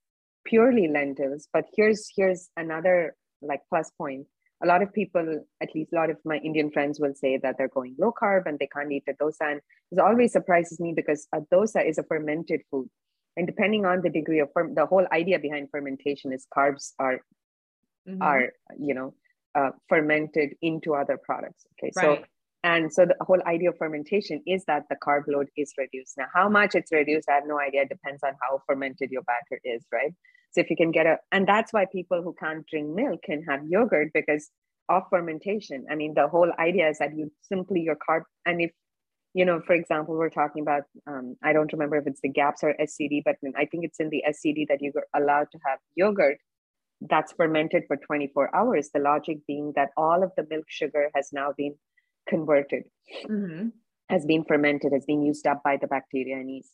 purely 0.46 0.88
lentils. 0.88 1.50
But 1.52 1.66
here's 1.76 2.08
here's 2.16 2.50
another 2.56 3.18
like 3.42 3.62
plus 3.70 3.92
point 3.98 4.28
a 4.62 4.68
lot 4.68 4.82
of 4.82 4.94
people, 4.94 5.46
at 5.62 5.70
least 5.74 5.94
a 5.94 5.96
lot 5.96 6.10
of 6.10 6.18
my 6.26 6.38
Indian 6.38 6.72
friends, 6.72 7.00
will 7.00 7.14
say 7.14 7.38
that 7.38 7.56
they're 7.58 7.70
going 7.70 7.96
low 7.98 8.14
carb 8.22 8.44
and 8.46 8.60
they 8.60 8.68
can't 8.68 8.92
eat 8.92 9.04
a 9.08 9.14
dosa. 9.14 9.52
And 9.52 9.62
it 9.92 10.00
always 10.00 10.34
surprises 10.34 10.80
me 10.80 10.94
because 10.96 11.28
a 11.34 11.40
dosa 11.54 11.88
is 11.88 11.98
a 11.98 12.04
fermented 12.04 12.62
food. 12.70 12.90
And 13.38 13.48
depending 13.48 13.86
on 13.86 14.02
the 14.02 14.10
degree 14.10 14.40
of 14.40 14.50
the 14.54 14.86
whole 14.86 15.08
idea 15.14 15.40
behind 15.40 15.70
fermentation 15.72 16.34
is 16.34 16.46
carbs 16.56 16.92
are 17.00 17.22
mm-hmm. 18.08 18.22
are 18.22 18.52
you 18.78 18.94
know 18.94 19.14
uh, 19.56 19.70
fermented 19.88 20.56
into 20.62 20.94
other 20.94 21.18
products. 21.18 21.66
Okay, 21.74 21.92
right. 21.96 22.20
so 22.20 22.24
and 22.64 22.92
so 22.92 23.06
the 23.06 23.16
whole 23.22 23.42
idea 23.48 23.70
of 23.70 23.78
fermentation 23.78 24.42
is 24.46 24.66
that 24.66 24.84
the 24.90 24.98
carb 24.98 25.24
load 25.28 25.48
is 25.56 25.74
reduced. 25.78 26.18
Now, 26.18 26.26
how 26.34 26.50
much 26.50 26.76
it's 26.76 26.92
reduced, 26.92 27.30
I 27.30 27.36
have 27.36 27.48
no 27.48 27.58
idea. 27.58 27.84
It 27.84 27.90
depends 27.90 28.22
on 28.24 28.34
how 28.42 28.62
fermented 28.68 29.12
your 29.12 29.22
batter 29.22 29.62
is, 29.64 29.86
right? 29.94 30.14
So 30.52 30.62
if 30.62 30.70
you 30.70 30.76
can 30.76 30.92
get 30.92 31.06
a, 31.06 31.18
and 31.32 31.48
that's 31.48 31.72
why 31.74 31.86
people 31.92 32.22
who 32.24 32.36
can't 32.40 32.66
drink 32.68 32.90
milk 32.96 33.22
can 33.24 33.44
have 33.44 33.62
yogurt 33.68 34.12
because 34.14 34.50
of 34.90 35.04
fermentation. 35.10 35.86
I 35.92 35.96
mean, 35.96 36.14
the 36.16 36.28
whole 36.28 36.52
idea 36.58 36.90
is 36.90 36.98
that 36.98 37.16
you 37.16 37.32
simply 37.42 37.82
your 37.82 37.96
carb, 37.96 38.24
and 38.46 38.60
if, 38.60 38.72
you 39.36 39.46
know, 39.46 39.62
for 39.66 39.74
example, 39.74 40.18
we're 40.18 40.32
talking 40.32 40.64
about, 40.64 40.84
um, 41.06 41.36
I 41.44 41.54
don't 41.54 41.72
remember 41.72 41.98
if 41.98 42.08
it's 42.08 42.22
the 42.22 42.30
GAPS 42.30 42.64
or 42.64 42.74
SCD, 42.82 43.22
but 43.24 43.36
I 43.56 43.66
think 43.66 43.86
it's 43.86 44.00
in 44.00 44.10
the 44.10 44.24
SCD 44.28 44.68
that 44.70 44.82
you're 44.82 45.06
allowed 45.16 45.52
to 45.52 45.60
have 45.66 45.78
yogurt 45.96 46.38
that's 47.02 47.32
fermented 47.34 47.84
for 47.88 47.96
24 47.96 48.54
hours. 48.54 48.90
The 48.94 49.00
logic 49.00 49.38
being 49.48 49.74
that 49.76 49.90
all 49.96 50.24
of 50.24 50.32
the 50.36 50.46
milk 50.50 50.66
sugar 50.68 51.10
has 51.16 51.30
now 51.32 51.54
been 51.56 51.76
converted, 52.28 52.84
mm-hmm. 53.26 53.70
has 54.10 54.26
been 54.26 54.44
fermented, 54.44 54.92
has 54.94 55.06
been 55.06 55.22
used 55.22 55.48
up 55.48 55.62
by 55.64 55.78
the 55.78 55.88
bacteria 55.88 56.36
and 56.36 56.52
yeast 56.52 56.74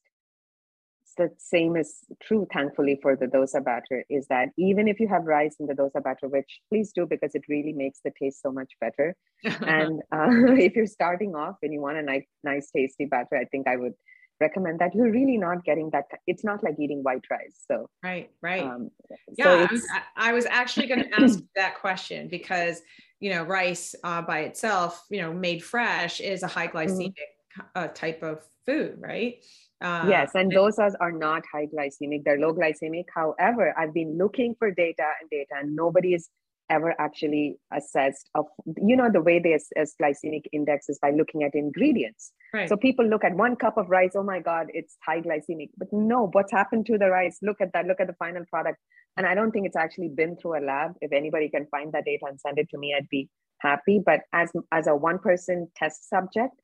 the 1.17 1.31
same 1.37 1.75
is 1.75 1.99
true, 2.21 2.47
thankfully, 2.53 2.99
for 3.01 3.15
the 3.15 3.27
dosa 3.27 3.63
batter 3.63 4.03
is 4.09 4.27
that 4.27 4.49
even 4.57 4.87
if 4.87 4.99
you 4.99 5.07
have 5.07 5.25
rice 5.25 5.55
in 5.59 5.67
the 5.67 5.73
dosa 5.73 6.03
batter, 6.03 6.27
which 6.27 6.59
please 6.69 6.91
do 6.93 7.05
because 7.05 7.35
it 7.35 7.43
really 7.49 7.73
makes 7.73 7.99
the 8.03 8.11
taste 8.19 8.41
so 8.41 8.51
much 8.51 8.73
better. 8.81 9.15
and 9.43 10.01
uh, 10.11 10.27
if 10.57 10.75
you're 10.75 10.87
starting 10.87 11.35
off 11.35 11.55
and 11.61 11.73
you 11.73 11.81
want 11.81 11.97
a 11.97 12.01
nice, 12.01 12.25
nice, 12.43 12.69
tasty 12.75 13.05
batter, 13.05 13.37
I 13.37 13.45
think 13.45 13.67
I 13.67 13.77
would 13.77 13.93
recommend 14.39 14.79
that. 14.79 14.93
You're 14.93 15.11
really 15.11 15.37
not 15.37 15.63
getting 15.63 15.89
that. 15.91 16.05
It's 16.27 16.43
not 16.43 16.63
like 16.63 16.75
eating 16.79 17.01
white 17.03 17.25
rice. 17.29 17.63
So, 17.67 17.89
right, 18.03 18.29
right. 18.41 18.63
Um, 18.63 18.91
yeah, 19.37 19.45
so 19.45 19.59
I, 19.59 19.71
was, 19.71 19.87
I 20.17 20.33
was 20.33 20.45
actually 20.45 20.87
going 20.87 21.03
to 21.03 21.13
ask 21.21 21.39
that 21.55 21.79
question 21.79 22.27
because, 22.29 22.81
you 23.19 23.31
know, 23.31 23.43
rice 23.43 23.95
uh, 24.03 24.21
by 24.21 24.41
itself, 24.41 25.05
you 25.09 25.21
know, 25.21 25.33
made 25.33 25.63
fresh 25.63 26.19
is 26.19 26.43
a 26.43 26.47
high 26.47 26.67
glycemic 26.67 27.13
mm-hmm. 27.13 27.61
uh, 27.75 27.87
type 27.87 28.23
of 28.23 28.41
food, 28.65 28.95
right? 28.99 29.43
Uh, 29.85 30.05
yes, 30.09 30.31
and 30.33 30.51
those 30.51 30.79
are 30.79 31.11
not 31.11 31.43
high 31.51 31.67
glycemic, 31.67 32.23
they're 32.23 32.39
low 32.39 32.53
glycemic. 32.53 33.05
However, 33.13 33.71
I've 33.77 33.93
been 33.93 34.17
looking 34.17 34.55
for 34.57 34.71
data 34.71 35.05
and 35.21 35.29
data, 35.29 35.53
and 35.61 35.75
nobody 35.75 36.15
is 36.15 36.29
ever 36.71 36.99
actually 36.99 37.57
assessed 37.71 38.29
of 38.33 38.45
you 38.77 38.95
know 38.95 39.09
the 39.11 39.21
way 39.21 39.37
they 39.37 39.53
assess 39.53 39.93
glycemic 40.01 40.45
index 40.51 40.89
is 40.89 40.97
by 40.99 41.11
looking 41.11 41.43
at 41.43 41.53
ingredients. 41.53 42.31
Right. 42.53 42.67
so 42.67 42.77
people 42.77 43.05
look 43.05 43.23
at 43.23 43.35
one 43.35 43.55
cup 43.55 43.77
of 43.77 43.89
rice 43.89 44.13
oh 44.15 44.23
my 44.23 44.39
god 44.39 44.67
it's 44.73 44.97
high 45.05 45.21
glycemic. 45.21 45.69
But 45.77 45.89
no 45.91 46.29
what's 46.31 46.51
happened 46.51 46.87
to 46.87 46.97
the 46.97 47.09
rice? 47.09 47.37
Look 47.43 47.61
at 47.61 47.71
that 47.73 47.85
look 47.85 47.99
at 47.99 48.07
the 48.07 48.13
final 48.13 48.45
product. 48.49 48.79
And 49.17 49.27
i 49.27 49.35
don't 49.35 49.51
think 49.51 49.67
it's 49.67 49.75
actually 49.75 50.09
been 50.09 50.35
through 50.37 50.57
a 50.57 50.63
lab. 50.65 50.93
If 51.01 51.11
anybody 51.11 51.49
can 51.49 51.67
find 51.67 51.91
that 51.93 52.05
data 52.05 52.25
and 52.27 52.39
send 52.39 52.57
it 52.57 52.69
to 52.71 52.77
me 52.79 52.95
i'd 52.97 53.09
be 53.09 53.29
happy. 53.59 54.01
But 54.03 54.21
as 54.33 54.51
as 54.71 54.87
a 54.87 54.95
one 54.95 55.19
person 55.19 55.69
test 55.77 56.09
subject 56.09 56.55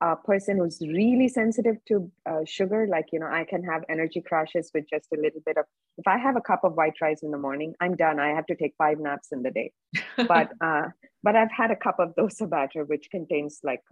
a 0.00 0.16
person 0.16 0.58
who's 0.58 0.80
really 0.80 1.28
sensitive 1.28 1.76
to 1.88 2.10
uh, 2.24 2.44
sugar, 2.44 2.86
like, 2.88 3.06
you 3.12 3.18
know, 3.18 3.26
I 3.26 3.44
can 3.44 3.64
have 3.64 3.82
energy 3.88 4.20
crashes 4.20 4.70
with 4.72 4.88
just 4.88 5.08
a 5.12 5.20
little 5.20 5.40
bit 5.44 5.56
of, 5.56 5.64
if 5.96 6.06
I 6.06 6.18
have 6.18 6.36
a 6.36 6.40
cup 6.40 6.60
of 6.62 6.74
white 6.74 7.00
rice 7.00 7.22
in 7.22 7.30
the 7.30 7.38
morning, 7.38 7.74
I'm 7.80 7.96
done. 7.96 8.20
I 8.20 8.28
have 8.28 8.46
to 8.46 8.54
take 8.54 8.74
five 8.78 9.00
naps 9.00 9.28
in 9.32 9.42
the 9.42 9.50
day. 9.50 9.72
but, 10.28 10.52
uh, 10.60 10.88
but 11.22 11.34
I've 11.34 11.50
had 11.50 11.70
a 11.70 11.76
cup 11.76 11.96
of 11.98 12.14
dosa 12.14 12.48
batter, 12.48 12.84
which 12.84 13.08
contains 13.10 13.58
like, 13.64 13.82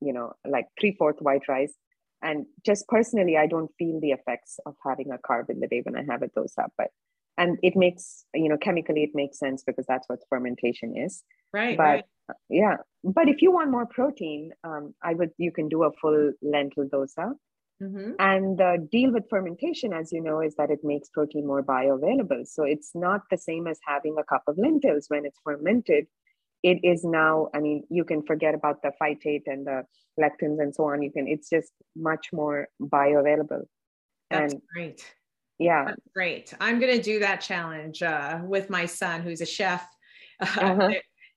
you 0.00 0.12
know, 0.12 0.32
like 0.48 0.66
three 0.80 0.96
fourth 0.98 1.20
white 1.20 1.46
rice. 1.46 1.74
And 2.22 2.46
just 2.64 2.86
personally, 2.88 3.36
I 3.36 3.46
don't 3.46 3.70
feel 3.78 4.00
the 4.00 4.12
effects 4.12 4.58
of 4.64 4.76
having 4.86 5.10
a 5.10 5.18
carb 5.18 5.50
in 5.50 5.60
the 5.60 5.68
day 5.68 5.82
when 5.84 5.96
I 5.96 6.04
have 6.10 6.22
a 6.22 6.28
dosa. 6.28 6.68
But 6.76 6.88
and 7.38 7.58
it 7.62 7.76
makes 7.76 8.24
you 8.34 8.48
know 8.48 8.56
chemically 8.56 9.02
it 9.02 9.10
makes 9.14 9.38
sense 9.38 9.62
because 9.64 9.86
that's 9.86 10.08
what 10.08 10.20
fermentation 10.28 10.96
is. 10.96 11.22
Right 11.52 11.76
but 11.76 12.04
right. 12.28 12.36
yeah. 12.48 12.76
But 13.02 13.28
if 13.28 13.42
you 13.42 13.50
want 13.50 13.70
more 13.70 13.86
protein 13.86 14.52
um, 14.64 14.94
i 15.02 15.14
would 15.14 15.30
you 15.38 15.52
can 15.52 15.68
do 15.68 15.84
a 15.84 15.92
full 15.92 16.32
lentil 16.42 16.88
dosa. 16.88 17.32
Mm-hmm. 17.82 18.10
and 18.18 18.58
the 18.58 18.86
deal 18.92 19.10
with 19.10 19.30
fermentation 19.30 19.94
as 19.94 20.12
you 20.12 20.20
know 20.22 20.42
is 20.42 20.54
that 20.56 20.70
it 20.70 20.80
makes 20.84 21.08
protein 21.08 21.46
more 21.46 21.62
bioavailable. 21.62 22.46
So 22.46 22.64
it's 22.64 22.90
not 22.94 23.22
the 23.30 23.38
same 23.38 23.66
as 23.66 23.78
having 23.86 24.16
a 24.18 24.24
cup 24.24 24.42
of 24.46 24.58
lentils. 24.58 25.06
When 25.08 25.24
it's 25.24 25.38
fermented 25.42 26.06
it 26.62 26.78
is 26.82 27.04
now 27.04 27.48
i 27.54 27.58
mean 27.58 27.82
you 27.88 28.04
can 28.04 28.22
forget 28.22 28.54
about 28.54 28.82
the 28.82 28.92
phytate 29.00 29.44
and 29.46 29.66
the 29.66 29.82
lectins 30.20 30.60
and 30.60 30.74
so 30.74 30.84
on. 30.84 31.02
You 31.02 31.10
can 31.10 31.26
it's 31.26 31.48
just 31.48 31.72
much 31.96 32.28
more 32.32 32.68
bioavailable. 32.80 33.62
That's 34.30 34.52
and 34.52 34.62
great 34.74 35.02
yeah 35.60 35.84
that's 35.84 36.00
great 36.12 36.52
i'm 36.60 36.80
going 36.80 36.94
to 36.94 37.02
do 37.02 37.20
that 37.20 37.40
challenge 37.40 38.02
uh, 38.02 38.40
with 38.42 38.68
my 38.70 38.84
son 38.86 39.22
who's 39.22 39.40
a 39.40 39.46
chef 39.46 39.86
uh-huh. 40.40 40.90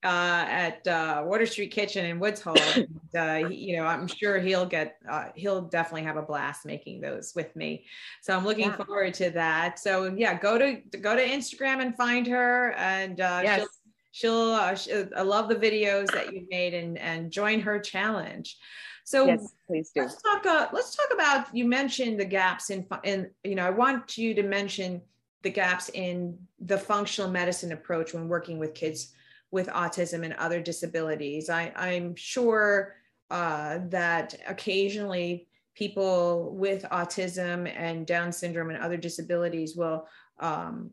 uh, 0.04 0.46
at 0.48 0.88
uh, 0.88 1.24
Water 1.26 1.46
Street 1.46 1.72
Kitchen 1.72 2.06
in 2.06 2.20
Woods 2.20 2.42
Hole. 2.42 2.56
and, 2.76 3.16
uh, 3.16 3.50
he, 3.50 3.56
you 3.56 3.78
know, 3.78 3.86
I'm 3.86 4.08
sure 4.08 4.40
he'll 4.40 4.66
get, 4.66 4.96
uh, 5.10 5.26
he'll 5.36 5.62
definitely 5.62 6.04
have 6.04 6.16
a 6.16 6.22
blast 6.22 6.66
making 6.66 7.02
those 7.02 7.34
with 7.36 7.54
me. 7.56 7.86
So 8.22 8.36
I'm 8.36 8.46
looking 8.46 8.70
yeah. 8.70 8.78
forward 8.78 9.14
to 9.16 9.30
that. 9.32 9.80
So 9.80 10.14
yeah, 10.16 10.38
go 10.40 10.58
to 10.58 10.76
go 11.00 11.16
to 11.16 11.22
Instagram 11.22 11.82
and 11.82 11.96
find 11.96 12.26
her, 12.28 12.74
and 12.74 13.20
uh, 13.20 13.42
yes. 13.44 13.60
she'll 13.60 13.68
she'll, 14.12 14.52
uh, 14.54 14.76
she'll 14.76 15.10
I 15.18 15.22
love 15.22 15.50
the 15.50 15.56
videos 15.56 16.12
that 16.14 16.34
you've 16.34 16.50
made 16.50 16.74
and 16.74 16.98
and 16.98 17.32
join 17.32 17.60
her 17.62 17.80
challenge. 17.80 18.58
So 19.04 19.26
yes, 19.26 19.54
please 19.68 19.92
do. 19.94 20.02
Let's 20.02 20.22
talk. 20.22 20.46
Uh, 20.46 20.68
let's 20.72 20.96
talk 20.96 21.08
about. 21.14 21.54
You 21.56 21.66
mentioned 21.66 22.20
the 22.20 22.26
gaps 22.26 22.70
in, 22.70 22.86
in. 23.04 23.30
You 23.44 23.56
know, 23.56 23.66
I 23.66 23.70
want 23.70 24.18
you 24.18 24.34
to 24.34 24.44
mention 24.44 25.02
the 25.42 25.50
gaps 25.50 25.90
in 25.90 26.38
the 26.60 26.78
functional 26.78 27.30
medicine 27.30 27.74
approach 27.74 28.14
when 28.14 28.28
working 28.28 28.60
with 28.60 28.74
kids 28.74 29.14
with 29.52 29.68
autism 29.68 30.24
and 30.24 30.34
other 30.34 30.60
disabilities. 30.60 31.50
I, 31.50 31.72
I'm 31.76 32.16
sure 32.16 32.96
uh, 33.30 33.80
that 33.90 34.36
occasionally 34.48 35.48
people 35.76 36.56
with 36.56 36.84
autism 36.92 37.72
and 37.76 38.08
Down 38.08 38.32
syndrome 38.32 38.70
and 38.70 38.82
other 38.82 38.98
disabilities 38.98 39.76
will 39.76 40.08
um, 40.40 40.92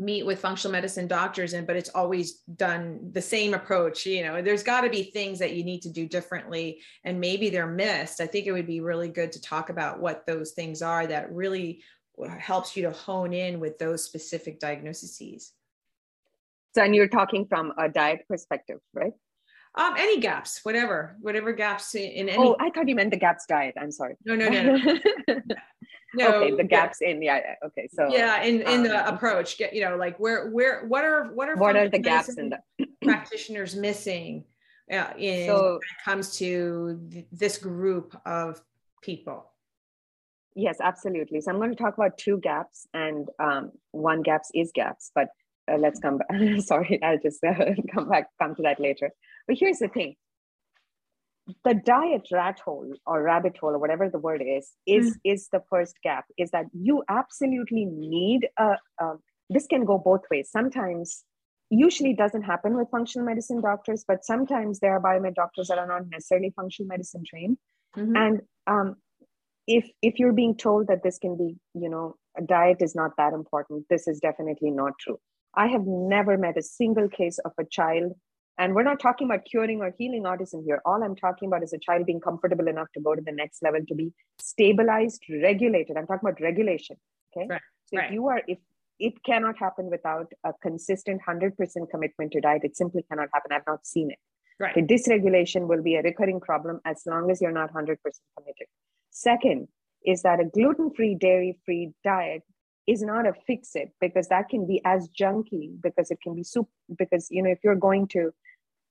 meet 0.00 0.24
with 0.24 0.40
functional 0.40 0.72
medicine 0.72 1.06
doctors 1.06 1.52
and 1.52 1.66
but 1.66 1.76
it's 1.76 1.90
always 1.90 2.38
done 2.56 2.98
the 3.12 3.20
same 3.20 3.52
approach 3.52 4.06
you 4.06 4.24
know 4.24 4.40
there's 4.40 4.62
got 4.62 4.80
to 4.80 4.88
be 4.88 5.02
things 5.02 5.38
that 5.38 5.52
you 5.52 5.62
need 5.62 5.82
to 5.82 5.90
do 5.90 6.08
differently 6.08 6.80
and 7.04 7.20
maybe 7.20 7.50
they're 7.50 7.66
missed. 7.66 8.20
I 8.20 8.26
think 8.26 8.46
it 8.46 8.52
would 8.52 8.66
be 8.66 8.80
really 8.80 9.08
good 9.08 9.32
to 9.32 9.40
talk 9.40 9.68
about 9.68 10.00
what 10.00 10.26
those 10.26 10.52
things 10.52 10.82
are 10.82 11.06
that 11.06 11.32
really 11.32 11.82
helps 12.38 12.76
you 12.76 12.82
to 12.84 12.90
hone 12.90 13.32
in 13.32 13.60
with 13.60 13.78
those 13.78 14.04
specific 14.04 14.58
diagnoses. 14.58 15.52
So 16.74 16.82
and 16.82 16.94
you're 16.94 17.08
talking 17.08 17.46
from 17.46 17.72
a 17.78 17.88
diet 17.88 18.20
perspective 18.28 18.78
right? 18.94 19.12
Um 19.76 19.94
any 19.98 20.18
gaps 20.18 20.60
whatever 20.62 21.16
whatever 21.20 21.52
gaps 21.52 21.94
in 21.94 22.28
any 22.28 22.36
oh 22.36 22.56
i 22.58 22.70
thought 22.70 22.88
you 22.88 22.94
meant 22.94 23.10
the 23.10 23.18
gaps 23.18 23.44
diet 23.46 23.74
i'm 23.80 23.92
sorry. 23.92 24.16
No 24.24 24.34
no 24.34 24.48
no, 24.48 24.76
no. 24.76 24.98
no 26.14 26.42
okay 26.42 26.56
the 26.56 26.64
gaps 26.64 26.98
yeah. 27.00 27.08
in 27.08 27.22
yeah 27.22 27.54
okay 27.64 27.88
so 27.92 28.08
yeah 28.08 28.42
in 28.42 28.62
in 28.62 28.80
um, 28.80 28.82
the 28.82 29.08
approach 29.08 29.58
get 29.58 29.72
you 29.74 29.82
know 29.84 29.96
like 29.96 30.18
where 30.18 30.50
where 30.50 30.84
what 30.86 31.04
are 31.04 31.32
what 31.34 31.48
are 31.48 31.56
what 31.56 31.76
are 31.76 31.88
the 31.88 31.98
gaps 31.98 32.36
in 32.36 32.50
the 32.50 32.86
practitioners 33.02 33.76
missing 33.76 34.44
uh, 34.90 35.12
in 35.16 35.46
so, 35.46 35.62
when 35.62 35.76
it 35.76 36.04
comes 36.04 36.36
to 36.38 37.00
th- 37.10 37.26
this 37.30 37.58
group 37.58 38.20
of 38.26 38.60
people? 39.02 39.52
Yes 40.56 40.78
absolutely. 40.80 41.40
So 41.40 41.50
i'm 41.50 41.58
going 41.58 41.70
to 41.70 41.76
talk 41.76 41.94
about 41.94 42.18
two 42.18 42.38
gaps 42.38 42.86
and 42.92 43.28
um, 43.38 43.70
one 43.92 44.22
gaps 44.22 44.50
is 44.54 44.72
gaps 44.74 45.12
but 45.14 45.28
uh, 45.70 45.76
let's 45.76 46.00
come 46.00 46.18
back 46.18 46.60
sorry 46.60 46.98
i'll 47.04 47.18
just 47.18 47.42
uh, 47.44 47.54
come 47.94 48.08
back 48.08 48.26
come 48.40 48.54
to 48.56 48.62
that 48.62 48.80
later. 48.80 49.10
But 49.46 49.58
here's 49.58 49.78
the 49.78 49.88
thing 49.88 50.16
the 51.64 51.74
diet 51.74 52.26
rat 52.32 52.58
hole 52.60 52.92
or 53.06 53.22
rabbit 53.22 53.56
hole 53.58 53.70
or 53.70 53.78
whatever 53.78 54.08
the 54.08 54.18
word 54.18 54.42
is 54.46 54.70
is 54.86 55.16
mm. 55.16 55.32
is 55.32 55.48
the 55.52 55.62
first 55.70 55.96
gap 56.02 56.24
is 56.38 56.50
that 56.50 56.66
you 56.72 57.02
absolutely 57.08 57.84
need 57.84 58.48
a, 58.58 58.76
a 59.00 59.12
this 59.48 59.66
can 59.66 59.84
go 59.84 59.98
both 59.98 60.22
ways 60.30 60.48
sometimes 60.50 61.24
usually 61.70 62.14
doesn't 62.14 62.42
happen 62.42 62.76
with 62.76 62.90
functional 62.90 63.26
medicine 63.26 63.60
doctors 63.60 64.04
but 64.06 64.24
sometimes 64.24 64.80
there 64.80 64.92
are 64.92 65.00
biomed 65.00 65.34
doctors 65.34 65.68
that 65.68 65.78
are 65.78 65.86
not 65.86 66.02
necessarily 66.10 66.52
functional 66.56 66.88
medicine 66.88 67.22
trained 67.28 67.56
mm-hmm. 67.96 68.16
and 68.16 68.40
um, 68.66 68.96
if 69.66 69.88
if 70.02 70.18
you're 70.18 70.32
being 70.32 70.56
told 70.56 70.86
that 70.88 71.02
this 71.02 71.18
can 71.18 71.36
be 71.36 71.56
you 71.74 71.88
know 71.88 72.16
a 72.36 72.42
diet 72.42 72.78
is 72.80 72.94
not 72.94 73.12
that 73.16 73.32
important 73.32 73.84
this 73.88 74.08
is 74.08 74.18
definitely 74.20 74.70
not 74.70 74.92
true 75.00 75.18
i 75.54 75.66
have 75.66 75.86
never 75.86 76.36
met 76.36 76.56
a 76.56 76.62
single 76.62 77.08
case 77.08 77.38
of 77.44 77.52
a 77.58 77.64
child 77.64 78.12
and 78.58 78.74
we're 78.74 78.82
not 78.82 79.00
talking 79.00 79.26
about 79.26 79.44
curing 79.44 79.80
or 79.80 79.94
healing 79.96 80.24
autism 80.24 80.64
here. 80.64 80.82
All 80.84 81.02
I'm 81.02 81.16
talking 81.16 81.48
about 81.48 81.62
is 81.62 81.72
a 81.72 81.78
child 81.78 82.06
being 82.06 82.20
comfortable 82.20 82.68
enough 82.68 82.88
to 82.94 83.00
go 83.00 83.14
to 83.14 83.22
the 83.22 83.32
next 83.32 83.62
level 83.62 83.80
to 83.88 83.94
be 83.94 84.12
stabilized, 84.38 85.22
regulated. 85.30 85.96
I'm 85.96 86.06
talking 86.06 86.28
about 86.28 86.40
regulation. 86.40 86.96
Okay. 87.34 87.46
Right. 87.48 87.60
So 87.86 87.96
right. 87.96 88.06
if 88.06 88.12
you 88.12 88.28
are, 88.28 88.42
if 88.46 88.58
it 88.98 89.22
cannot 89.24 89.58
happen 89.58 89.88
without 89.90 90.30
a 90.44 90.52
consistent 90.62 91.22
100% 91.26 91.54
commitment 91.90 92.32
to 92.32 92.40
diet, 92.40 92.62
it 92.64 92.76
simply 92.76 93.02
cannot 93.08 93.28
happen. 93.32 93.52
I've 93.52 93.66
not 93.66 93.86
seen 93.86 94.10
it. 94.10 94.18
Right. 94.58 94.74
The 94.74 94.82
dysregulation 94.82 95.66
will 95.66 95.82
be 95.82 95.94
a 95.94 96.02
recurring 96.02 96.40
problem 96.40 96.80
as 96.84 97.02
long 97.06 97.30
as 97.30 97.40
you're 97.40 97.50
not 97.50 97.72
100% 97.72 97.96
committed. 98.36 98.66
Second 99.10 99.68
is 100.04 100.22
that 100.22 100.38
a 100.38 100.44
gluten 100.44 100.92
free, 100.94 101.14
dairy 101.14 101.58
free 101.64 101.92
diet 102.04 102.42
is 102.90 103.02
not 103.02 103.26
a 103.26 103.32
fix 103.46 103.76
it 103.76 103.90
because 104.00 104.26
that 104.28 104.48
can 104.48 104.66
be 104.66 104.80
as 104.84 105.08
junky 105.18 105.66
because 105.80 106.10
it 106.10 106.18
can 106.22 106.34
be 106.34 106.42
soup 106.42 106.68
because 106.98 107.28
you 107.30 107.42
know 107.42 107.50
if 107.50 107.60
you're 107.62 107.82
going 107.88 108.06
to 108.08 108.32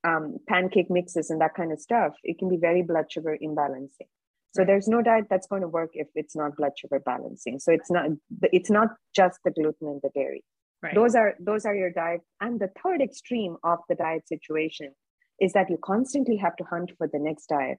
um, 0.08 0.38
pancake 0.48 0.90
mixes 0.90 1.30
and 1.30 1.42
that 1.42 1.56
kind 1.56 1.72
of 1.72 1.80
stuff, 1.80 2.14
it 2.24 2.40
can 2.40 2.50
be 2.50 2.58
very 2.58 2.82
blood 2.82 3.12
sugar 3.12 3.38
imbalancing. 3.44 4.08
So 4.56 4.66
there's 4.66 4.88
no 4.88 5.02
diet 5.02 5.26
that's 5.30 5.48
going 5.48 5.62
to 5.62 5.68
work 5.68 5.92
if 5.94 6.08
it's 6.16 6.36
not 6.36 6.56
blood 6.56 6.72
sugar 6.76 7.00
balancing. 7.00 7.60
So 7.60 7.72
it's 7.72 7.92
not 7.92 8.06
it's 8.42 8.70
not 8.70 8.90
just 9.16 9.40
the 9.44 9.52
gluten 9.52 9.88
and 9.88 10.02
the 10.02 10.10
dairy. 10.16 10.44
Right. 10.82 10.96
Those 10.96 11.14
are 11.16 11.36
those 11.40 11.66
are 11.66 11.76
your 11.76 11.92
diet. 11.92 12.22
And 12.42 12.60
the 12.60 12.72
third 12.82 13.02
extreme 13.02 13.58
of 13.64 13.80
the 13.90 13.96
diet 13.96 14.28
situation 14.28 14.96
is 15.40 15.54
that 15.54 15.70
you 15.70 15.78
constantly 15.84 16.38
have 16.38 16.56
to 16.58 16.64
hunt 16.64 16.92
for 16.98 17.08
the 17.08 17.20
next 17.20 17.48
diet. 17.48 17.78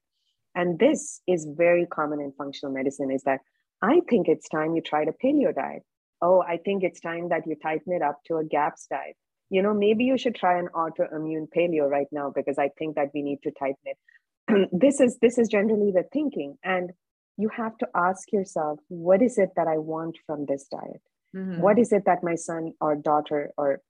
And 0.55 0.79
this 0.79 1.23
is 1.27 1.49
very 1.51 1.87
common 1.87 2.21
in 2.21 2.33
functional 2.33 2.73
medicine. 2.73 3.11
Is 3.11 3.25
that 3.25 3.41
I 3.83 4.01
think 4.09 4.29
it's 4.29 4.49
time 4.49 4.77
you 4.77 4.83
tried 4.83 5.09
a 5.09 5.12
paleo 5.12 5.53
diet. 5.53 5.83
Oh, 6.23 6.43
I 6.43 6.59
think 6.59 6.83
it's 6.83 7.01
time 7.01 7.29
that 7.31 7.47
you 7.47 7.57
tighten 7.57 7.93
it 7.93 8.03
up 8.03 8.21
to 8.27 8.37
a 8.37 8.45
GAPS 8.45 8.87
diet 8.91 9.16
you 9.51 9.62
know, 9.62 9.75
maybe 9.75 10.05
you 10.05 10.16
should 10.16 10.37
try 10.37 10.59
an 10.59 10.68
autoimmune 10.75 11.49
paleo 11.55 11.91
right 11.91 12.07
now 12.12 12.33
because 12.35 12.57
I 12.57 12.71
think 12.79 12.95
that 12.95 13.09
we 13.12 13.23
need 13.23 13.41
to 13.43 13.51
tighten 13.51 13.85
it. 13.85 13.99
this 14.73 15.01
is 15.01 15.18
this 15.21 15.39
is 15.39 15.49
generally 15.49 15.91
the 15.91 16.05
thinking, 16.12 16.57
and 16.64 16.91
you 17.37 17.51
have 17.57 17.77
to 17.79 17.89
ask 17.95 18.33
yourself, 18.33 18.79
what 18.89 19.21
is 19.21 19.39
it 19.39 19.51
that 19.57 19.66
I 19.66 19.79
want 19.79 20.16
from 20.25 20.47
this 20.47 20.66
diet? 20.71 21.03
Mm-hmm. 21.37 21.61
What 21.61 21.79
is 21.79 21.93
it 21.93 22.05
that 22.07 22.23
my 22.23 22.37
son 22.37 22.73
or 22.81 22.95
daughter 22.95 23.51
or 23.59 23.81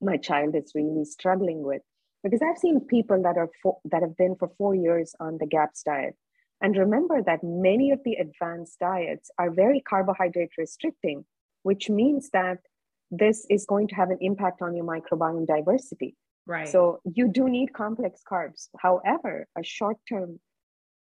my 0.00 0.16
child 0.16 0.54
is 0.56 0.72
really 0.74 1.04
struggling 1.04 1.62
with? 1.62 1.82
Because 2.24 2.40
I've 2.42 2.58
seen 2.58 2.80
people 2.80 3.22
that 3.22 3.36
are 3.38 3.50
that 3.92 4.02
have 4.02 4.16
been 4.16 4.34
for 4.36 4.50
four 4.58 4.74
years 4.74 5.14
on 5.20 5.38
the 5.38 5.46
GAPS 5.46 5.84
diet, 5.84 6.16
and 6.60 6.76
remember 6.76 7.22
that 7.22 7.44
many 7.44 7.92
of 7.92 8.00
the 8.04 8.14
advanced 8.14 8.80
diets 8.80 9.30
are 9.38 9.52
very 9.52 9.80
carbohydrate 9.88 10.58
restricting, 10.58 11.24
which 11.66 11.90
means 11.90 12.30
that 12.32 12.58
this 13.10 13.44
is 13.50 13.66
going 13.66 13.88
to 13.88 13.96
have 13.96 14.10
an 14.10 14.18
impact 14.20 14.62
on 14.62 14.76
your 14.76 14.84
microbiome 14.84 15.46
diversity. 15.48 16.14
Right. 16.46 16.68
So 16.68 17.00
you 17.18 17.26
do 17.26 17.48
need 17.48 17.72
complex 17.72 18.22
carbs. 18.30 18.68
However, 18.78 19.48
a 19.58 19.64
short 19.64 19.96
term, 20.08 20.38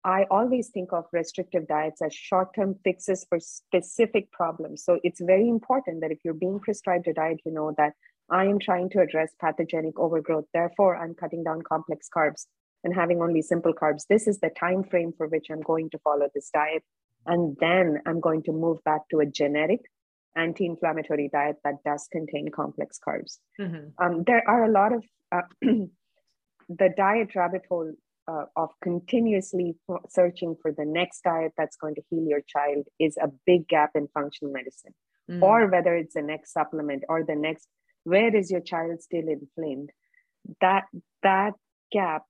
I 0.03 0.25
always 0.29 0.67
think 0.67 0.91
of 0.91 1.05
restrictive 1.13 1.69
diets 1.69 2.01
as 2.01 2.13
short 2.13 2.49
term 2.53 2.75
fixes 2.83 3.25
for 3.29 3.39
specific 3.39 4.29
problems. 4.33 4.83
So 4.83 4.99
it's 5.05 5.21
very 5.21 5.47
important 5.47 6.01
that 6.01 6.11
if 6.11 6.19
you're 6.25 6.43
being 6.45 6.59
prescribed 6.59 7.07
a 7.07 7.13
diet, 7.13 7.39
you 7.45 7.53
know 7.53 7.73
that 7.77 7.93
I 8.29 8.43
am 8.45 8.59
trying 8.59 8.89
to 8.89 8.99
address 8.99 9.31
pathogenic 9.39 9.97
overgrowth. 9.97 10.47
Therefore, 10.53 10.97
I'm 10.97 11.13
cutting 11.13 11.45
down 11.45 11.61
complex 11.61 12.09
carbs 12.13 12.47
and 12.83 12.93
having 12.93 13.21
only 13.21 13.41
simple 13.41 13.73
carbs. 13.73 14.03
This 14.09 14.27
is 14.27 14.39
the 14.41 14.49
time 14.49 14.83
frame 14.83 15.13
for 15.17 15.27
which 15.27 15.47
I'm 15.49 15.61
going 15.61 15.89
to 15.91 15.99
follow 15.99 16.27
this 16.35 16.49
diet. 16.53 16.83
And 17.25 17.55
then 17.61 18.01
I'm 18.05 18.19
going 18.19 18.43
to 18.43 18.51
move 18.51 18.83
back 18.83 19.07
to 19.11 19.19
a 19.21 19.25
genetic 19.25 19.81
anti-inflammatory 20.35 21.29
diet 21.31 21.57
that 21.63 21.83
does 21.83 22.07
contain 22.11 22.49
complex 22.49 22.99
carbs. 23.05 23.37
Mm-hmm. 23.59 24.03
Um, 24.03 24.23
there 24.25 24.43
are 24.47 24.65
a 24.65 24.71
lot 24.71 24.93
of 24.93 25.03
uh, 25.31 25.41
the 25.61 26.89
diet 26.95 27.35
rabbit 27.35 27.63
hole 27.67 27.93
uh, 28.27 28.45
of 28.55 28.69
continuously 28.81 29.75
searching 30.09 30.55
for 30.61 30.71
the 30.71 30.85
next 30.85 31.21
diet 31.23 31.51
that's 31.57 31.75
going 31.75 31.95
to 31.95 32.01
heal 32.09 32.23
your 32.25 32.41
child 32.41 32.85
is 32.99 33.17
a 33.17 33.29
big 33.45 33.67
gap 33.67 33.91
in 33.95 34.07
functional 34.13 34.53
medicine. 34.53 34.93
Mm-hmm. 35.29 35.43
Or 35.43 35.67
whether 35.67 35.95
it's 35.95 36.13
the 36.13 36.21
next 36.21 36.53
supplement 36.53 37.03
or 37.09 37.23
the 37.23 37.35
next, 37.35 37.67
where 38.03 38.35
is 38.35 38.51
your 38.51 38.61
child 38.61 39.01
still 39.01 39.27
inflamed? 39.27 39.91
That 40.59 40.85
that 41.23 41.53
gap 41.91 42.23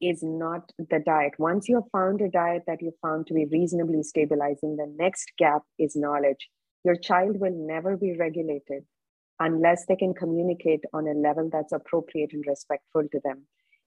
is 0.00 0.22
not 0.22 0.70
the 0.78 1.00
diet. 1.04 1.32
Once 1.38 1.68
you 1.68 1.76
have 1.76 1.90
found 1.90 2.20
a 2.20 2.28
diet 2.28 2.62
that 2.66 2.82
you 2.82 2.92
found 3.02 3.26
to 3.26 3.34
be 3.34 3.46
reasonably 3.46 4.02
stabilizing, 4.02 4.76
the 4.76 4.92
next 4.96 5.32
gap 5.38 5.62
is 5.78 5.96
knowledge 5.96 6.48
your 6.84 6.96
child 6.96 7.40
will 7.40 7.54
never 7.54 7.96
be 7.96 8.16
regulated 8.16 8.84
unless 9.40 9.86
they 9.86 9.96
can 9.96 10.14
communicate 10.14 10.84
on 10.92 11.08
a 11.08 11.12
level 11.12 11.48
that's 11.50 11.72
appropriate 11.72 12.32
and 12.32 12.44
respectful 12.46 13.02
to 13.10 13.20
them. 13.24 13.42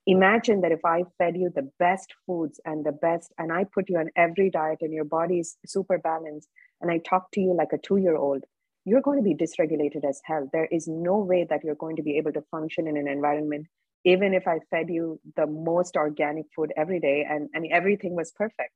Imagine 0.08 0.62
that 0.62 0.72
if 0.72 0.84
I 0.86 1.04
fed 1.18 1.36
you 1.36 1.52
the 1.54 1.70
best 1.80 2.14
foods 2.26 2.60
and 2.66 2.86
the 2.86 2.94
best, 2.94 3.34
and 3.38 3.52
I 3.52 3.66
put 3.66 3.90
you 3.90 3.98
on 3.98 4.10
every 4.16 4.50
diet 4.50 4.80
and 4.82 4.94
your 4.94 5.04
body 5.04 5.40
is 5.40 5.58
super 5.66 5.98
balanced, 5.98 6.50
and 6.82 6.90
I 6.90 7.00
talk 7.00 7.30
to 7.32 7.42
you 7.42 7.54
like 7.54 7.74
a 7.74 7.78
two 7.78 7.98
year 7.98 8.16
old, 8.16 8.44
you're 8.86 9.02
going 9.02 9.18
to 9.18 9.24
be 9.24 9.36
dysregulated 9.36 10.08
as 10.08 10.22
hell. 10.24 10.50
There 10.54 10.68
is 10.72 10.88
no 10.88 11.18
way 11.18 11.46
that 11.50 11.64
you're 11.64 11.76
going 11.76 11.98
to 11.98 12.04
be 12.04 12.18
able 12.18 12.32
to 12.34 12.42
function 12.52 12.88
in 12.88 12.96
an 12.96 13.08
environment, 13.10 13.68
even 14.06 14.34
if 14.34 14.48
I 14.48 14.60
fed 14.72 14.90
you 14.90 15.20
the 15.36 15.46
most 15.46 15.98
organic 15.98 16.46
food 16.56 16.72
every 16.78 17.02
day 17.02 17.28
and, 17.30 17.50
and 17.54 17.68
everything 17.70 18.16
was 18.16 18.32
perfect. 18.32 18.72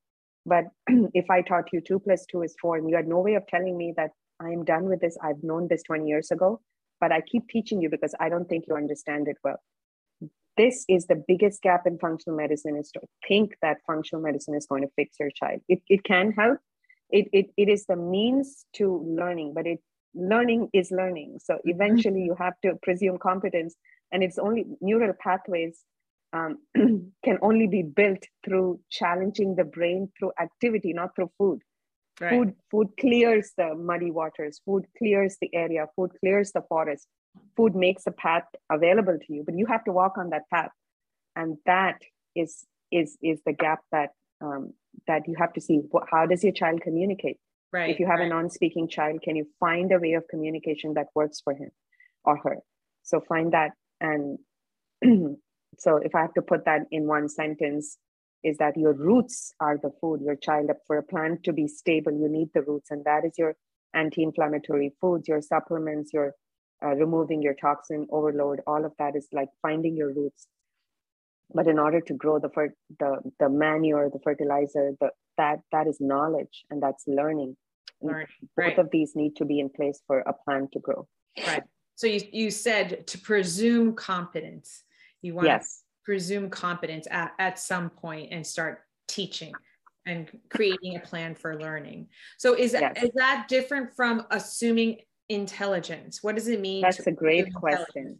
But 0.46 0.66
if 1.14 1.30
I 1.30 1.42
taught 1.42 1.72
you 1.74 1.82
two 1.82 2.00
plus 2.00 2.26
two 2.26 2.42
is 2.42 2.56
four, 2.62 2.78
and 2.78 2.90
you 2.90 2.96
had 2.96 3.08
no 3.08 3.20
way 3.20 3.36
of 3.36 3.48
telling 3.48 3.78
me 3.78 3.94
that 3.98 4.12
I'm 4.40 4.64
done 4.64 4.86
with 4.86 5.02
this, 5.02 5.18
I've 5.22 5.44
known 5.44 5.68
this 5.68 5.84
20 5.84 6.08
years 6.08 6.32
ago, 6.32 6.62
but 7.00 7.12
I 7.12 7.22
keep 7.22 7.48
teaching 7.48 7.82
you 7.82 7.90
because 7.90 8.16
I 8.20 8.30
don't 8.30 8.48
think 8.48 8.66
you 8.68 8.76
understand 8.76 9.28
it 9.28 9.38
well. 9.44 9.62
This 10.58 10.84
is 10.90 11.08
the 11.08 11.24
biggest 11.28 11.62
gap 11.62 11.88
in 11.88 11.98
functional 11.98 12.38
medicine 12.38 12.76
is 12.76 12.92
to 12.92 13.02
think 13.28 13.56
that 13.62 13.78
functional 13.88 14.22
medicine 14.22 14.54
is 14.54 14.66
going 14.66 14.82
to 14.82 14.90
fix 14.96 15.16
your 15.20 15.32
child. 15.32 15.62
It, 15.70 15.82
it 15.88 16.04
can 16.04 16.32
help. 16.32 16.60
It, 17.10 17.30
it, 17.32 17.48
it 17.58 17.70
is 17.70 17.86
the 17.86 17.96
means 17.96 18.66
to 18.74 19.04
learning, 19.08 19.54
but 19.54 19.66
it 19.66 19.80
learning 20.14 20.70
is 20.74 20.92
learning. 20.92 21.40
So 21.44 21.56
mm-hmm. 21.56 21.70
eventually 21.70 22.24
you 22.24 22.36
have 22.38 22.54
to 22.64 22.76
presume 22.82 23.18
competence, 23.18 23.76
and 24.12 24.24
it's 24.24 24.38
only 24.38 24.66
neural 24.82 25.14
pathways 25.20 25.84
um, 26.34 26.60
can 27.24 27.38
only 27.42 27.68
be 27.68 27.84
built 27.84 28.24
through 28.46 28.80
challenging 28.90 29.56
the 29.56 29.64
brain 29.64 30.12
through 30.18 30.32
activity, 30.40 30.94
not 30.94 31.16
through 31.16 31.32
food. 31.38 31.60
Right. 32.20 32.30
Food, 32.30 32.56
food 32.70 32.90
clears 33.00 33.52
the 33.58 33.74
muddy 33.76 34.12
waters. 34.12 34.62
Food 34.66 34.86
clears 34.98 35.38
the 35.42 35.50
area. 35.54 35.88
Food 35.96 36.12
clears 36.20 36.52
the 36.52 36.62
forest. 36.70 37.08
Food 37.56 37.76
makes 37.76 38.06
a 38.08 38.12
path 38.12 38.44
available 38.72 39.18
to 39.18 39.34
you, 39.34 39.44
but 39.46 39.58
you 39.58 39.66
have 39.66 39.84
to 39.86 39.92
walk 39.92 40.18
on 40.18 40.30
that 40.30 40.44
path, 40.54 40.72
and 41.36 41.58
that 41.66 42.02
is 42.36 42.66
is 42.92 43.18
is 43.24 43.40
the 43.46 43.54
gap 43.54 43.80
that 43.92 44.10
um, 44.42 44.74
that 45.08 45.28
you 45.28 45.36
have 45.40 45.54
to 45.54 45.62
see. 45.62 45.80
How 46.12 46.26
does 46.26 46.44
your 46.44 46.54
child 46.54 46.82
communicate? 46.82 47.38
Right. 47.72 47.90
If 47.90 48.00
you 48.00 48.08
have 48.08 48.20
right. 48.20 48.26
a 48.26 48.30
non-speaking 48.30 48.90
child, 48.90 49.22
can 49.22 49.38
you 49.38 49.48
find 49.60 49.92
a 49.94 50.00
way 50.00 50.14
of 50.14 50.28
communication 50.30 50.94
that 50.96 51.08
works 51.16 51.40
for 51.42 51.54
him 51.54 51.72
or 52.26 52.38
her? 52.38 52.58
So 53.04 53.22
find 53.22 53.54
that. 53.54 53.72
And 54.02 54.40
so 55.78 55.98
if 55.98 56.14
I 56.16 56.22
have 56.22 56.34
to 56.36 56.42
put 56.42 56.66
that 56.66 56.82
in 56.92 57.08
one 57.08 57.30
sentence, 57.30 57.98
is 58.44 58.58
that 58.58 58.76
your 58.76 58.94
roots 58.94 59.54
are 59.60 59.78
the 59.78 59.92
food. 60.02 60.22
Your 60.22 60.36
child, 60.36 60.70
up 60.70 60.78
for 60.88 60.98
a 60.98 61.04
plant 61.04 61.44
to 61.44 61.54
be 61.54 61.68
stable, 61.68 62.12
you 62.12 62.28
need 62.28 62.50
the 62.54 62.64
roots, 62.64 62.90
and 62.90 63.06
that 63.06 63.24
is 63.26 63.34
your 63.38 63.56
anti-inflammatory 63.94 64.94
foods, 65.00 65.28
your 65.28 65.42
supplements, 65.42 66.12
your 66.14 66.34
uh, 66.84 66.96
removing 66.96 67.42
your 67.42 67.54
toxin 67.54 68.08
overload. 68.12 68.62
All 68.66 68.84
of 68.86 68.94
that 68.98 69.16
is 69.16 69.28
like 69.32 69.50
finding 69.62 69.96
your 69.96 70.14
roots. 70.14 70.48
But 71.54 71.68
in 71.68 71.78
order 71.78 72.02
to 72.02 72.14
grow 72.14 72.40
the 72.40 72.50
the 73.00 73.18
the 73.40 73.50
manure, 73.50 74.10
the 74.10 74.20
fertilizer, 74.24 74.92
the 75.00 75.12
that 75.38 75.60
that 75.72 75.88
is 75.88 75.98
knowledge 76.00 76.66
and 76.70 76.82
that's 76.82 77.04
learning. 77.08 77.58
learning. 78.02 78.28
Both 78.58 78.66
right. 78.66 78.80
of 78.80 78.90
these 78.92 79.16
need 79.16 79.36
to 79.36 79.46
be 79.46 79.60
in 79.60 79.70
place 79.70 80.02
for 80.08 80.20
a 80.22 80.34
plant 80.34 80.72
to 80.74 80.80
grow. 80.80 81.08
Right. 81.46 81.64
So 81.96 82.08
you, 82.08 82.22
you 82.32 82.52
said 82.52 83.06
to 83.08 83.18
presume 83.20 83.94
competence. 83.94 84.84
You 85.22 85.36
want 85.36 85.48
yes. 85.48 85.80
to 85.80 85.84
presume 86.06 86.50
competence 86.50 87.08
at, 87.10 87.34
at 87.40 87.60
some 87.60 87.90
point 87.90 88.30
and 88.32 88.46
start 88.46 88.80
teaching 89.08 89.54
and 90.06 90.28
creating 90.50 90.96
a 90.96 91.00
plan 91.00 91.36
for 91.36 91.60
learning. 91.60 92.08
So 92.38 92.54
is 92.54 92.72
that 92.72 92.94
yes. 92.96 93.04
is 93.04 93.12
that 93.16 93.48
different 93.48 93.96
from 93.96 94.26
assuming 94.32 94.98
intelligence? 95.30 96.20
What 96.22 96.36
does 96.36 96.48
it 96.48 96.60
mean? 96.60 96.82
That's 96.82 97.06
a 97.06 97.12
great 97.12 97.54
question 97.54 98.20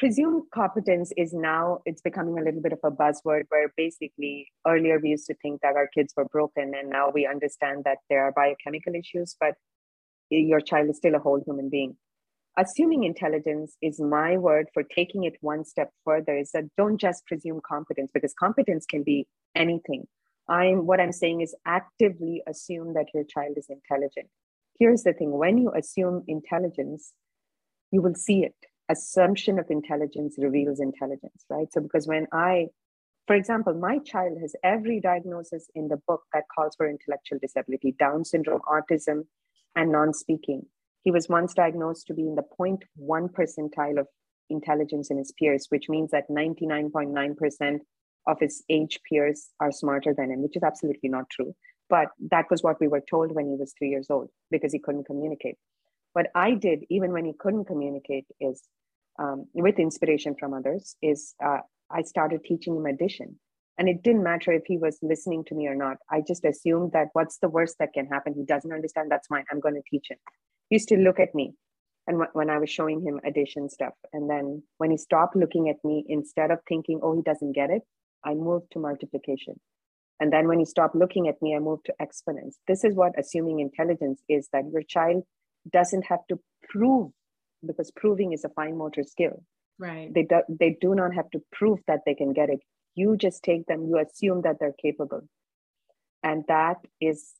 presumed 0.00 0.44
competence 0.54 1.12
is 1.18 1.34
now 1.34 1.80
it's 1.84 2.00
becoming 2.00 2.38
a 2.38 2.42
little 2.42 2.62
bit 2.62 2.72
of 2.72 2.78
a 2.82 2.90
buzzword 2.90 3.42
where 3.50 3.70
basically 3.76 4.48
earlier 4.66 4.98
we 4.98 5.10
used 5.10 5.26
to 5.26 5.34
think 5.42 5.60
that 5.60 5.76
our 5.76 5.88
kids 5.88 6.14
were 6.16 6.24
broken 6.24 6.72
and 6.74 6.88
now 6.88 7.10
we 7.10 7.26
understand 7.26 7.84
that 7.84 7.98
there 8.08 8.24
are 8.24 8.32
biochemical 8.32 8.94
issues 8.94 9.36
but 9.38 9.54
your 10.30 10.60
child 10.60 10.88
is 10.88 10.96
still 10.96 11.14
a 11.14 11.18
whole 11.18 11.42
human 11.44 11.68
being 11.68 11.94
assuming 12.56 13.04
intelligence 13.04 13.76
is 13.80 14.00
my 14.00 14.36
word 14.36 14.68
for 14.74 14.82
taking 14.82 15.24
it 15.24 15.36
one 15.40 15.64
step 15.64 15.90
further 16.04 16.36
is 16.36 16.50
that 16.52 16.64
don't 16.76 17.00
just 17.00 17.24
presume 17.26 17.60
competence 17.66 18.10
because 18.12 18.34
competence 18.38 18.86
can 18.86 19.02
be 19.02 19.26
anything 19.54 20.06
i'm 20.48 20.86
what 20.86 21.00
i'm 21.00 21.12
saying 21.12 21.40
is 21.40 21.54
actively 21.66 22.42
assume 22.48 22.94
that 22.94 23.06
your 23.14 23.24
child 23.24 23.56
is 23.56 23.66
intelligent 23.68 24.28
here's 24.78 25.02
the 25.02 25.12
thing 25.12 25.30
when 25.30 25.58
you 25.58 25.72
assume 25.74 26.22
intelligence 26.26 27.12
you 27.92 28.02
will 28.02 28.14
see 28.14 28.44
it 28.44 28.54
assumption 28.90 29.58
of 29.58 29.66
intelligence 29.70 30.34
reveals 30.38 30.80
intelligence, 30.80 31.44
right? 31.48 31.72
So, 31.72 31.80
because 31.80 32.06
when 32.06 32.26
I, 32.32 32.66
for 33.26 33.36
example, 33.36 33.74
my 33.74 33.98
child 33.98 34.38
has 34.40 34.54
every 34.64 35.00
diagnosis 35.00 35.68
in 35.74 35.88
the 35.88 36.00
book 36.08 36.22
that 36.34 36.44
calls 36.54 36.74
for 36.76 36.88
intellectual 36.88 37.38
disability 37.40 37.94
Down 37.98 38.24
syndrome, 38.24 38.60
autism, 38.62 39.26
and 39.76 39.92
non 39.92 40.12
speaking. 40.12 40.66
He 41.02 41.10
was 41.10 41.28
once 41.28 41.54
diagnosed 41.54 42.06
to 42.06 42.14
be 42.14 42.22
in 42.22 42.34
the 42.34 42.44
0.1 42.58 42.78
percentile 43.32 43.98
of 43.98 44.06
intelligence 44.50 45.10
in 45.10 45.18
his 45.18 45.32
peers, 45.38 45.66
which 45.70 45.88
means 45.88 46.10
that 46.10 46.28
99.9% 46.28 47.78
of 48.26 48.38
his 48.38 48.62
age 48.68 48.98
peers 49.08 49.48
are 49.60 49.72
smarter 49.72 50.14
than 50.14 50.30
him, 50.30 50.42
which 50.42 50.56
is 50.56 50.62
absolutely 50.62 51.08
not 51.08 51.30
true. 51.30 51.54
But 51.88 52.08
that 52.30 52.46
was 52.50 52.62
what 52.62 52.80
we 52.80 52.88
were 52.88 53.02
told 53.08 53.32
when 53.32 53.46
he 53.46 53.56
was 53.56 53.72
three 53.76 53.88
years 53.88 54.08
old 54.10 54.28
because 54.50 54.72
he 54.72 54.78
couldn't 54.78 55.06
communicate. 55.06 55.56
What 56.12 56.26
I 56.34 56.52
did, 56.54 56.84
even 56.90 57.12
when 57.12 57.24
he 57.24 57.32
couldn't 57.38 57.64
communicate, 57.64 58.26
is 58.40 58.62
um, 59.18 59.46
with 59.54 59.78
inspiration 59.78 60.34
from 60.38 60.54
others 60.54 60.96
is 61.02 61.34
uh, 61.44 61.58
I 61.90 62.02
started 62.02 62.44
teaching 62.44 62.76
him 62.76 62.86
addition. 62.86 63.38
And 63.78 63.88
it 63.88 64.02
didn't 64.02 64.22
matter 64.22 64.52
if 64.52 64.62
he 64.66 64.76
was 64.76 64.98
listening 65.02 65.44
to 65.46 65.54
me 65.54 65.66
or 65.66 65.74
not. 65.74 65.96
I 66.10 66.22
just 66.26 66.44
assumed 66.44 66.92
that 66.92 67.08
what's 67.14 67.38
the 67.38 67.48
worst 67.48 67.76
that 67.78 67.94
can 67.94 68.06
happen? 68.06 68.34
He 68.34 68.44
doesn't 68.44 68.72
understand. 68.72 69.10
That's 69.10 69.26
fine. 69.26 69.44
I'm 69.50 69.60
going 69.60 69.74
to 69.74 69.82
teach 69.90 70.10
him. 70.10 70.18
He 70.70 70.76
used 70.76 70.88
to 70.88 70.96
look 70.96 71.20
at 71.20 71.34
me 71.34 71.52
and 72.06 72.16
w- 72.16 72.30
when 72.32 72.48
I 72.48 72.58
was 72.58 72.70
showing 72.70 73.02
him 73.02 73.20
addition 73.24 73.68
stuff. 73.68 73.92
And 74.12 74.30
then 74.30 74.62
when 74.78 74.90
he 74.90 74.96
stopped 74.96 75.36
looking 75.36 75.68
at 75.68 75.76
me, 75.84 76.04
instead 76.08 76.50
of 76.50 76.60
thinking, 76.68 77.00
oh, 77.02 77.14
he 77.14 77.22
doesn't 77.22 77.52
get 77.52 77.70
it, 77.70 77.82
I 78.24 78.34
moved 78.34 78.72
to 78.72 78.78
multiplication. 78.78 79.60
And 80.20 80.32
then 80.32 80.48
when 80.48 80.58
he 80.58 80.64
stopped 80.64 80.94
looking 80.94 81.28
at 81.28 81.40
me, 81.42 81.56
I 81.56 81.58
moved 81.58 81.86
to 81.86 81.94
exponents. 82.00 82.58
This 82.68 82.84
is 82.84 82.94
what 82.94 83.12
assuming 83.18 83.60
intelligence 83.60 84.22
is 84.28 84.48
that 84.52 84.64
your 84.72 84.82
child 84.82 85.24
doesn't 85.70 86.04
have 86.06 86.20
to 86.28 86.38
prove 86.68 87.10
because 87.66 87.90
proving 87.90 88.32
is 88.32 88.44
a 88.44 88.50
fine 88.50 88.76
motor 88.76 89.02
skill. 89.02 89.42
Right. 89.78 90.12
They 90.14 90.22
do, 90.22 90.42
they 90.48 90.76
do 90.80 90.94
not 90.94 91.14
have 91.14 91.30
to 91.30 91.40
prove 91.52 91.80
that 91.86 92.00
they 92.06 92.14
can 92.14 92.32
get 92.32 92.50
it. 92.50 92.60
You 92.94 93.16
just 93.16 93.42
take 93.42 93.66
them, 93.66 93.86
you 93.88 93.98
assume 93.98 94.42
that 94.42 94.56
they're 94.60 94.74
capable. 94.80 95.22
And 96.22 96.44
that 96.48 96.76
is 97.00 97.32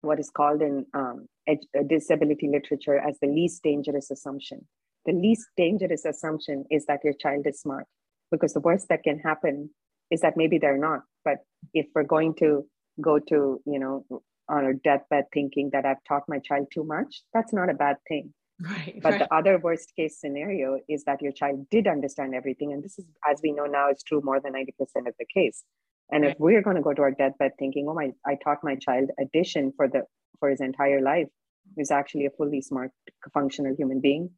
what 0.00 0.18
is 0.18 0.30
called 0.30 0.62
in 0.62 0.86
um, 0.94 1.26
Uh, 1.46 1.56
disability 1.86 2.48
literature 2.48 2.98
as 2.98 3.18
the 3.20 3.26
least 3.26 3.62
dangerous 3.62 4.10
assumption. 4.10 4.66
The 5.04 5.12
least 5.12 5.46
dangerous 5.58 6.06
assumption 6.06 6.64
is 6.70 6.86
that 6.86 7.00
your 7.04 7.12
child 7.12 7.46
is 7.46 7.60
smart, 7.60 7.84
because 8.30 8.54
the 8.54 8.60
worst 8.60 8.88
that 8.88 9.02
can 9.02 9.18
happen 9.18 9.68
is 10.10 10.22
that 10.22 10.38
maybe 10.38 10.56
they're 10.56 10.78
not. 10.78 11.00
But 11.22 11.38
if 11.74 11.86
we're 11.94 12.04
going 12.04 12.34
to 12.36 12.66
go 12.98 13.18
to, 13.18 13.60
you 13.66 13.78
know, 13.78 14.06
on 14.48 14.64
a 14.64 14.72
deathbed 14.72 15.24
thinking 15.34 15.68
that 15.74 15.84
I've 15.84 16.02
taught 16.08 16.22
my 16.28 16.38
child 16.38 16.68
too 16.72 16.84
much, 16.84 17.22
that's 17.34 17.52
not 17.52 17.68
a 17.68 17.74
bad 17.74 17.96
thing. 18.08 18.32
Right. 18.60 18.98
But 19.02 19.10
right. 19.10 19.18
the 19.18 19.34
other 19.34 19.58
worst 19.58 19.92
case 19.96 20.18
scenario 20.18 20.78
is 20.88 21.04
that 21.04 21.20
your 21.20 21.32
child 21.32 21.68
did 21.70 21.86
understand 21.86 22.34
everything. 22.34 22.72
And 22.72 22.82
this 22.82 22.98
is, 22.98 23.04
as 23.28 23.40
we 23.42 23.52
know 23.52 23.66
now, 23.66 23.90
is 23.90 24.02
true 24.02 24.22
more 24.24 24.40
than 24.40 24.54
90% 24.54 24.70
of 25.06 25.14
the 25.18 25.26
case. 25.26 25.64
And 26.10 26.24
if 26.24 26.36
we're 26.38 26.62
going 26.62 26.76
to 26.76 26.82
go 26.82 26.92
to 26.92 27.02
our 27.02 27.10
deathbed 27.10 27.52
thinking, 27.58 27.86
oh 27.88 27.94
my, 27.94 28.12
I 28.26 28.36
taught 28.42 28.58
my 28.62 28.76
child 28.76 29.10
addition 29.18 29.72
for 29.76 29.88
the 29.88 30.02
for 30.38 30.50
his 30.50 30.60
entire 30.60 31.00
life, 31.00 31.28
is 31.76 31.90
actually 31.90 32.26
a 32.26 32.30
fully 32.30 32.60
smart, 32.60 32.90
functional 33.32 33.74
human 33.74 34.00
being, 34.00 34.30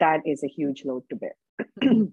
that 0.00 0.20
is 0.26 0.44
a 0.44 0.48
huge 0.48 0.84
load 0.84 1.04
to 1.08 1.16
bear. 1.16 1.34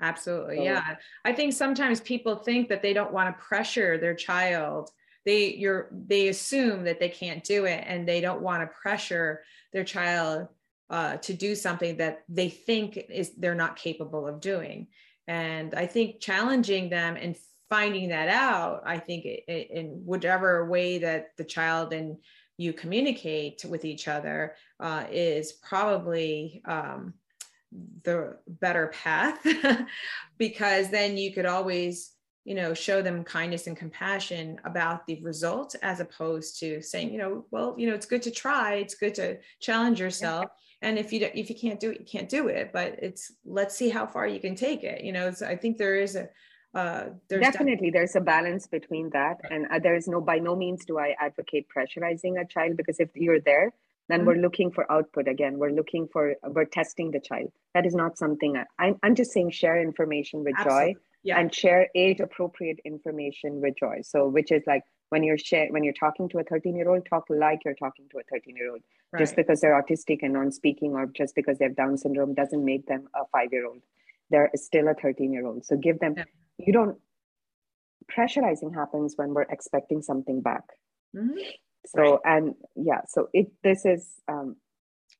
Absolutely. 0.00 0.58
So, 0.58 0.62
yeah. 0.62 0.96
I 1.24 1.32
think 1.32 1.52
sometimes 1.52 2.00
people 2.00 2.36
think 2.36 2.68
that 2.68 2.82
they 2.82 2.92
don't 2.92 3.12
want 3.12 3.36
to 3.36 3.44
pressure 3.44 3.98
their 3.98 4.14
child. 4.14 4.90
They 5.26 5.54
you're 5.54 5.88
they 5.92 6.28
assume 6.28 6.84
that 6.84 7.00
they 7.00 7.08
can't 7.08 7.44
do 7.44 7.64
it 7.64 7.84
and 7.86 8.08
they 8.08 8.20
don't 8.20 8.40
want 8.40 8.62
to 8.62 8.66
pressure 8.68 9.42
their 9.72 9.84
child 9.84 10.48
uh, 10.90 11.16
to 11.18 11.34
do 11.34 11.54
something 11.54 11.98
that 11.98 12.22
they 12.28 12.48
think 12.48 12.96
is 12.96 13.34
they're 13.36 13.54
not 13.54 13.76
capable 13.76 14.26
of 14.26 14.40
doing 14.40 14.86
and 15.26 15.74
i 15.74 15.86
think 15.86 16.20
challenging 16.20 16.88
them 16.88 17.16
and 17.16 17.36
finding 17.68 18.08
that 18.08 18.28
out 18.28 18.82
i 18.86 18.98
think 18.98 19.24
in 19.24 20.02
whatever 20.04 20.66
way 20.66 20.98
that 20.98 21.36
the 21.36 21.44
child 21.44 21.92
and 21.92 22.16
you 22.58 22.72
communicate 22.72 23.64
with 23.68 23.84
each 23.84 24.08
other 24.08 24.56
uh, 24.80 25.04
is 25.10 25.52
probably 25.52 26.60
um, 26.64 27.14
the 28.02 28.36
better 28.46 28.88
path 28.88 29.38
because 30.38 30.90
then 30.90 31.16
you 31.16 31.32
could 31.32 31.46
always 31.46 32.12
you 32.44 32.54
know 32.54 32.72
show 32.72 33.02
them 33.02 33.22
kindness 33.22 33.66
and 33.66 33.76
compassion 33.76 34.58
about 34.64 35.06
the 35.06 35.20
result 35.22 35.74
as 35.82 36.00
opposed 36.00 36.58
to 36.58 36.80
saying 36.80 37.12
you 37.12 37.18
know 37.18 37.44
well 37.50 37.74
you 37.76 37.86
know 37.86 37.94
it's 37.94 38.06
good 38.06 38.22
to 38.22 38.30
try 38.30 38.74
it's 38.74 38.94
good 38.94 39.14
to 39.14 39.38
challenge 39.60 40.00
yourself. 40.00 40.46
And 40.80 40.96
if 40.96 41.12
you 41.12 41.18
don't, 41.18 41.34
if 41.34 41.50
you 41.50 41.56
can't 41.56 41.80
do 41.80 41.90
it 41.90 42.00
you 42.00 42.06
can't 42.06 42.28
do 42.28 42.48
it 42.48 42.70
but 42.72 42.96
it's 43.02 43.32
let's 43.44 43.76
see 43.76 43.90
how 43.90 44.06
far 44.06 44.26
you 44.26 44.40
can 44.40 44.54
take 44.54 44.82
it. 44.82 45.04
You 45.04 45.12
know 45.12 45.30
so 45.30 45.46
i 45.46 45.56
think 45.56 45.76
there 45.76 45.96
is 45.96 46.16
a 46.16 46.28
uh, 46.74 47.04
there's 47.28 47.42
definitely 47.42 47.90
there's 47.90 48.14
a 48.14 48.20
balance 48.20 48.66
between 48.66 49.08
that 49.10 49.38
and 49.50 49.66
uh, 49.70 49.78
there 49.78 49.94
is 49.94 50.06
no 50.06 50.20
by 50.20 50.38
no 50.38 50.54
means 50.54 50.84
do 50.84 50.98
i 50.98 51.14
advocate 51.18 51.66
pressurizing 51.74 52.40
a 52.40 52.44
child 52.46 52.76
because 52.76 53.00
if 53.00 53.08
you're 53.14 53.40
there 53.40 53.72
then 54.08 54.20
mm-hmm. 54.20 54.28
we're 54.28 54.36
looking 54.36 54.70
for 54.70 54.90
output 54.92 55.28
again 55.28 55.58
we're 55.58 55.70
looking 55.70 56.06
for 56.12 56.34
we're 56.48 56.66
testing 56.66 57.10
the 57.10 57.20
child 57.20 57.50
that 57.74 57.86
is 57.86 57.94
not 57.94 58.18
something 58.18 58.56
I, 58.56 58.64
I'm, 58.78 58.98
I'm 59.02 59.14
just 59.14 59.32
saying 59.32 59.50
share 59.50 59.80
information 59.80 60.44
with 60.44 60.54
Absolutely. 60.58 60.94
joy 60.94 61.00
yeah. 61.22 61.40
and 61.40 61.54
share 61.54 61.88
age 61.94 62.20
appropriate 62.20 62.80
information 62.84 63.60
with 63.60 63.74
joy 63.78 64.00
so 64.02 64.28
which 64.28 64.52
is 64.52 64.62
like 64.66 64.82
when 65.08 65.22
you're 65.22 65.38
share 65.38 65.68
when 65.70 65.84
you're 65.84 65.94
talking 65.94 66.28
to 66.28 66.38
a 66.38 66.44
13 66.44 66.76
year 66.76 66.90
old 66.90 67.06
talk 67.08 67.24
like 67.30 67.60
you're 67.64 67.74
talking 67.74 68.06
to 68.10 68.18
a 68.18 68.22
13 68.30 68.56
year 68.56 68.70
old 68.70 68.82
right. 69.12 69.20
just 69.20 69.36
because 69.36 69.60
they're 69.60 69.80
autistic 69.80 70.18
and 70.22 70.34
non-speaking 70.34 70.92
or 70.92 71.06
just 71.06 71.34
because 71.34 71.58
they 71.58 71.64
have 71.64 71.76
down 71.76 71.96
syndrome 71.96 72.34
doesn't 72.34 72.64
make 72.64 72.86
them 72.86 73.08
a 73.14 73.24
five 73.32 73.48
year 73.52 73.66
old 73.66 73.80
they're 74.30 74.50
still 74.54 74.88
a 74.88 74.94
13 74.94 75.32
year 75.32 75.46
old 75.46 75.64
so 75.64 75.76
give 75.76 75.98
them 76.00 76.14
yeah. 76.16 76.24
You 76.58 76.72
don't 76.72 76.98
pressurizing 78.12 78.74
happens 78.74 79.14
when 79.16 79.34
we're 79.34 79.42
expecting 79.42 80.02
something 80.02 80.40
back 80.40 80.64
mm-hmm. 81.16 81.36
so 81.86 82.02
right. 82.02 82.20
and 82.24 82.54
yeah 82.76 83.00
so 83.06 83.28
it 83.32 83.48
this 83.62 83.84
is 83.84 84.14
um 84.28 84.56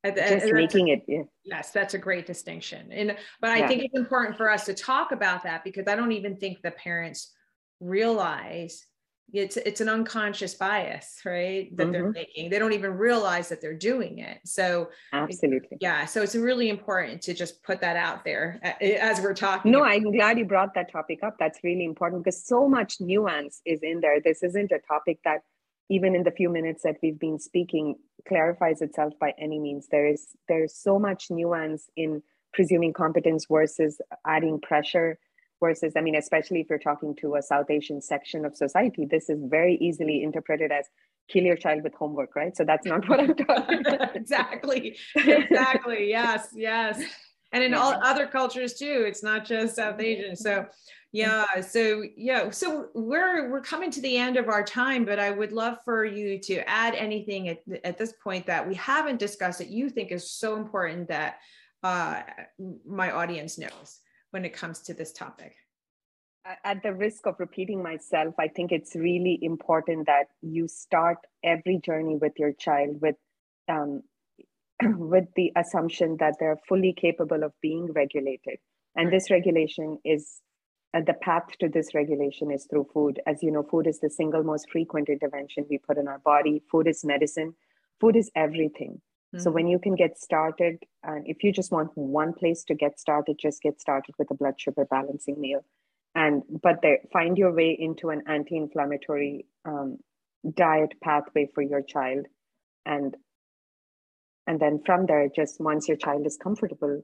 just 0.04 0.52
making 0.52 0.88
it 0.88 1.02
yeah. 1.08 1.22
yes 1.44 1.70
that's 1.70 1.94
a 1.94 1.98
great 1.98 2.24
distinction 2.24 2.90
and 2.92 3.16
but 3.40 3.50
i 3.50 3.58
yeah. 3.58 3.68
think 3.68 3.82
it's 3.82 3.98
important 3.98 4.36
for 4.36 4.50
us 4.50 4.64
to 4.64 4.74
talk 4.74 5.12
about 5.12 5.42
that 5.42 5.64
because 5.64 5.86
i 5.88 5.96
don't 5.96 6.12
even 6.12 6.36
think 6.36 6.62
the 6.62 6.70
parents 6.70 7.32
realize 7.80 8.86
it's 9.32 9.56
it's 9.58 9.80
an 9.80 9.88
unconscious 9.88 10.54
bias 10.54 11.20
right 11.24 11.76
that 11.76 11.84
mm-hmm. 11.84 11.92
they're 11.92 12.10
making. 12.10 12.50
They 12.50 12.58
don't 12.58 12.72
even 12.72 12.92
realize 12.92 13.48
that 13.50 13.60
they're 13.60 13.74
doing 13.74 14.18
it. 14.18 14.38
So 14.44 14.88
absolutely. 15.12 15.78
yeah 15.80 16.04
so 16.06 16.22
it's 16.22 16.34
really 16.34 16.68
important 16.70 17.22
to 17.22 17.34
just 17.34 17.62
put 17.62 17.80
that 17.80 17.96
out 17.96 18.24
there 18.24 18.60
as 18.80 19.20
we're 19.20 19.34
talking 19.34 19.70
no 19.70 19.84
i'm 19.84 20.10
glad 20.12 20.38
you 20.38 20.44
brought 20.44 20.74
that 20.74 20.90
topic 20.90 21.20
up. 21.22 21.36
That's 21.38 21.60
really 21.62 21.84
important 21.84 22.24
because 22.24 22.44
so 22.44 22.68
much 22.68 23.00
nuance 23.00 23.60
is 23.64 23.80
in 23.82 24.00
there. 24.00 24.20
This 24.20 24.42
isn't 24.42 24.72
a 24.72 24.78
topic 24.78 25.18
that 25.24 25.40
even 25.90 26.14
in 26.14 26.22
the 26.22 26.30
few 26.30 26.50
minutes 26.50 26.82
that 26.82 26.96
we've 27.02 27.18
been 27.18 27.38
speaking 27.38 27.96
clarifies 28.26 28.82
itself 28.82 29.14
by 29.20 29.32
any 29.38 29.58
means. 29.58 29.88
There 29.90 30.06
is 30.06 30.26
there's 30.48 30.74
so 30.74 30.98
much 30.98 31.30
nuance 31.30 31.88
in 31.96 32.22
presuming 32.52 32.92
competence 32.92 33.46
versus 33.50 34.00
adding 34.26 34.60
pressure 34.60 35.18
versus 35.60 35.94
i 35.96 36.00
mean 36.00 36.14
especially 36.14 36.60
if 36.60 36.68
you're 36.70 36.78
talking 36.78 37.14
to 37.14 37.34
a 37.34 37.42
south 37.42 37.70
asian 37.70 38.00
section 38.00 38.44
of 38.44 38.56
society 38.56 39.06
this 39.10 39.28
is 39.28 39.38
very 39.44 39.76
easily 39.76 40.22
interpreted 40.22 40.70
as 40.72 40.86
kill 41.28 41.44
your 41.44 41.56
child 41.56 41.82
with 41.82 41.94
homework 41.94 42.34
right? 42.34 42.56
So 42.56 42.64
that's 42.64 42.86
not 42.86 43.08
what 43.08 43.20
i'm 43.20 43.34
talking 43.46 43.80
about. 43.80 44.16
Exactly. 44.16 44.96
Exactly. 45.16 46.08
Yes 46.08 46.48
yes. 46.54 47.00
And 47.52 47.64
in 47.64 47.74
all 47.74 47.92
other 48.02 48.26
cultures 48.26 48.74
too 48.74 49.04
it's 49.06 49.22
not 49.22 49.44
just 49.44 49.76
south 49.76 50.00
asian. 50.00 50.36
So 50.36 50.66
yeah 51.12 51.60
so 51.60 52.02
yeah 52.16 52.50
so 52.50 52.88
we're 52.94 53.50
we're 53.50 53.62
coming 53.62 53.90
to 53.90 54.00
the 54.02 54.16
end 54.16 54.36
of 54.36 54.48
our 54.48 54.62
time 54.62 55.06
but 55.06 55.18
i 55.18 55.30
would 55.30 55.52
love 55.52 55.78
for 55.82 56.04
you 56.04 56.38
to 56.38 56.56
add 56.68 56.94
anything 56.94 57.48
at, 57.48 57.60
at 57.82 57.96
this 57.96 58.12
point 58.22 58.44
that 58.44 58.68
we 58.68 58.74
haven't 58.74 59.18
discussed 59.18 59.58
that 59.58 59.70
you 59.70 59.88
think 59.88 60.12
is 60.12 60.30
so 60.30 60.56
important 60.56 61.08
that 61.08 61.38
uh, 61.82 62.20
my 62.86 63.10
audience 63.10 63.56
knows 63.56 64.00
when 64.30 64.44
it 64.44 64.52
comes 64.52 64.80
to 64.80 64.94
this 64.94 65.12
topic 65.12 65.54
at 66.64 66.82
the 66.82 66.94
risk 66.94 67.26
of 67.26 67.34
repeating 67.38 67.82
myself 67.82 68.34
i 68.38 68.48
think 68.48 68.72
it's 68.72 68.94
really 68.96 69.38
important 69.42 70.06
that 70.06 70.26
you 70.40 70.66
start 70.66 71.18
every 71.44 71.78
journey 71.84 72.16
with 72.16 72.32
your 72.38 72.52
child 72.52 73.00
with 73.00 73.16
um, 73.68 74.02
with 74.96 75.26
the 75.36 75.52
assumption 75.56 76.16
that 76.18 76.34
they're 76.40 76.58
fully 76.68 76.94
capable 76.96 77.42
of 77.42 77.52
being 77.60 77.92
regulated 77.92 78.58
and 78.96 79.12
this 79.12 79.30
regulation 79.30 79.98
is 80.04 80.40
uh, 80.94 81.00
the 81.06 81.14
path 81.14 81.46
to 81.60 81.68
this 81.68 81.94
regulation 81.94 82.50
is 82.50 82.66
through 82.68 82.86
food. 82.92 83.20
As 83.26 83.42
you 83.42 83.50
know, 83.50 83.62
food 83.62 83.86
is 83.86 84.00
the 84.00 84.10
single 84.10 84.42
most 84.42 84.70
frequent 84.70 85.08
intervention 85.08 85.66
we 85.68 85.78
put 85.78 85.98
in 85.98 86.08
our 86.08 86.18
body. 86.18 86.62
Food 86.70 86.88
is 86.88 87.04
medicine. 87.04 87.54
Food 88.00 88.16
is 88.16 88.30
everything. 88.34 89.00
Mm-hmm. 89.34 89.42
So 89.42 89.50
when 89.50 89.66
you 89.66 89.78
can 89.78 89.94
get 89.94 90.18
started, 90.18 90.78
and 91.02 91.26
if 91.26 91.44
you 91.44 91.52
just 91.52 91.70
want 91.70 91.90
one 91.94 92.32
place 92.32 92.64
to 92.64 92.74
get 92.74 92.98
started, 92.98 93.36
just 93.38 93.62
get 93.62 93.80
started 93.80 94.14
with 94.18 94.30
a 94.30 94.34
blood 94.34 94.54
sugar 94.58 94.86
balancing 94.90 95.40
meal. 95.40 95.64
And 96.14 96.42
but 96.62 96.80
there, 96.82 96.98
find 97.12 97.36
your 97.36 97.52
way 97.52 97.76
into 97.78 98.08
an 98.08 98.22
anti-inflammatory 98.26 99.46
um, 99.64 99.98
diet 100.54 100.94
pathway 101.02 101.48
for 101.54 101.62
your 101.62 101.82
child, 101.82 102.26
and 102.86 103.14
and 104.46 104.58
then 104.58 104.80
from 104.84 105.06
there, 105.06 105.28
just 105.28 105.60
once 105.60 105.88
your 105.88 105.98
child 105.98 106.26
is 106.26 106.38
comfortable, 106.42 107.02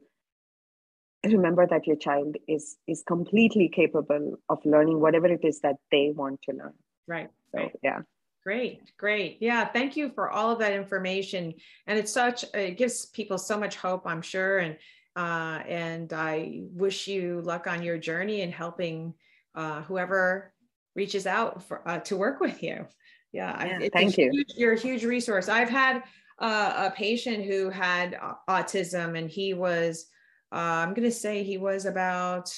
remember 1.32 1.66
that 1.66 1.86
your 1.86 1.96
child 1.96 2.36
is 2.48 2.76
is 2.86 3.02
completely 3.06 3.68
capable 3.68 4.36
of 4.48 4.58
learning 4.64 5.00
whatever 5.00 5.26
it 5.26 5.44
is 5.44 5.60
that 5.60 5.76
they 5.90 6.12
want 6.14 6.40
to 6.42 6.52
learn 6.52 6.74
right 7.06 7.28
so 7.52 7.58
right. 7.58 7.72
yeah 7.82 8.00
great 8.44 8.92
great. 8.98 9.38
Yeah 9.40 9.64
thank 9.66 9.96
you 9.96 10.10
for 10.10 10.30
all 10.30 10.50
of 10.50 10.58
that 10.60 10.72
information. 10.72 11.54
And 11.86 11.98
it's 11.98 12.12
such 12.12 12.44
it 12.54 12.76
gives 12.76 13.06
people 13.06 13.38
so 13.38 13.58
much 13.58 13.76
hope 13.76 14.06
i'm 14.06 14.22
sure. 14.22 14.58
And 14.58 14.76
uh, 15.16 15.62
and 15.68 16.12
i 16.12 16.62
wish 16.72 17.08
you 17.08 17.40
luck 17.42 17.66
on 17.66 17.82
your 17.82 17.98
journey 17.98 18.42
in 18.42 18.52
helping 18.52 19.14
uh, 19.54 19.82
whoever 19.82 20.52
reaches 20.94 21.26
out 21.26 21.62
for 21.62 21.88
uh, 21.88 22.00
to 22.00 22.16
work 22.16 22.40
with 22.40 22.62
you. 22.62 22.86
Yeah, 23.32 23.80
yeah 23.80 23.88
thank 23.92 24.16
you. 24.16 24.30
huge, 24.32 24.52
you're 24.56 24.74
a 24.74 24.78
huge 24.78 25.04
resource. 25.04 25.48
I've 25.48 25.68
had 25.68 26.02
uh, 26.38 26.88
a 26.88 26.90
patient 26.96 27.44
who 27.44 27.70
had 27.70 28.18
autism 28.48 29.18
and 29.18 29.28
he 29.30 29.54
was 29.54 30.06
uh, 30.54 30.84
I'm 30.86 30.94
going 30.94 31.08
to 31.08 31.14
say 31.14 31.42
he 31.42 31.58
was 31.58 31.84
about, 31.84 32.54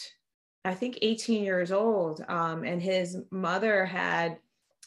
I 0.66 0.74
think, 0.74 0.98
18 1.00 1.42
years 1.42 1.72
old. 1.72 2.22
Um, 2.28 2.62
and 2.62 2.82
his 2.82 3.16
mother 3.30 3.86
had 3.86 4.36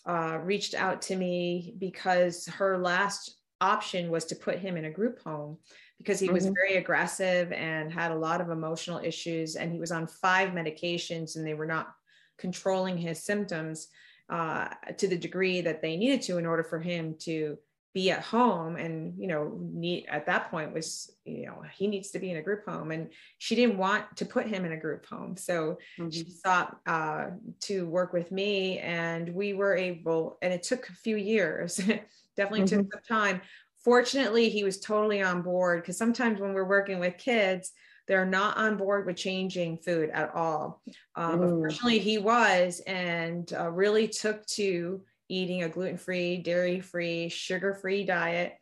uh, 0.05 0.39
reached 0.43 0.73
out 0.73 1.01
to 1.03 1.15
me 1.15 1.73
because 1.77 2.45
her 2.47 2.77
last 2.77 3.35
option 3.61 4.09
was 4.09 4.25
to 4.25 4.35
put 4.35 4.59
him 4.59 4.77
in 4.77 4.85
a 4.85 4.91
group 4.91 5.21
home 5.21 5.57
because 5.97 6.19
he 6.19 6.27
mm-hmm. 6.27 6.35
was 6.35 6.45
very 6.47 6.77
aggressive 6.77 7.51
and 7.51 7.91
had 7.91 8.11
a 8.11 8.17
lot 8.17 8.41
of 8.41 8.49
emotional 8.49 8.99
issues. 8.99 9.55
And 9.55 9.71
he 9.71 9.79
was 9.79 9.91
on 9.91 10.07
five 10.07 10.51
medications 10.51 11.35
and 11.35 11.45
they 11.45 11.53
were 11.53 11.65
not 11.65 11.93
controlling 12.37 12.97
his 12.97 13.21
symptoms 13.21 13.89
uh, 14.29 14.69
to 14.97 15.07
the 15.07 15.17
degree 15.17 15.61
that 15.61 15.81
they 15.81 15.97
needed 15.97 16.21
to 16.21 16.37
in 16.37 16.45
order 16.45 16.63
for 16.63 16.79
him 16.79 17.15
to 17.19 17.57
be 17.93 18.11
at 18.11 18.21
home 18.21 18.75
and 18.75 19.13
you 19.17 19.27
know 19.27 19.57
need 19.59 20.05
at 20.09 20.25
that 20.27 20.51
point 20.51 20.73
was 20.73 21.11
you 21.25 21.47
know 21.47 21.63
he 21.75 21.87
needs 21.87 22.11
to 22.11 22.19
be 22.19 22.29
in 22.29 22.37
a 22.37 22.41
group 22.41 22.63
home 22.65 22.91
and 22.91 23.09
she 23.39 23.55
didn't 23.55 23.77
want 23.77 24.05
to 24.15 24.25
put 24.25 24.45
him 24.45 24.63
in 24.63 24.73
a 24.73 24.77
group 24.77 25.05
home 25.07 25.35
so 25.35 25.77
mm-hmm. 25.97 26.09
she 26.09 26.29
sought 26.29 26.77
uh, 26.85 27.27
to 27.59 27.87
work 27.87 28.13
with 28.13 28.31
me 28.31 28.77
and 28.79 29.33
we 29.33 29.53
were 29.53 29.75
able 29.75 30.37
and 30.43 30.53
it 30.53 30.61
took 30.61 30.87
a 30.89 30.93
few 30.93 31.17
years 31.17 31.77
definitely 32.37 32.61
mm-hmm. 32.61 32.81
took 32.81 32.93
some 32.93 33.01
time 33.17 33.41
fortunately 33.83 34.49
he 34.49 34.63
was 34.63 34.79
totally 34.79 35.21
on 35.23 35.41
board 35.41 35.81
because 35.81 35.97
sometimes 35.97 36.39
when 36.39 36.53
we're 36.53 36.65
working 36.65 36.99
with 36.99 37.17
kids 37.17 37.71
they're 38.07 38.25
not 38.25 38.57
on 38.57 38.77
board 38.77 39.05
with 39.07 39.15
changing 39.15 39.77
food 39.79 40.11
at 40.11 40.33
all 40.35 40.81
um, 41.15 41.39
mm. 41.39 41.59
fortunately 41.59 41.99
he 41.99 42.19
was 42.19 42.81
and 42.85 43.53
uh, 43.53 43.69
really 43.71 44.07
took 44.07 44.45
to 44.45 45.01
eating 45.29 45.63
a 45.63 45.69
gluten-free, 45.69 46.37
dairy-free, 46.37 47.29
sugar-free 47.29 48.03
diet 48.03 48.57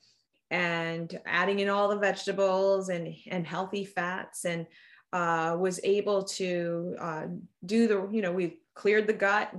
and 0.51 1.19
adding 1.25 1.59
in 1.59 1.69
all 1.69 1.89
the 1.89 1.97
vegetables 1.97 2.89
and, 2.89 3.13
and 3.29 3.45
healthy 3.45 3.83
fats 3.83 4.45
and 4.45 4.65
uh, 5.13 5.55
was 5.57 5.79
able 5.83 6.23
to 6.23 6.95
uh, 6.99 7.25
do 7.65 7.87
the, 7.87 8.07
you 8.11 8.21
know, 8.21 8.31
we 8.31 8.59
cleared 8.75 9.07
the 9.07 9.13
gut, 9.13 9.53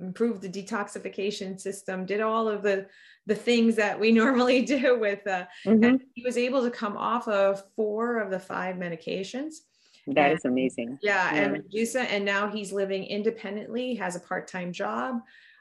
improved 0.00 0.42
the 0.42 0.48
detoxification 0.48 1.60
system, 1.60 2.06
did 2.06 2.20
all 2.20 2.48
of 2.48 2.62
the 2.62 2.86
the 3.26 3.34
things 3.34 3.76
that 3.76 3.98
we 3.98 4.12
normally 4.22 4.62
do 4.62 4.98
with 4.98 5.26
uh, 5.26 5.44
mm-hmm. 5.66 5.82
and 5.82 6.02
he 6.14 6.22
was 6.22 6.36
able 6.36 6.62
to 6.62 6.70
come 6.70 6.96
off 6.96 7.26
of 7.26 7.62
four 7.74 8.18
of 8.18 8.30
the 8.30 8.38
five 8.38 8.76
medications. 8.76 9.54
That 10.08 10.30
and, 10.30 10.38
is 10.38 10.44
amazing. 10.44 10.98
Yeah, 11.02 11.32
yeah. 11.32 11.40
and 11.40 11.52
Medusa, 11.52 12.02
and 12.02 12.24
now 12.24 12.48
he's 12.50 12.72
living 12.72 13.04
independently, 13.04 13.94
has 13.94 14.16
a 14.16 14.20
part-time 14.20 14.72
job. 14.72 15.20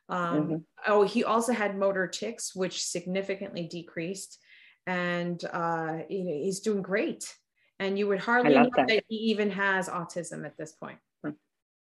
Um, 0.10 0.42
mm-hmm. 0.42 0.56
Oh, 0.88 1.04
he 1.04 1.24
also 1.24 1.54
had 1.54 1.78
motor 1.78 2.08
tics, 2.08 2.56
which 2.56 2.84
significantly 2.84 3.68
decreased, 3.68 4.40
and 4.86 5.44
uh, 5.52 6.00
you 6.10 6.24
know, 6.24 6.34
he's 6.44 6.60
doing 6.60 6.82
great. 6.82 7.34
And 7.80 7.98
you 7.98 8.08
would 8.08 8.20
hardly 8.20 8.54
know 8.54 8.70
that. 8.76 8.88
that. 8.88 9.04
he 9.08 9.16
even 9.16 9.50
has 9.52 9.90
autism 9.90 10.46
at 10.46 10.58
this 10.58 10.74
point. 10.74 10.98
Mm-hmm. 11.26 11.36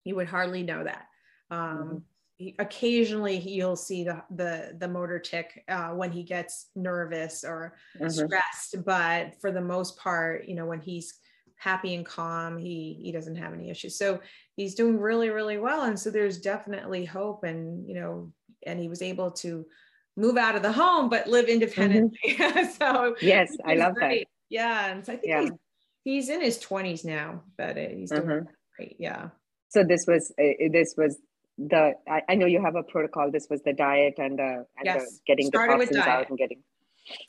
You 0.05 0.15
would 0.15 0.27
hardly 0.27 0.63
know 0.63 0.83
that. 0.83 1.05
Um, 1.49 1.59
mm-hmm. 1.59 1.97
he, 2.37 2.55
occasionally, 2.59 3.37
you'll 3.37 3.75
see 3.75 4.03
the 4.03 4.23
the 4.29 4.75
the 4.77 4.87
motor 4.87 5.19
tic 5.19 5.63
uh, 5.67 5.89
when 5.89 6.11
he 6.11 6.23
gets 6.23 6.67
nervous 6.75 7.43
or 7.43 7.75
mm-hmm. 7.99 8.09
stressed, 8.09 8.83
but 8.85 9.39
for 9.41 9.51
the 9.51 9.61
most 9.61 9.97
part, 9.97 10.45
you 10.45 10.55
know, 10.55 10.65
when 10.65 10.81
he's 10.81 11.13
happy 11.61 11.93
and 11.93 12.05
calm. 12.05 12.57
He 12.57 12.99
he 13.03 13.11
doesn't 13.11 13.35
have 13.35 13.53
any 13.53 13.69
issues. 13.69 13.95
So 13.95 14.19
he's 14.55 14.73
doing 14.73 14.99
really 14.99 15.29
really 15.29 15.59
well, 15.59 15.83
and 15.83 15.99
so 15.99 16.09
there's 16.09 16.39
definitely 16.39 17.05
hope. 17.05 17.43
And 17.43 17.87
you 17.87 17.93
know, 17.93 18.31
and 18.65 18.79
he 18.79 18.89
was 18.89 19.03
able 19.03 19.29
to 19.31 19.65
move 20.17 20.37
out 20.37 20.55
of 20.55 20.63
the 20.63 20.71
home 20.71 21.07
but 21.07 21.27
live 21.27 21.45
independently. 21.45 22.17
Mm-hmm. 22.25 22.71
so 22.79 23.15
yes, 23.21 23.55
I 23.63 23.75
love 23.75 23.93
great. 23.93 24.21
that. 24.21 24.27
Yeah, 24.49 24.91
and 24.91 25.05
so 25.05 25.13
I 25.13 25.15
think 25.17 25.29
yeah. 25.29 25.41
he's, 25.41 25.51
he's 26.03 26.29
in 26.29 26.41
his 26.41 26.57
20s 26.59 27.05
now, 27.05 27.43
but 27.57 27.77
uh, 27.77 27.87
he's 27.95 28.09
doing 28.09 28.23
uh-huh. 28.23 28.39
great. 28.75 28.95
Yeah. 28.99 29.29
So 29.69 29.83
this 29.83 30.05
was 30.07 30.33
uh, 30.39 30.67
this 30.71 30.95
was 30.97 31.17
the 31.57 31.93
I, 32.09 32.21
I, 32.27 32.35
know 32.35 32.47
you 32.47 32.61
have 32.61 32.75
a 32.75 32.83
protocol. 32.83 33.31
This 33.31 33.47
was 33.49 33.61
the 33.61 33.71
diet 33.71 34.15
and 34.17 34.39
the, 34.39 34.65
and 34.77 34.83
yes. 34.83 35.03
the 35.03 35.19
getting 35.27 35.45
Started 35.45 35.79
the 35.79 35.85
toxins 35.85 36.07
out 36.07 36.29
and 36.29 36.37
getting 36.37 36.63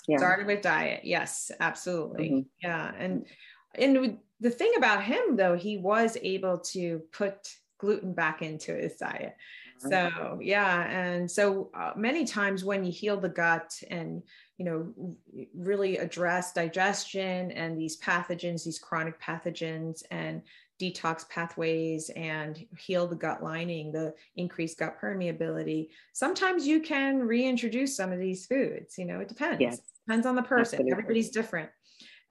yeah. 0.08 0.18
Started 0.18 0.46
with 0.46 0.62
diet. 0.62 1.04
Yes, 1.04 1.50
absolutely. 1.60 2.30
Mm-hmm. 2.30 2.40
Yeah. 2.62 2.92
And 2.98 3.26
and 3.74 4.18
the 4.40 4.50
thing 4.50 4.72
about 4.76 5.04
him 5.04 5.36
though, 5.36 5.56
he 5.56 5.78
was 5.78 6.16
able 6.22 6.58
to 6.58 7.02
put 7.12 7.54
gluten 7.78 8.12
back 8.12 8.42
into 8.42 8.74
his 8.74 8.96
diet. 8.96 9.36
So 9.78 10.38
yeah, 10.40 10.88
and 10.88 11.28
so 11.28 11.70
uh, 11.74 11.92
many 11.96 12.24
times 12.24 12.64
when 12.64 12.84
you 12.84 12.92
heal 12.92 13.18
the 13.18 13.28
gut 13.28 13.74
and 13.90 14.22
you 14.56 14.64
know 14.64 15.16
really 15.56 15.96
address 15.96 16.52
digestion 16.52 17.50
and 17.50 17.76
these 17.76 17.98
pathogens, 17.98 18.64
these 18.64 18.78
chronic 18.78 19.20
pathogens, 19.20 20.04
and 20.12 20.42
detox 20.80 21.28
pathways 21.28 22.10
and 22.10 22.64
heal 22.76 23.06
the 23.06 23.16
gut 23.16 23.42
lining, 23.42 23.92
the 23.92 24.14
increased 24.36 24.78
gut 24.78 24.96
permeability. 25.00 25.88
Sometimes 26.12 26.66
you 26.66 26.80
can 26.80 27.20
reintroduce 27.20 27.96
some 27.96 28.12
of 28.12 28.18
these 28.18 28.46
foods. 28.46 28.98
You 28.98 29.04
know, 29.04 29.20
it 29.20 29.28
depends. 29.28 29.60
Yes. 29.60 29.80
Depends 30.06 30.26
on 30.26 30.34
the 30.34 30.42
person. 30.42 30.80
Absolutely. 30.80 30.92
Everybody's 30.92 31.30
different. 31.30 31.70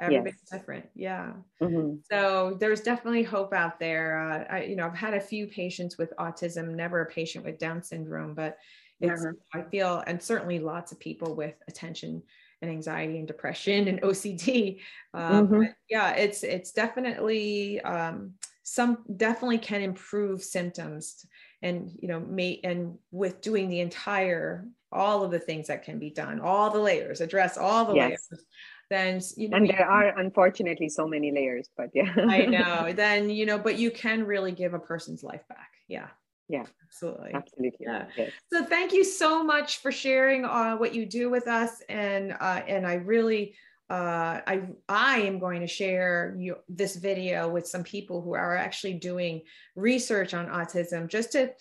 Everybody's 0.01 0.39
yes. 0.41 0.59
different. 0.59 0.89
Yeah. 0.95 1.33
Mm-hmm. 1.61 1.97
So 2.11 2.57
there's 2.59 2.81
definitely 2.81 3.23
hope 3.23 3.53
out 3.53 3.79
there. 3.79 4.17
Uh, 4.17 4.55
I, 4.55 4.63
you 4.63 4.75
know, 4.75 4.87
I've 4.87 4.95
had 4.95 5.13
a 5.13 5.19
few 5.21 5.47
patients 5.47 5.97
with 5.97 6.11
autism, 6.17 6.73
never 6.73 7.01
a 7.01 7.05
patient 7.05 7.45
with 7.45 7.59
Down 7.59 7.83
syndrome, 7.83 8.33
but 8.33 8.57
it's. 8.99 9.25
I 9.53 9.61
feel, 9.63 10.03
and 10.07 10.21
certainly 10.21 10.59
lots 10.59 10.91
of 10.91 10.99
people 10.99 11.35
with 11.35 11.55
attention 11.67 12.21
and 12.61 12.69
anxiety 12.69 13.17
and 13.17 13.27
depression 13.27 13.87
and 13.87 14.01
OCD. 14.03 14.79
Um, 15.13 15.47
mm-hmm. 15.47 15.63
Yeah, 15.89 16.11
it's 16.11 16.43
it's 16.43 16.71
definitely 16.71 17.81
um, 17.81 18.33
some 18.63 18.99
definitely 19.17 19.57
can 19.59 19.81
improve 19.81 20.43
symptoms, 20.43 21.25
and 21.61 21.91
you 21.99 22.07
know, 22.07 22.19
may 22.19 22.59
and 22.63 22.97
with 23.11 23.41
doing 23.41 23.69
the 23.69 23.79
entire 23.79 24.65
all 24.91 25.23
of 25.23 25.31
the 25.31 25.39
things 25.39 25.67
that 25.67 25.83
can 25.83 25.99
be 25.99 26.09
done, 26.09 26.39
all 26.39 26.69
the 26.69 26.79
layers, 26.79 27.21
address 27.21 27.57
all 27.57 27.85
the 27.85 27.93
yes. 27.93 28.27
layers. 28.29 28.45
Then 28.91 29.21
you 29.37 29.47
know, 29.49 29.57
and 29.57 29.69
there 29.69 29.89
are 29.89 30.19
unfortunately 30.19 30.89
so 30.89 31.07
many 31.07 31.31
layers, 31.31 31.67
but 31.77 31.89
yeah, 31.95 32.13
I 32.29 32.45
know. 32.57 32.93
Then 32.93 33.29
you 33.29 33.45
know, 33.47 33.57
but 33.57 33.79
you 33.79 33.89
can 33.89 34.25
really 34.25 34.51
give 34.51 34.73
a 34.73 34.79
person's 34.79 35.23
life 35.23 35.47
back. 35.49 35.71
Yeah 35.87 36.09
yeah 36.49 36.65
absolutely 36.83 37.31
absolutely 37.33 37.77
yeah 37.79 38.05
yes. 38.17 38.31
so 38.51 38.65
thank 38.65 38.91
you 38.91 39.05
so 39.05 39.41
much 39.41 39.77
for 39.77 39.89
sharing 39.89 40.43
uh, 40.43 40.75
what 40.75 40.93
you 40.93 41.05
do 41.05 41.29
with 41.29 41.47
us 41.47 41.81
and 41.87 42.35
uh, 42.41 42.61
and 42.67 42.85
i 42.85 42.95
really 42.95 43.55
uh, 43.91 44.39
I, 44.47 44.61
I 44.87 45.17
am 45.19 45.37
going 45.37 45.59
to 45.59 45.67
share 45.67 46.33
you, 46.39 46.55
this 46.69 46.95
video 46.95 47.49
with 47.49 47.67
some 47.67 47.83
people 47.83 48.21
who 48.21 48.33
are 48.33 48.55
actually 48.55 48.93
doing 48.93 49.41
research 49.75 50.33
on 50.33 50.47
autism 50.47 51.09
just 51.09 51.33
to 51.33 51.51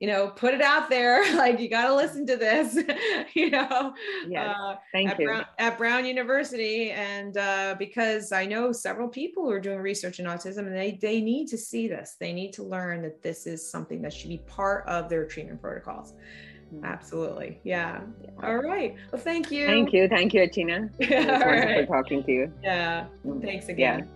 you 0.00 0.06
know, 0.06 0.28
put 0.28 0.54
it 0.54 0.62
out 0.62 0.88
there. 0.90 1.24
Like 1.36 1.60
you 1.60 1.68
got 1.68 1.88
to 1.88 1.94
listen 1.94 2.26
to 2.26 2.36
this, 2.36 2.78
you 3.34 3.50
know, 3.50 3.94
yes, 4.26 4.56
uh, 4.58 4.76
thank 4.90 5.10
at 5.10 5.18
you. 5.18 5.26
Brown, 5.26 5.44
at 5.58 5.76
Brown 5.76 6.06
University. 6.06 6.90
And 6.90 7.36
uh, 7.36 7.76
because 7.78 8.32
I 8.32 8.46
know 8.46 8.72
several 8.72 9.08
people 9.08 9.44
who 9.44 9.50
are 9.50 9.60
doing 9.60 9.78
research 9.78 10.18
in 10.18 10.26
autism 10.26 10.60
and 10.60 10.74
they, 10.74 10.98
they 11.00 11.20
need 11.20 11.48
to 11.48 11.58
see 11.58 11.88
this, 11.88 12.16
they 12.18 12.32
need 12.32 12.52
to 12.54 12.62
learn 12.62 13.02
that 13.02 13.22
this 13.22 13.46
is 13.46 13.70
something 13.70 14.00
that 14.02 14.12
should 14.12 14.30
be 14.30 14.38
part 14.38 14.86
of 14.88 15.08
their 15.08 15.26
treatment 15.26 15.60
protocols. 15.60 16.14
Mm-hmm. 16.74 16.84
Absolutely. 16.84 17.60
Yeah. 17.62 18.00
yeah. 18.22 18.30
All 18.42 18.56
right. 18.56 18.96
Well, 19.12 19.20
thank 19.20 19.50
you. 19.50 19.66
Thank 19.66 19.92
you. 19.92 20.08
Thank 20.08 20.34
you, 20.34 20.48
Tina. 20.48 20.90
It 20.98 21.10
was 21.10 21.26
wonderful 21.26 21.74
right. 21.74 21.88
talking 21.88 22.24
to 22.24 22.32
you. 22.32 22.52
Yeah. 22.62 23.06
Mm. 23.24 23.42
Thanks 23.42 23.68
again. 23.68 24.00
Yeah. 24.00 24.15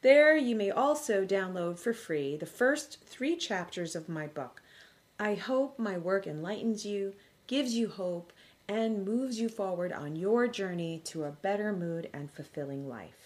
There, 0.01 0.35
you 0.35 0.57
may 0.57 0.71
also 0.71 1.27
download 1.27 1.79
for 1.79 1.93
free 1.93 2.39
the 2.39 2.47
first 2.47 3.05
three 3.05 3.37
chapters 3.37 3.95
of 3.95 4.09
my 4.09 4.27
book. 4.27 4.63
I 5.21 5.35
hope 5.35 5.79
my 5.79 5.99
work 5.99 6.27
enlightens 6.27 6.87
you, 6.87 7.13
gives 7.47 7.75
you 7.75 7.89
hope, 7.89 8.33
and 8.67 9.05
moves 9.05 9.39
you 9.39 9.51
forward 9.51 9.93
on 9.93 10.17
your 10.17 10.49
journey 10.49 11.03
to 11.05 11.25
a 11.25 11.33
better 11.33 11.71
mood 11.71 12.09
and 12.15 12.31
fulfilling 12.31 12.89
life. 12.89 13.24